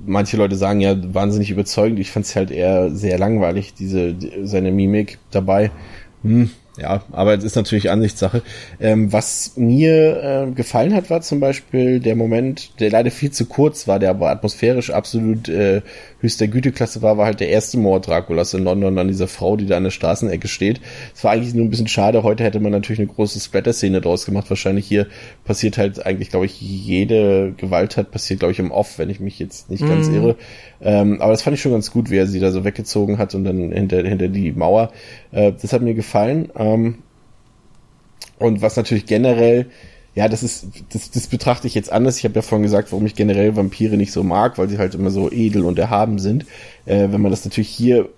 manche 0.06 0.38
Leute 0.38 0.56
sagen 0.56 0.82
ja 0.82 0.96
wahnsinnig 1.14 1.52
überzeugend. 1.52 2.00
Ich 2.00 2.12
fand 2.12 2.26
es 2.26 2.36
halt 2.36 2.52
eher 2.52 2.92
sehr 2.92 3.18
langweilig, 3.18 3.74
diese, 3.74 4.14
die, 4.14 4.32
seine 4.44 4.72
Mimik 4.72 5.20
dabei. 5.32 5.72
Hm, 6.24 6.50
ja, 6.78 7.04
aber 7.12 7.36
es 7.36 7.44
ist 7.44 7.56
natürlich 7.56 7.90
Ansichtssache. 7.90 8.42
Ähm, 8.80 9.14
was 9.14 9.54
mir 9.56 10.48
äh, 10.48 10.52
gefallen 10.52 10.94
hat, 10.94 11.10
war 11.10 11.22
zum 11.22 11.40
Beispiel 11.40 12.00
der 12.00 12.16
Moment, 12.16 12.80
der 12.80 12.90
leider 12.90 13.12
viel 13.12 13.32
zu 13.32 13.46
kurz 13.46 13.88
war, 13.88 14.00
der 14.00 14.10
aber 14.10 14.30
atmosphärisch 14.30 14.90
absolut 14.90 15.48
äh, 15.48 15.82
höchster 16.20 16.48
Güteklasse 16.48 17.02
war, 17.02 17.18
war 17.18 17.28
halt 17.28 17.40
der 17.40 17.50
erste 17.50 17.78
Mord 17.78 18.08
Draculas 18.08 18.54
in 18.54 18.64
London 18.64 18.98
an 18.98 19.08
dieser 19.08 19.28
Frau, 19.28 19.56
die 19.56 19.68
da 19.68 19.78
an 19.78 19.84
der 19.84 19.92
Straßenecke 19.92 20.48
steht. 20.48 20.82
Es 21.16 21.24
war 21.24 21.32
eigentlich 21.32 21.54
nur 21.54 21.66
ein 21.66 21.70
bisschen 21.70 21.88
schade. 21.88 22.24
Heute 22.24 22.44
hätte 22.44 22.60
man 22.60 22.72
natürlich 22.72 23.00
eine 23.00 23.08
große 23.08 23.40
Splatter-Szene 23.40 24.02
draus 24.02 24.26
gemacht. 24.26 24.50
Wahrscheinlich 24.50 24.88
hier 24.88 25.08
passiert 25.46 25.78
halt 25.78 26.06
eigentlich, 26.06 26.30
glaube 26.30 26.46
ich, 26.46 26.60
jede 26.60 27.54
Gewalttat 27.56 28.12
passiert, 28.12 28.40
glaube 28.40 28.52
ich, 28.52 28.60
im 28.60 28.72
Off, 28.72 28.98
wenn 28.98 29.10
ich 29.10 29.20
mich 29.20 29.40
jetzt 29.40 29.70
nicht 29.70 29.88
ganz 29.88 30.08
irre. 30.08 30.36
Ähm, 30.82 31.22
aber 31.22 31.32
das 31.32 31.42
fand 31.42 31.56
ich 31.56 31.62
schon 31.62 31.72
ganz 31.72 31.92
gut, 31.92 32.10
wie 32.10 32.18
er 32.18 32.28
sie 32.28 32.40
da 32.40 32.52
so 32.52 32.66
weggezogen 32.66 33.18
hat 33.18 33.34
und 33.36 33.44
dann 33.44 33.72
hinter, 33.72 34.04
hinter 34.04 34.28
die 34.28 34.52
Mauer. 34.52 34.92
Äh, 35.32 35.54
das 35.60 35.74
hat 35.74 35.82
mir 35.82 35.94
gefallen. 35.94 36.50
Ähm, 36.66 36.96
und 38.40 38.62
was 38.62 38.76
natürlich 38.76 39.06
generell, 39.06 39.68
ja, 40.14 40.28
das 40.28 40.44
ist, 40.44 40.68
das, 40.92 41.12
das 41.12 41.28
betrachte 41.28 41.68
ich 41.68 41.76
jetzt 41.76 41.92
anders. 41.92 42.18
Ich 42.18 42.26
habe 42.26 42.36
ja 42.36 42.42
vorhin 42.42 42.64
gesagt, 42.64 42.92
warum 42.92 43.06
ich 43.06 43.16
generell 43.16 43.56
Vampire 43.56 43.98
nicht 43.98 44.12
so 44.12 44.24
mag, 44.24 44.58
weil 44.58 44.70
sie 44.70 44.78
halt 44.78 44.96
immer 44.96 45.10
so 45.10 45.32
edel 45.32 45.64
und 45.64 45.80
erhaben 45.80 46.20
sind. 46.20 46.46
Äh, 46.86 47.08
wenn 47.12 47.22
man 47.22 47.32
das 47.32 47.46
natürlich 47.46 47.70
hier 47.70 48.10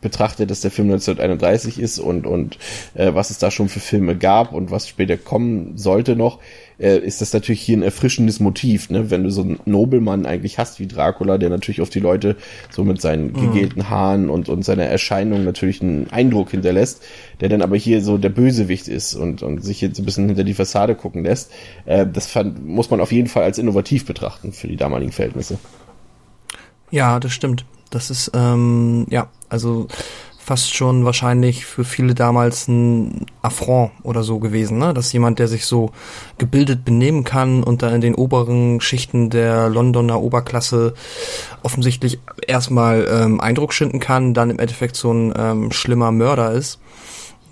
betrachtet, 0.00 0.50
dass 0.50 0.60
der 0.60 0.70
Film 0.70 0.88
1931 0.88 1.80
ist 1.80 1.98
und, 1.98 2.26
und 2.26 2.58
äh, 2.94 3.14
was 3.14 3.30
es 3.30 3.38
da 3.38 3.50
schon 3.50 3.68
für 3.68 3.80
Filme 3.80 4.16
gab 4.16 4.52
und 4.52 4.70
was 4.70 4.86
später 4.86 5.16
kommen 5.16 5.78
sollte 5.78 6.14
noch, 6.14 6.40
äh, 6.78 6.98
ist 6.98 7.20
das 7.20 7.32
natürlich 7.32 7.60
hier 7.60 7.76
ein 7.76 7.82
erfrischendes 7.82 8.40
Motiv, 8.40 8.90
ne? 8.90 9.10
Wenn 9.10 9.24
du 9.24 9.30
so 9.30 9.42
einen 9.42 9.60
Nobelmann 9.64 10.26
eigentlich 10.26 10.58
hast 10.58 10.80
wie 10.80 10.86
Dracula, 10.86 11.38
der 11.38 11.50
natürlich 11.50 11.80
auf 11.80 11.90
die 11.90 12.00
Leute 12.00 12.36
so 12.70 12.84
mit 12.84 13.00
seinen 13.00 13.32
gegelten 13.32 13.90
Haaren 13.90 14.30
und, 14.30 14.48
und 14.48 14.64
seiner 14.64 14.84
Erscheinung 14.84 15.44
natürlich 15.44 15.82
einen 15.82 16.10
Eindruck 16.10 16.50
hinterlässt, 16.50 17.02
der 17.40 17.48
dann 17.48 17.62
aber 17.62 17.76
hier 17.76 18.02
so 18.02 18.18
der 18.18 18.28
Bösewicht 18.28 18.88
ist 18.88 19.14
und, 19.14 19.42
und 19.42 19.62
sich 19.62 19.80
jetzt 19.80 19.98
ein 19.98 20.04
bisschen 20.04 20.26
hinter 20.26 20.44
die 20.44 20.54
Fassade 20.54 20.94
gucken 20.94 21.24
lässt. 21.24 21.50
Äh, 21.84 22.06
das 22.06 22.26
fand, 22.26 22.66
muss 22.66 22.90
man 22.90 23.00
auf 23.00 23.12
jeden 23.12 23.28
Fall 23.28 23.44
als 23.44 23.58
innovativ 23.58 24.06
betrachten 24.06 24.52
für 24.52 24.68
die 24.68 24.76
damaligen 24.76 25.12
Verhältnisse. 25.12 25.58
Ja, 26.90 27.18
das 27.20 27.32
stimmt. 27.32 27.64
Das 27.90 28.10
ist, 28.10 28.32
ähm, 28.34 29.06
ja, 29.10 29.28
also 29.48 29.86
fast 30.44 30.74
schon 30.74 31.06
wahrscheinlich 31.06 31.64
für 31.64 31.84
viele 31.84 32.14
damals 32.14 32.68
ein 32.68 33.24
Affront 33.40 33.92
oder 34.02 34.22
so 34.22 34.38
gewesen, 34.38 34.76
ne? 34.78 34.92
Dass 34.92 35.12
jemand, 35.12 35.38
der 35.38 35.48
sich 35.48 35.64
so 35.64 35.90
gebildet 36.36 36.84
benehmen 36.84 37.24
kann 37.24 37.62
und 37.62 37.82
da 37.82 37.88
in 37.94 38.02
den 38.02 38.14
oberen 38.14 38.80
Schichten 38.82 39.30
der 39.30 39.70
Londoner 39.70 40.20
Oberklasse 40.20 40.92
offensichtlich 41.62 42.18
erstmal 42.46 43.08
ähm, 43.10 43.40
Eindruck 43.40 43.72
schinden 43.72 44.00
kann, 44.00 44.34
dann 44.34 44.50
im 44.50 44.58
Endeffekt 44.58 44.96
so 44.96 45.12
ein 45.12 45.32
ähm, 45.36 45.72
schlimmer 45.72 46.12
Mörder 46.12 46.52
ist. 46.52 46.78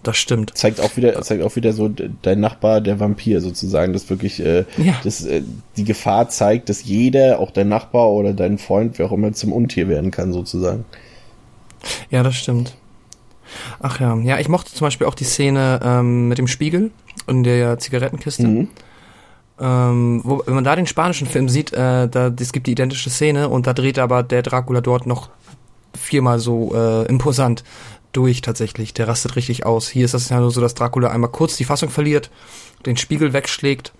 Das 0.02 0.16
stimmt. 0.18 0.56
Zeigt 0.58 0.80
auch 0.80 0.96
wieder, 0.96 1.22
zeigt 1.22 1.42
auch 1.42 1.54
wieder 1.56 1.72
so 1.72 1.88
dein 1.88 2.40
Nachbar, 2.40 2.80
der 2.80 3.00
Vampir 3.00 3.40
sozusagen, 3.40 3.92
dass 3.92 4.10
wirklich 4.10 4.44
äh, 4.44 4.64
Ja. 4.76 4.94
das, 5.02 5.24
äh, 5.24 5.42
die 5.76 5.84
Gefahr 5.84 6.28
zeigt, 6.28 6.68
dass 6.68 6.84
jeder, 6.84 7.38
auch 7.38 7.52
dein 7.52 7.68
Nachbar 7.68 8.10
oder 8.10 8.34
dein 8.34 8.58
Freund, 8.58 8.98
wer 8.98 9.06
auch 9.06 9.12
immer, 9.12 9.32
zum 9.32 9.52
Untier 9.52 9.88
werden 9.88 10.10
kann 10.10 10.32
sozusagen. 10.32 10.84
Ja, 12.10 12.22
das 12.22 12.34
stimmt. 12.34 12.74
Ach 13.80 14.00
ja, 14.00 14.16
ja, 14.16 14.38
ich 14.38 14.48
mochte 14.48 14.72
zum 14.72 14.86
Beispiel 14.86 15.06
auch 15.06 15.14
die 15.14 15.24
Szene 15.24 15.80
ähm, 15.82 16.28
mit 16.28 16.38
dem 16.38 16.48
Spiegel 16.48 16.90
in 17.26 17.42
der 17.42 17.78
Zigarettenkiste. 17.78 18.46
Mhm. 18.46 18.68
Ähm, 19.60 20.20
wo, 20.24 20.42
wenn 20.44 20.54
man 20.54 20.64
da 20.64 20.74
den 20.74 20.86
spanischen 20.86 21.26
Film 21.26 21.48
sieht, 21.48 21.72
äh, 21.72 22.08
da 22.08 22.32
es 22.38 22.52
gibt 22.52 22.66
die 22.66 22.72
identische 22.72 23.10
Szene 23.10 23.48
und 23.48 23.66
da 23.66 23.74
dreht 23.74 23.98
aber 23.98 24.22
der 24.22 24.42
Dracula 24.42 24.80
dort 24.80 25.06
noch 25.06 25.28
viermal 25.94 26.38
so 26.38 26.74
äh, 26.74 27.06
imposant 27.06 27.62
durch 28.12 28.40
tatsächlich. 28.40 28.94
Der 28.94 29.08
rastet 29.08 29.36
richtig 29.36 29.66
aus. 29.66 29.88
Hier 29.88 30.04
ist 30.04 30.14
das 30.14 30.28
ja 30.28 30.40
nur 30.40 30.50
so, 30.50 30.60
dass 30.60 30.74
Dracula 30.74 31.10
einmal 31.10 31.30
kurz 31.30 31.56
die 31.56 31.64
Fassung 31.64 31.90
verliert, 31.90 32.30
den 32.86 32.96
Spiegel 32.96 33.32
wegschlägt 33.32 33.92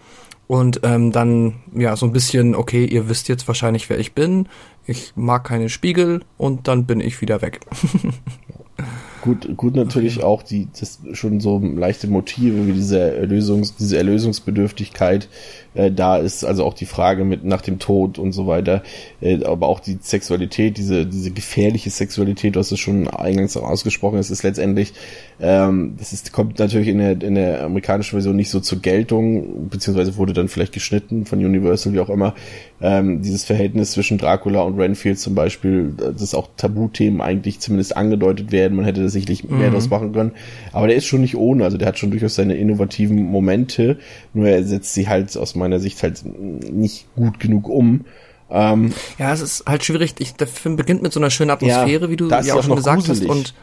und 0.46 0.80
ähm, 0.82 1.12
dann 1.12 1.54
ja 1.74 1.96
so 1.96 2.06
ein 2.06 2.12
bisschen, 2.12 2.54
okay, 2.54 2.84
ihr 2.84 3.08
wisst 3.08 3.28
jetzt 3.28 3.46
wahrscheinlich, 3.48 3.88
wer 3.88 3.98
ich 3.98 4.14
bin. 4.14 4.48
Ich 4.86 5.12
mag 5.14 5.44
keine 5.44 5.68
Spiegel 5.68 6.24
und 6.36 6.68
dann 6.68 6.86
bin 6.86 7.00
ich 7.00 7.20
wieder 7.20 7.40
weg. 7.40 7.60
Gut, 9.22 9.56
gut 9.56 9.76
natürlich 9.76 10.20
auch 10.24 10.42
die, 10.42 10.66
das 10.80 10.98
schon 11.12 11.38
so 11.38 11.58
leichte 11.58 12.08
Motive 12.08 12.66
wie 12.66 12.72
diese 12.72 12.98
Erlösungs, 12.98 13.76
diese 13.76 13.96
Erlösungsbedürftigkeit 13.96 15.28
äh, 15.74 15.92
da 15.92 16.16
ist, 16.16 16.44
also 16.44 16.64
auch 16.64 16.74
die 16.74 16.86
Frage 16.86 17.24
mit 17.24 17.44
nach 17.44 17.60
dem 17.60 17.78
Tod 17.78 18.18
und 18.18 18.32
so 18.32 18.48
weiter, 18.48 18.82
äh, 19.20 19.44
aber 19.44 19.68
auch 19.68 19.78
die 19.78 19.98
Sexualität, 20.00 20.76
diese, 20.76 21.06
diese 21.06 21.30
gefährliche 21.30 21.88
Sexualität, 21.90 22.56
du 22.56 22.58
hast 22.58 22.72
es 22.72 22.80
schon 22.80 23.06
eingangs 23.06 23.56
auch 23.56 23.62
ausgesprochen, 23.62 24.18
es 24.18 24.32
ist 24.32 24.42
letztendlich, 24.42 24.92
ähm, 25.40 25.94
das 26.00 26.12
ist, 26.12 26.32
kommt 26.32 26.58
natürlich 26.58 26.88
in 26.88 26.98
der, 26.98 27.22
in 27.22 27.36
der 27.36 27.62
amerikanischen 27.62 28.16
Version 28.16 28.34
nicht 28.34 28.50
so 28.50 28.58
zur 28.58 28.80
Geltung, 28.80 29.68
beziehungsweise 29.68 30.16
wurde 30.16 30.32
dann 30.32 30.48
vielleicht 30.48 30.72
geschnitten 30.72 31.26
von 31.26 31.38
Universal, 31.38 31.92
wie 31.92 32.00
auch 32.00 32.10
immer, 32.10 32.34
ähm, 32.82 33.22
dieses 33.22 33.44
Verhältnis 33.44 33.92
zwischen 33.92 34.18
Dracula 34.18 34.60
und 34.62 34.78
Renfield 34.78 35.18
zum 35.18 35.34
Beispiel, 35.34 35.92
dass 35.96 36.34
auch 36.34 36.48
Tabuthemen 36.56 37.20
eigentlich 37.20 37.60
zumindest 37.60 37.96
angedeutet 37.96 38.50
werden, 38.52 38.76
man 38.76 38.84
hätte 38.84 39.02
da 39.02 39.08
sicherlich 39.08 39.44
mehr 39.48 39.68
Mhm. 39.70 39.74
draus 39.74 39.88
machen 39.88 40.12
können, 40.12 40.32
aber 40.72 40.88
der 40.88 40.96
ist 40.96 41.06
schon 41.06 41.20
nicht 41.20 41.36
ohne, 41.36 41.64
also 41.64 41.78
der 41.78 41.88
hat 41.88 41.98
schon 41.98 42.10
durchaus 42.10 42.34
seine 42.34 42.56
innovativen 42.56 43.22
Momente, 43.22 43.98
nur 44.34 44.48
er 44.48 44.64
setzt 44.64 44.92
sie 44.94 45.08
halt 45.08 45.36
aus 45.36 45.54
meiner 45.54 45.78
Sicht 45.78 46.02
halt 46.02 46.22
nicht 46.24 47.06
gut 47.14 47.38
genug 47.40 47.68
um. 47.68 48.04
Ähm, 48.50 48.92
Ja, 49.18 49.32
es 49.32 49.40
ist 49.40 49.64
halt 49.66 49.82
schwierig. 49.84 50.14
Ich, 50.18 50.34
der 50.34 50.46
Film 50.46 50.76
beginnt 50.76 51.02
mit 51.02 51.12
so 51.12 51.20
einer 51.20 51.30
schönen 51.30 51.50
Atmosphäre, 51.50 52.10
wie 52.10 52.16
du 52.16 52.28
ja 52.28 52.42
sie 52.42 52.52
auch 52.52 52.62
schon 52.62 52.76
gesagt 52.76 53.06
gruselig, 53.06 53.28
hast. 53.30 53.36
Und 53.36 53.54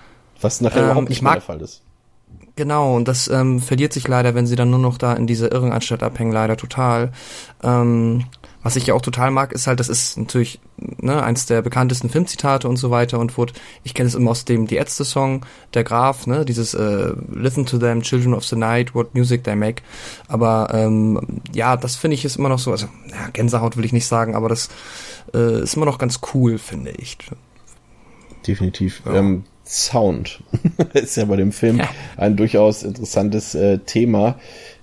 was 0.42 0.62
nachher 0.62 0.80
ähm, 0.80 0.86
überhaupt 0.86 1.04
ich 1.04 1.10
nicht 1.10 1.22
mehr 1.22 1.32
mag- 1.34 1.40
der 1.40 1.42
Fall 1.44 1.62
ist. 1.62 1.82
Genau, 2.56 2.96
und 2.96 3.08
das 3.08 3.28
ähm, 3.30 3.60
verliert 3.60 3.94
sich 3.94 4.08
leider, 4.08 4.36
wenn 4.36 4.46
sie 4.48 4.56
dann 4.58 4.70
nur 4.70 4.80
noch 4.80 4.98
da 4.98 5.14
in 5.14 5.28
dieser 5.28 5.52
Irrenanstalt 5.52 6.04
abhängen, 6.04 6.32
leider 6.34 6.58
total. 6.58 7.12
Ähm, 7.64 8.26
was 8.62 8.76
ich 8.76 8.88
ja 8.88 8.93
auch 8.93 9.02
total 9.02 9.32
mag, 9.32 9.54
ist 9.54 9.67
halt, 9.67 9.80
das 9.80 9.88
ist 9.88 10.17
natürlich 10.17 10.60
ne, 10.78 11.24
eins 11.24 11.45
der 11.45 11.62
bekanntesten 11.62 12.10
Filmzitate 12.10 12.67
und 12.67 12.78
so 12.78 12.91
weiter 12.91 13.19
und 13.19 13.38
wurde, 13.38 13.54
ich 13.84 13.93
kenne 13.93 14.08
es 14.08 14.15
immer 14.15 14.32
aus 14.32 14.45
dem 14.45 14.67
Die 14.67 14.76
Ärzte-Song, 14.76 15.45
der 15.74 15.84
Graf, 15.84 16.28
ne, 16.28 16.43
dieses 16.43 16.74
äh, 16.74 17.13
Listen 17.32 17.65
to 17.65 17.78
them, 17.78 18.02
Children 18.02 18.34
of 18.34 18.45
the 18.45 18.56
Night, 18.58 18.93
what 18.93 19.15
music 19.15 19.43
they 19.43 19.56
make. 19.56 19.82
Aber 20.28 20.69
ähm, 20.74 21.41
ja, 21.54 21.78
das 21.78 21.95
finde 21.95 22.15
ich 22.15 22.26
ist 22.26 22.38
immer 22.38 22.50
noch 22.50 22.60
so, 22.60 22.72
also 22.72 22.88
ja, 23.10 23.30
Gänsehaut 23.32 23.78
will 23.78 23.86
ich 23.86 23.93
nicht 23.93 24.08
sagen, 24.08 24.36
aber 24.36 24.50
das 24.50 24.69
äh, 25.34 25.62
ist 25.62 25.76
immer 25.76 25.86
noch 25.86 25.98
ganz 25.98 26.19
cool, 26.34 26.58
finde 26.58 26.91
ich. 26.91 27.17
Definitiv. 28.45 29.02
Ja. 29.06 29.15
Ähm, 29.15 29.43
Sound 29.70 30.42
ist 30.94 31.16
ja 31.16 31.26
bei 31.26 31.36
dem 31.36 31.52
Film 31.52 31.80
ein 32.18 32.36
durchaus 32.36 32.84
interessantes 32.84 33.56
äh, 33.56 33.78
Thema. 33.80 34.36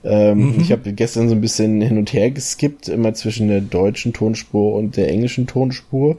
Ähm, 0.04 0.36
Mhm. 0.36 0.60
Ich 0.60 0.72
habe 0.72 0.92
gestern 0.92 1.28
so 1.28 1.34
ein 1.34 1.40
bisschen 1.40 1.80
hin 1.80 1.98
und 1.98 2.12
her 2.12 2.30
geskippt, 2.30 2.88
immer 2.88 3.14
zwischen 3.14 3.48
der 3.48 3.60
deutschen 3.60 4.12
Tonspur 4.12 4.74
und 4.74 4.96
der 4.96 5.08
englischen 5.08 5.46
Tonspur. 5.46 6.18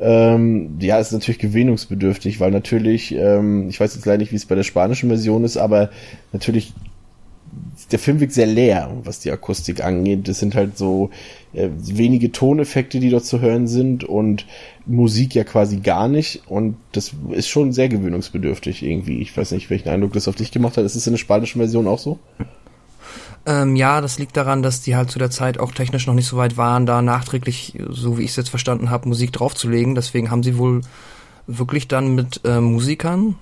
Ähm, 0.00 0.78
ja, 0.80 0.98
ist 0.98 1.12
natürlich 1.12 1.38
gewinnungsbedürftig, 1.38 2.40
weil 2.40 2.50
natürlich, 2.50 3.14
ähm, 3.14 3.68
ich 3.68 3.78
weiß 3.78 3.94
jetzt 3.94 4.04
leider 4.04 4.18
nicht, 4.18 4.32
wie 4.32 4.36
es 4.36 4.46
bei 4.46 4.54
der 4.54 4.64
spanischen 4.64 5.08
Version 5.08 5.44
ist, 5.44 5.56
aber 5.56 5.90
natürlich 6.32 6.72
der 7.92 7.98
Film 7.98 8.20
wirkt 8.20 8.32
sehr 8.32 8.46
leer, 8.46 8.90
was 9.04 9.20
die 9.20 9.30
Akustik 9.30 9.84
angeht. 9.84 10.26
Das 10.26 10.38
sind 10.38 10.54
halt 10.54 10.78
so 10.78 11.10
äh, 11.52 11.68
wenige 11.76 12.32
Toneffekte, 12.32 13.00
die 13.00 13.10
dort 13.10 13.26
zu 13.26 13.40
hören 13.40 13.68
sind 13.68 14.04
und 14.04 14.46
Musik 14.86 15.34
ja 15.34 15.44
quasi 15.44 15.78
gar 15.78 16.08
nicht. 16.08 16.42
Und 16.46 16.76
das 16.92 17.12
ist 17.30 17.48
schon 17.48 17.72
sehr 17.72 17.88
gewöhnungsbedürftig 17.88 18.82
irgendwie. 18.82 19.20
Ich 19.20 19.36
weiß 19.36 19.52
nicht, 19.52 19.70
welchen 19.70 19.90
Eindruck 19.90 20.14
das 20.14 20.28
auf 20.28 20.34
dich 20.34 20.50
gemacht 20.50 20.76
hat. 20.76 20.84
Ist 20.84 20.96
es 20.96 21.06
in 21.06 21.12
der 21.12 21.18
spanischen 21.18 21.60
Version 21.60 21.86
auch 21.86 21.98
so? 21.98 22.18
Ähm, 23.44 23.76
ja, 23.76 24.00
das 24.00 24.18
liegt 24.18 24.36
daran, 24.36 24.62
dass 24.62 24.82
die 24.82 24.96
halt 24.96 25.10
zu 25.10 25.18
der 25.18 25.30
Zeit 25.30 25.58
auch 25.58 25.72
technisch 25.72 26.06
noch 26.06 26.14
nicht 26.14 26.28
so 26.28 26.36
weit 26.36 26.56
waren, 26.56 26.86
da 26.86 27.02
nachträglich, 27.02 27.78
so 27.90 28.16
wie 28.16 28.22
ich 28.22 28.30
es 28.30 28.36
jetzt 28.36 28.50
verstanden 28.50 28.90
habe, 28.90 29.08
Musik 29.08 29.32
draufzulegen. 29.32 29.94
Deswegen 29.94 30.30
haben 30.30 30.42
sie 30.42 30.56
wohl 30.58 30.80
wirklich 31.46 31.88
dann 31.88 32.14
mit 32.14 32.40
äh, 32.44 32.60
Musikern 32.60 33.36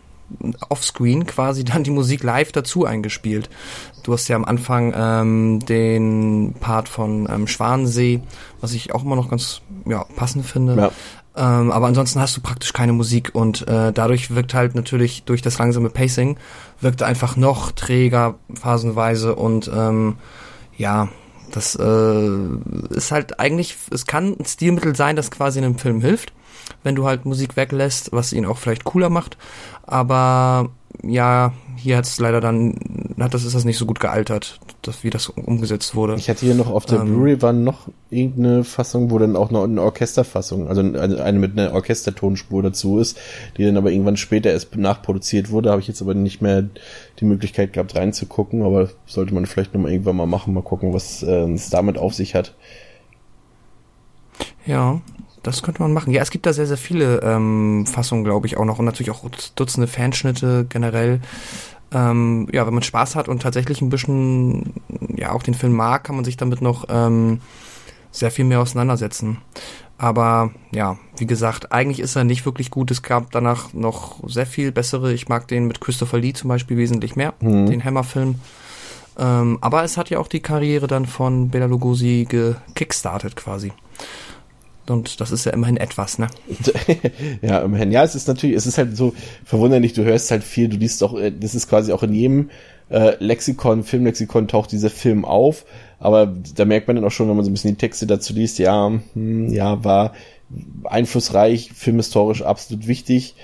offscreen 0.69 1.27
quasi 1.27 1.65
dann 1.65 1.85
die 1.85 1.91
Musik 1.91 2.23
live 2.23 2.53
dazu 2.53 2.85
eingespielt. 2.85 3.51
Du 4.03 4.13
hast 4.13 4.29
ja 4.29 4.37
am 4.37 4.45
Anfang 4.45 4.93
ähm, 4.97 5.61
den 5.61 6.55
Part 6.61 6.89
von 6.89 7.29
ähm, 7.31 7.47
Schwanensee, 7.47 8.21
was 8.61 8.73
ich 8.73 8.95
auch 8.95 9.05
immer 9.05 9.17
noch 9.17 9.31
ganz 9.31 9.63
ja, 9.87 10.05
passend 10.17 10.47
finde. 10.47 10.77
Ja. 10.77 10.91
Ähm, 11.37 11.71
aber 11.71 11.87
ansonsten 11.87 12.21
hast 12.21 12.37
du 12.37 12.41
praktisch 12.41 12.73
keine 12.73 12.93
Musik 12.93 13.31
und 13.35 13.67
äh, 13.69 13.93
dadurch 13.93 14.35
wirkt 14.35 14.53
halt 14.53 14.75
natürlich 14.75 15.23
durch 15.25 15.43
das 15.43 15.59
langsame 15.59 15.89
Pacing 15.89 16.37
wirkt 16.81 17.03
einfach 17.03 17.37
noch 17.37 17.71
träger 17.71 18.35
phasenweise 18.53 19.37
und 19.37 19.71
ähm, 19.73 20.17
ja, 20.77 21.09
das 21.53 21.77
äh, 21.77 22.39
ist 22.91 23.13
halt 23.13 23.39
eigentlich, 23.39 23.77
es 23.91 24.07
kann 24.07 24.37
ein 24.39 24.45
Stilmittel 24.45 24.97
sein, 24.97 25.17
das 25.17 25.31
quasi 25.31 25.59
einem 25.59 25.79
Film 25.79 26.01
hilft, 26.01 26.33
wenn 26.83 26.95
du 26.95 27.07
halt 27.07 27.25
Musik 27.25 27.57
weglässt, 27.57 28.13
was 28.13 28.33
ihn 28.33 28.47
auch 28.47 28.59
vielleicht 28.59 28.85
cooler 28.85 29.11
macht, 29.11 29.37
aber 29.83 30.71
ja, 31.03 31.53
hier 31.77 31.97
hat 31.97 32.05
es 32.05 32.19
leider 32.19 32.41
dann, 32.41 33.15
hat 33.19 33.33
das 33.33 33.45
ist 33.45 33.55
das 33.55 33.65
nicht 33.65 33.79
so 33.79 33.87
gut 33.87 34.01
gealtert, 34.01 34.61
dass, 34.83 35.03
wie 35.03 35.11
das 35.11 35.29
umgesetzt 35.29 35.95
wurde. 35.95 36.17
Ich 36.17 36.29
hatte 36.29 36.45
hier 36.45 36.55
noch 36.55 36.69
auf 36.69 36.85
der 36.85 37.01
Ähm. 37.01 37.07
Blu-ray 37.07 37.41
war 37.41 37.53
noch 37.53 37.89
irgendeine 38.11 38.65
Fassung, 38.65 39.11
wo 39.11 39.19
dann 39.19 39.37
auch 39.37 39.51
noch 39.51 39.65
eine 39.65 39.81
Orchesterfassung, 39.81 40.69
also 40.69 40.81
eine 40.81 41.23
eine 41.23 41.39
mit 41.39 41.59
einer 41.59 41.73
Orchestertonspur 41.73 42.63
dazu 42.63 42.99
ist, 42.99 43.19
die 43.57 43.65
dann 43.65 43.77
aber 43.77 43.93
irgendwann 43.93 44.17
später 44.17 44.51
erst 44.51 44.77
nachproduziert 44.77 45.51
wurde. 45.51 45.71
Habe 45.71 45.81
ich 45.81 45.89
jetzt 45.89 46.03
aber 46.03 46.15
nicht 46.15 46.43
mehr 46.43 46.69
die 47.19 47.25
Möglichkeit 47.25 47.73
gehabt 47.73 47.95
reinzugucken, 47.97 48.63
aber 48.63 48.91
sollte 49.07 49.33
man 49.33 49.47
vielleicht 49.47 49.75
noch 49.75 49.81
mal 49.81 49.91
irgendwann 49.91 50.17
mal 50.17 50.27
machen, 50.27 50.53
mal 50.53 50.63
gucken, 50.63 50.93
was 50.93 51.23
äh, 51.23 51.51
es 51.53 51.71
damit 51.71 51.99
auf 51.99 52.15
sich 52.15 52.35
hat. 52.35 52.55
Ja, 54.67 55.01
das 55.43 55.63
könnte 55.63 55.83
man 55.83 55.93
machen. 55.93 56.13
Ja, 56.13 56.23
es 56.23 56.31
gibt 56.31 56.47
da 56.47 56.53
sehr, 56.53 56.67
sehr 56.67 56.77
viele 56.77 57.21
ähm, 57.23 57.87
Fassungen, 57.87 58.25
glaube 58.25 58.47
ich, 58.47 58.57
auch 58.57 58.65
noch 58.65 58.79
und 58.79 58.85
natürlich 58.85 59.11
auch 59.11 59.25
Dutzende 59.55 59.87
Fanschnitte 59.87 60.67
generell. 60.69 61.21
Ähm, 61.93 62.49
ja, 62.53 62.67
wenn 62.67 62.75
man 62.75 62.83
Spaß 62.83 63.17
hat 63.17 63.29
und 63.29 63.43
tatsächlich 63.43 63.81
ein 63.83 63.91
bisschen, 63.91 64.75
ja, 65.17 65.33
auch 65.33 65.43
den 65.43 65.55
Film 65.55 65.73
mag, 65.73 66.05
kann 66.05 66.15
man 66.15 66.25
sich 66.25 66.37
damit 66.37 66.63
noch 66.63 66.87
ähm, 66.89 67.41
sehr 68.13 68.31
viel 68.31 68.45
mehr 68.45 68.61
auseinandersetzen. 68.61 69.39
Aber 69.99 70.51
ja, 70.71 70.99
wie 71.19 71.27
gesagt, 71.27 71.73
eigentlich 71.73 72.01
ist 72.01 72.17
er 72.17 72.25
nicht 72.25 72.47
wirklich 72.47 72.71
gut. 72.71 72.91
Es 72.91 73.03
gab 73.03 73.33
danach 73.33 73.75
noch 73.75 74.17
sehr 74.27 74.47
viel 74.47 74.73
bessere. 74.73 75.13
Ich 75.13 75.29
mag 75.29 75.47
den 75.49 75.67
mit 75.67 75.81
Christopher 75.81 76.19
Lee 76.19 76.33
zum 76.33 76.49
Beispiel 76.49 76.79
wesentlich 76.79 77.17
mehr, 77.17 77.35
den 77.41 77.85
Hammer-Film. 77.85 78.37
Ähm, 79.19 79.59
aber 79.61 79.85
es 79.85 79.99
hat 79.99 80.09
ja 80.09 80.19
auch 80.19 80.29
die 80.29 80.41
Karriere 80.41 80.87
dann 80.87 81.05
von 81.05 81.51
Bela 81.51 81.67
Lugosi 81.67 82.27
gekickstartet 82.29 83.37
quasi. 83.37 83.73
Und 84.89 85.21
das 85.21 85.31
ist 85.31 85.45
ja 85.45 85.53
immerhin 85.53 85.77
etwas, 85.77 86.19
ne? 86.19 86.29
ja, 87.43 87.61
immerhin. 87.61 87.93
Ja, 87.93 88.03
es 88.03 88.15
ist 88.15 88.29
natürlich, 88.29 88.57
es 88.57 88.67
ist 88.67 88.79
halt 88.79 88.97
so 88.97 89.15
verwunderlich, 89.45 89.93
du 89.93 90.05
hörst 90.05 90.31
halt 90.31 90.43
viel, 90.43 90.69
du 90.69 90.77
liest 90.77 91.03
auch, 91.03 91.19
äh, 91.19 91.31
das 91.31 91.55
ist 91.55 91.69
quasi 91.69 91.93
auch 91.93 92.03
in 92.03 92.13
jedem 92.13 92.51
äh, 92.89 93.13
Lexikon, 93.21 93.85
Filmlexikon 93.85 94.49
taucht 94.49 94.73
dieser 94.73 94.91
Film 94.91 95.25
auf, 95.25 95.65
aber 95.99 96.35
da 96.57 96.65
merkt 96.65 96.89
man 96.89 96.97
dann 96.97 97.05
auch 97.05 97.11
schon, 97.11 97.29
wenn 97.29 97.37
man 97.37 97.45
so 97.45 97.51
ein 97.51 97.55
bisschen 97.55 97.73
die 97.73 97.79
Texte 97.79 98.07
dazu 98.07 98.33
liest, 98.33 98.59
ja, 98.59 98.91
hm, 99.13 99.53
ja, 99.53 99.85
war 99.85 100.15
einflussreich, 100.85 101.71
filmhistorisch 101.73 102.43
absolut 102.43 102.89
wichtig 102.89 103.37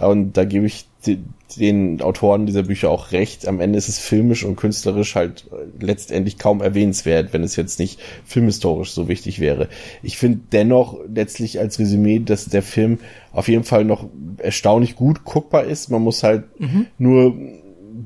und 0.00 0.36
da 0.36 0.44
gebe 0.44 0.66
ich 0.66 0.87
den 1.06 2.02
Autoren 2.02 2.46
dieser 2.46 2.64
Bücher 2.64 2.90
auch 2.90 3.12
recht. 3.12 3.46
Am 3.46 3.60
Ende 3.60 3.78
ist 3.78 3.88
es 3.88 3.98
filmisch 3.98 4.44
und 4.44 4.56
künstlerisch 4.56 5.14
halt 5.14 5.46
letztendlich 5.80 6.38
kaum 6.38 6.60
erwähnenswert, 6.60 7.32
wenn 7.32 7.42
es 7.42 7.56
jetzt 7.56 7.78
nicht 7.78 8.00
filmhistorisch 8.24 8.90
so 8.90 9.08
wichtig 9.08 9.40
wäre. 9.40 9.68
Ich 10.02 10.18
finde 10.18 10.40
dennoch 10.52 10.98
letztlich 11.12 11.60
als 11.60 11.78
Resümee, 11.78 12.18
dass 12.18 12.46
der 12.46 12.62
Film 12.62 12.98
auf 13.32 13.48
jeden 13.48 13.64
Fall 13.64 13.84
noch 13.84 14.06
erstaunlich 14.38 14.96
gut 14.96 15.24
guckbar 15.24 15.64
ist. 15.64 15.90
Man 15.90 16.02
muss 16.02 16.22
halt 16.22 16.44
mhm. 16.60 16.86
nur 16.98 17.34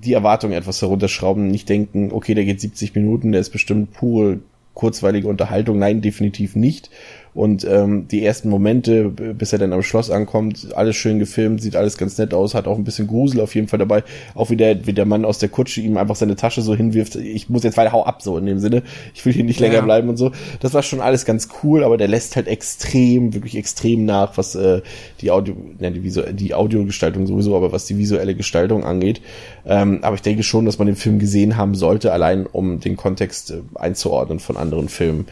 die 0.03 0.12
Erwartungen 0.12 0.55
etwas 0.55 0.82
herunterschrauben, 0.82 1.49
nicht 1.49 1.68
denken, 1.68 2.12
okay, 2.12 2.34
der 2.34 2.45
geht 2.45 2.61
70 2.61 2.95
Minuten, 2.95 3.32
der 3.32 3.40
ist 3.40 3.51
bestimmt 3.51 3.93
pure 3.93 4.40
kurzweilige 4.74 5.28
Unterhaltung. 5.28 5.78
Nein, 5.78 6.01
definitiv 6.01 6.57
nicht. 6.57 6.90
Und 7.35 7.64
ähm, 7.64 8.09
die 8.09 8.24
ersten 8.24 8.51
Momente, 8.51 9.09
bis 9.09 9.55
er 9.55 9.59
dann 9.59 9.72
am 9.72 9.83
Schloss 9.83 10.11
ankommt, 10.11 10.68
alles 10.74 10.97
schön 10.97 11.18
gefilmt, 11.18 11.62
sieht 11.62 11.76
alles 11.76 11.97
ganz 11.97 12.18
nett 12.18 12.35
aus, 12.35 12.55
hat 12.55 12.66
auch 12.66 12.76
ein 12.76 12.85
bisschen 12.85 13.07
Grusel 13.07 13.41
auf 13.41 13.55
jeden 13.55 13.68
Fall 13.68 13.78
dabei. 13.78 14.05
Auch 14.35 14.51
wie 14.51 14.57
der, 14.57 14.87
wie 14.87 14.93
der 14.93 15.07
Mann 15.07 15.24
aus 15.24 15.39
der 15.39 15.49
Kutsche 15.49 15.80
ihm 15.80 15.97
einfach 15.97 16.16
seine 16.16 16.37
Tasche 16.37 16.61
so 16.61 16.74
hinwirft, 16.74 17.16
ich 17.16 17.49
muss 17.49 17.62
jetzt 17.62 17.78
weiter, 17.78 17.93
hau 17.93 18.05
ab, 18.05 18.20
so 18.20 18.37
in 18.37 18.45
dem 18.45 18.59
Sinne. 18.59 18.83
Ich 19.14 19.24
will 19.24 19.33
hier 19.33 19.45
nicht 19.45 19.61
länger 19.61 19.76
ja. 19.76 19.80
bleiben 19.80 20.11
und 20.11 20.18
so. 20.18 20.30
Das 20.61 20.74
war 20.74 20.83
schon 20.83 21.01
alles 21.01 21.24
ganz 21.24 21.49
cool, 21.62 21.85
aber 21.85 21.97
der 21.97 22.09
lässt 22.09 22.37
halt 22.37 22.49
extrem, 22.49 23.33
wirklich 23.33 23.57
extrem 23.57 24.05
nach, 24.05 24.37
was 24.37 24.55
äh, 24.55 24.83
die 25.22 25.30
Audio, 25.30 25.57
ne, 25.78 25.91
die, 25.91 26.05
Visu 26.05 26.22
die 26.33 26.53
Audiogestaltung 26.53 27.26
sowieso, 27.26 27.57
aber 27.57 27.72
was 27.72 27.87
die 27.87 27.97
visuelle 27.97 28.35
Gestaltung 28.35 28.85
angeht. 28.85 29.22
Ähm, 29.64 30.01
aber 30.03 30.16
ich 30.16 30.22
denke 30.22 30.43
schon, 30.43 30.66
dass 30.66 30.78
man 30.78 30.87
den 30.87 30.97
Film 30.97 31.18
gesehen 31.18 31.57
haben 31.57 31.74
sollte, 31.74 32.12
allein 32.12 32.45
um 32.45 32.80
den 32.80 32.97
Kontext 32.97 33.53
äh, 33.53 33.62
einzuordnen 33.74 34.39
von 34.39 34.59
anderen 34.59 34.91
Filmen 34.91 35.26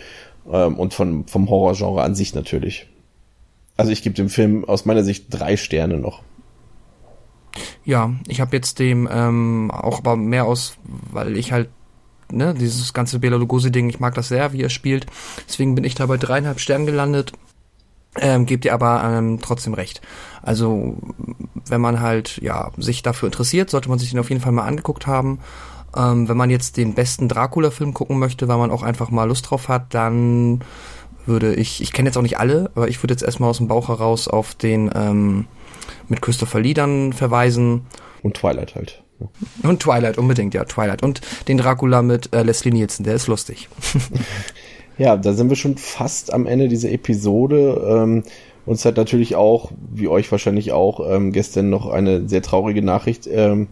ähm, 0.51 0.79
und 0.79 0.95
von, 0.95 1.27
vom 1.27 1.49
Horrorgenre 1.49 2.03
an 2.03 2.15
sich 2.15 2.35
natürlich. 2.35 2.87
Also 3.77 3.93
ich 3.93 4.03
gebe 4.03 4.15
dem 4.15 4.29
Film 4.29 4.65
aus 4.65 4.85
meiner 4.85 5.03
Sicht 5.03 5.27
drei 5.31 5.57
Sterne 5.57 5.99
noch. 5.99 6.23
Ja, 7.85 8.13
ich 8.29 8.41
habe 8.41 8.55
jetzt 8.57 8.79
dem 8.79 9.09
ähm, 9.11 9.71
auch 9.71 9.99
aber 9.99 10.17
mehr 10.17 10.45
aus, 10.45 10.75
weil 10.85 11.37
ich 11.37 11.53
halt 11.53 11.71
ne, 12.31 12.55
dieses 12.55 12.93
ganze 12.93 13.19
Bela 13.19 13.37
Lugosi-Ding, 13.37 13.89
ich 13.89 14.01
mag 14.01 14.15
das 14.15 14.29
sehr, 14.29 14.53
wie 14.53 14.63
er 14.63 14.71
spielt. 14.71 15.07
Deswegen 15.49 15.75
bin 15.75 15.85
ich 15.85 15.95
da 15.95 16.07
bei 16.07 16.17
dreieinhalb 16.17 16.61
Sternen 16.61 16.87
gelandet. 16.87 17.33
Ähm, 18.17 18.45
gebt 18.45 18.65
ihr 18.65 18.75
aber 18.75 19.05
ähm, 19.05 19.39
trotzdem 19.41 19.73
recht. 19.73 20.01
Also 20.43 20.97
wenn 21.67 21.81
man 21.81 22.01
halt 22.01 22.39
ja 22.43 22.73
sich 22.77 23.03
dafür 23.03 23.29
interessiert, 23.29 23.71
sollte 23.71 23.89
man 23.89 24.01
sich 24.01 24.11
den 24.11 24.19
auf 24.19 24.31
jeden 24.31 24.43
Fall 24.43 24.53
mal 24.53 24.67
angeguckt 24.67 25.07
haben. 25.07 25.39
Ähm, 25.97 26.29
wenn 26.29 26.37
man 26.37 26.51
jetzt 26.51 26.77
den 26.77 26.95
besten 26.95 27.29
Dracula-Film 27.29 27.95
gucken 27.95 28.19
möchte, 28.19 28.49
weil 28.49 28.59
man 28.59 28.71
auch 28.71 28.83
einfach 28.83 29.11
mal 29.11 29.25
Lust 29.25 29.51
drauf 29.51 29.69
hat, 29.69 29.95
dann 29.95 30.61
würde 31.27 31.55
ich, 31.55 31.81
ich 31.81 31.93
kenne 31.93 32.09
jetzt 32.09 32.17
auch 32.17 32.23
nicht 32.23 32.39
alle, 32.39 32.71
aber 32.75 32.89
ich 32.89 33.03
würde 33.03 33.15
jetzt 33.15 33.23
erstmal 33.23 33.51
aus 33.51 33.59
dem 33.59 33.69
Bauch 33.69 33.89
heraus 33.89 34.29
auf 34.29 34.55
den 34.55 34.91
ähm, 34.95 35.47
mit 36.09 36.23
Christopher 36.23 36.61
Lee 36.61 36.75
dann 36.75 37.13
verweisen. 37.13 37.87
Und 38.23 38.37
Twilight 38.37 38.75
halt. 38.75 39.03
Und 39.63 39.83
Twilight, 39.83 40.19
unbedingt, 40.19 40.55
ja, 40.55 40.65
Twilight. 40.65 41.03
Und 41.03 41.21
den 41.49 41.59
Dracula 41.59 42.03
mit 42.03 42.35
äh, 42.35 42.43
Leslie 42.43 42.73
Nielsen, 42.73 43.05
der 43.05 43.15
ist 43.15 43.27
lustig. 43.27 43.69
ja, 44.99 45.17
da 45.17 45.33
sind 45.33 45.51
wir 45.51 45.57
schon 45.57 45.77
fast 45.77 46.33
am 46.33 46.47
Ende 46.47 46.69
dieser 46.69 46.91
Episode. 46.91 47.83
Ähm, 47.87 48.23
uns 48.67 48.85
hat 48.85 48.97
natürlich 48.97 49.37
auch, 49.37 49.73
wie 49.93 50.09
euch 50.09 50.31
wahrscheinlich 50.31 50.73
auch, 50.73 51.01
ähm, 51.11 51.33
gestern 51.33 51.71
noch 51.71 51.89
eine 51.89 52.29
sehr 52.29 52.43
traurige 52.43 52.83
Nachricht 52.83 53.27
ähm, 53.31 53.69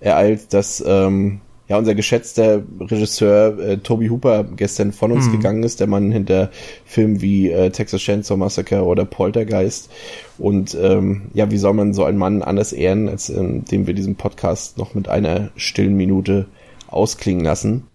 ereilt, 0.00 0.52
dass 0.52 0.82
ähm, 0.86 1.40
ja 1.68 1.78
unser 1.78 1.94
geschätzter 1.94 2.62
Regisseur 2.80 3.58
äh, 3.60 3.78
Toby 3.78 4.08
Hooper 4.08 4.42
gestern 4.44 4.92
von 4.92 5.12
uns 5.12 5.28
mhm. 5.28 5.32
gegangen 5.32 5.62
ist, 5.62 5.78
der 5.78 5.86
Mann 5.86 6.10
hinter 6.10 6.50
Filmen 6.84 7.20
wie 7.20 7.48
äh, 7.48 7.70
Texas 7.70 8.00
Chainsaw 8.00 8.36
Massacre 8.36 8.82
oder 8.84 9.04
Poltergeist. 9.04 9.88
Und 10.36 10.74
ähm, 10.74 11.30
ja, 11.32 11.50
wie 11.50 11.58
soll 11.58 11.74
man 11.74 11.94
so 11.94 12.04
einen 12.04 12.18
Mann 12.18 12.42
anders 12.42 12.72
ehren, 12.72 13.08
als 13.08 13.28
indem 13.28 13.86
wir 13.86 13.94
diesen 13.94 14.16
Podcast 14.16 14.78
noch 14.78 14.94
mit 14.94 15.08
einer 15.08 15.50
stillen 15.54 15.96
Minute 15.96 16.46
ausklingen 16.88 17.44
lassen. 17.44 17.86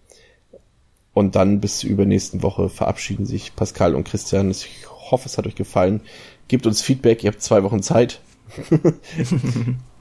Und 1.12 1.36
dann 1.36 1.60
bis 1.60 1.78
zur 1.78 1.90
übernächsten 1.90 2.42
Woche 2.42 2.70
verabschieden 2.70 3.26
sich 3.26 3.56
Pascal 3.56 3.94
und 3.94 4.04
Christian. 4.04 4.50
Ich 4.50 4.68
hoffe, 5.10 5.28
es 5.28 5.36
hat 5.36 5.46
euch 5.46 5.54
gefallen. 5.54 6.00
Gebt 6.48 6.66
uns 6.66 6.80
Feedback, 6.80 7.24
ihr 7.24 7.30
habt 7.30 7.42
zwei 7.42 7.62
Wochen 7.62 7.82
Zeit. 7.82 8.20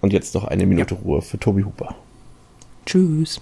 Und 0.00 0.12
jetzt 0.12 0.34
noch 0.34 0.44
eine 0.44 0.66
Minute 0.66 0.94
ja. 0.94 1.00
Ruhe 1.00 1.22
für 1.22 1.38
Tobi 1.38 1.64
Huber. 1.64 1.94
Tschüss. 2.86 3.40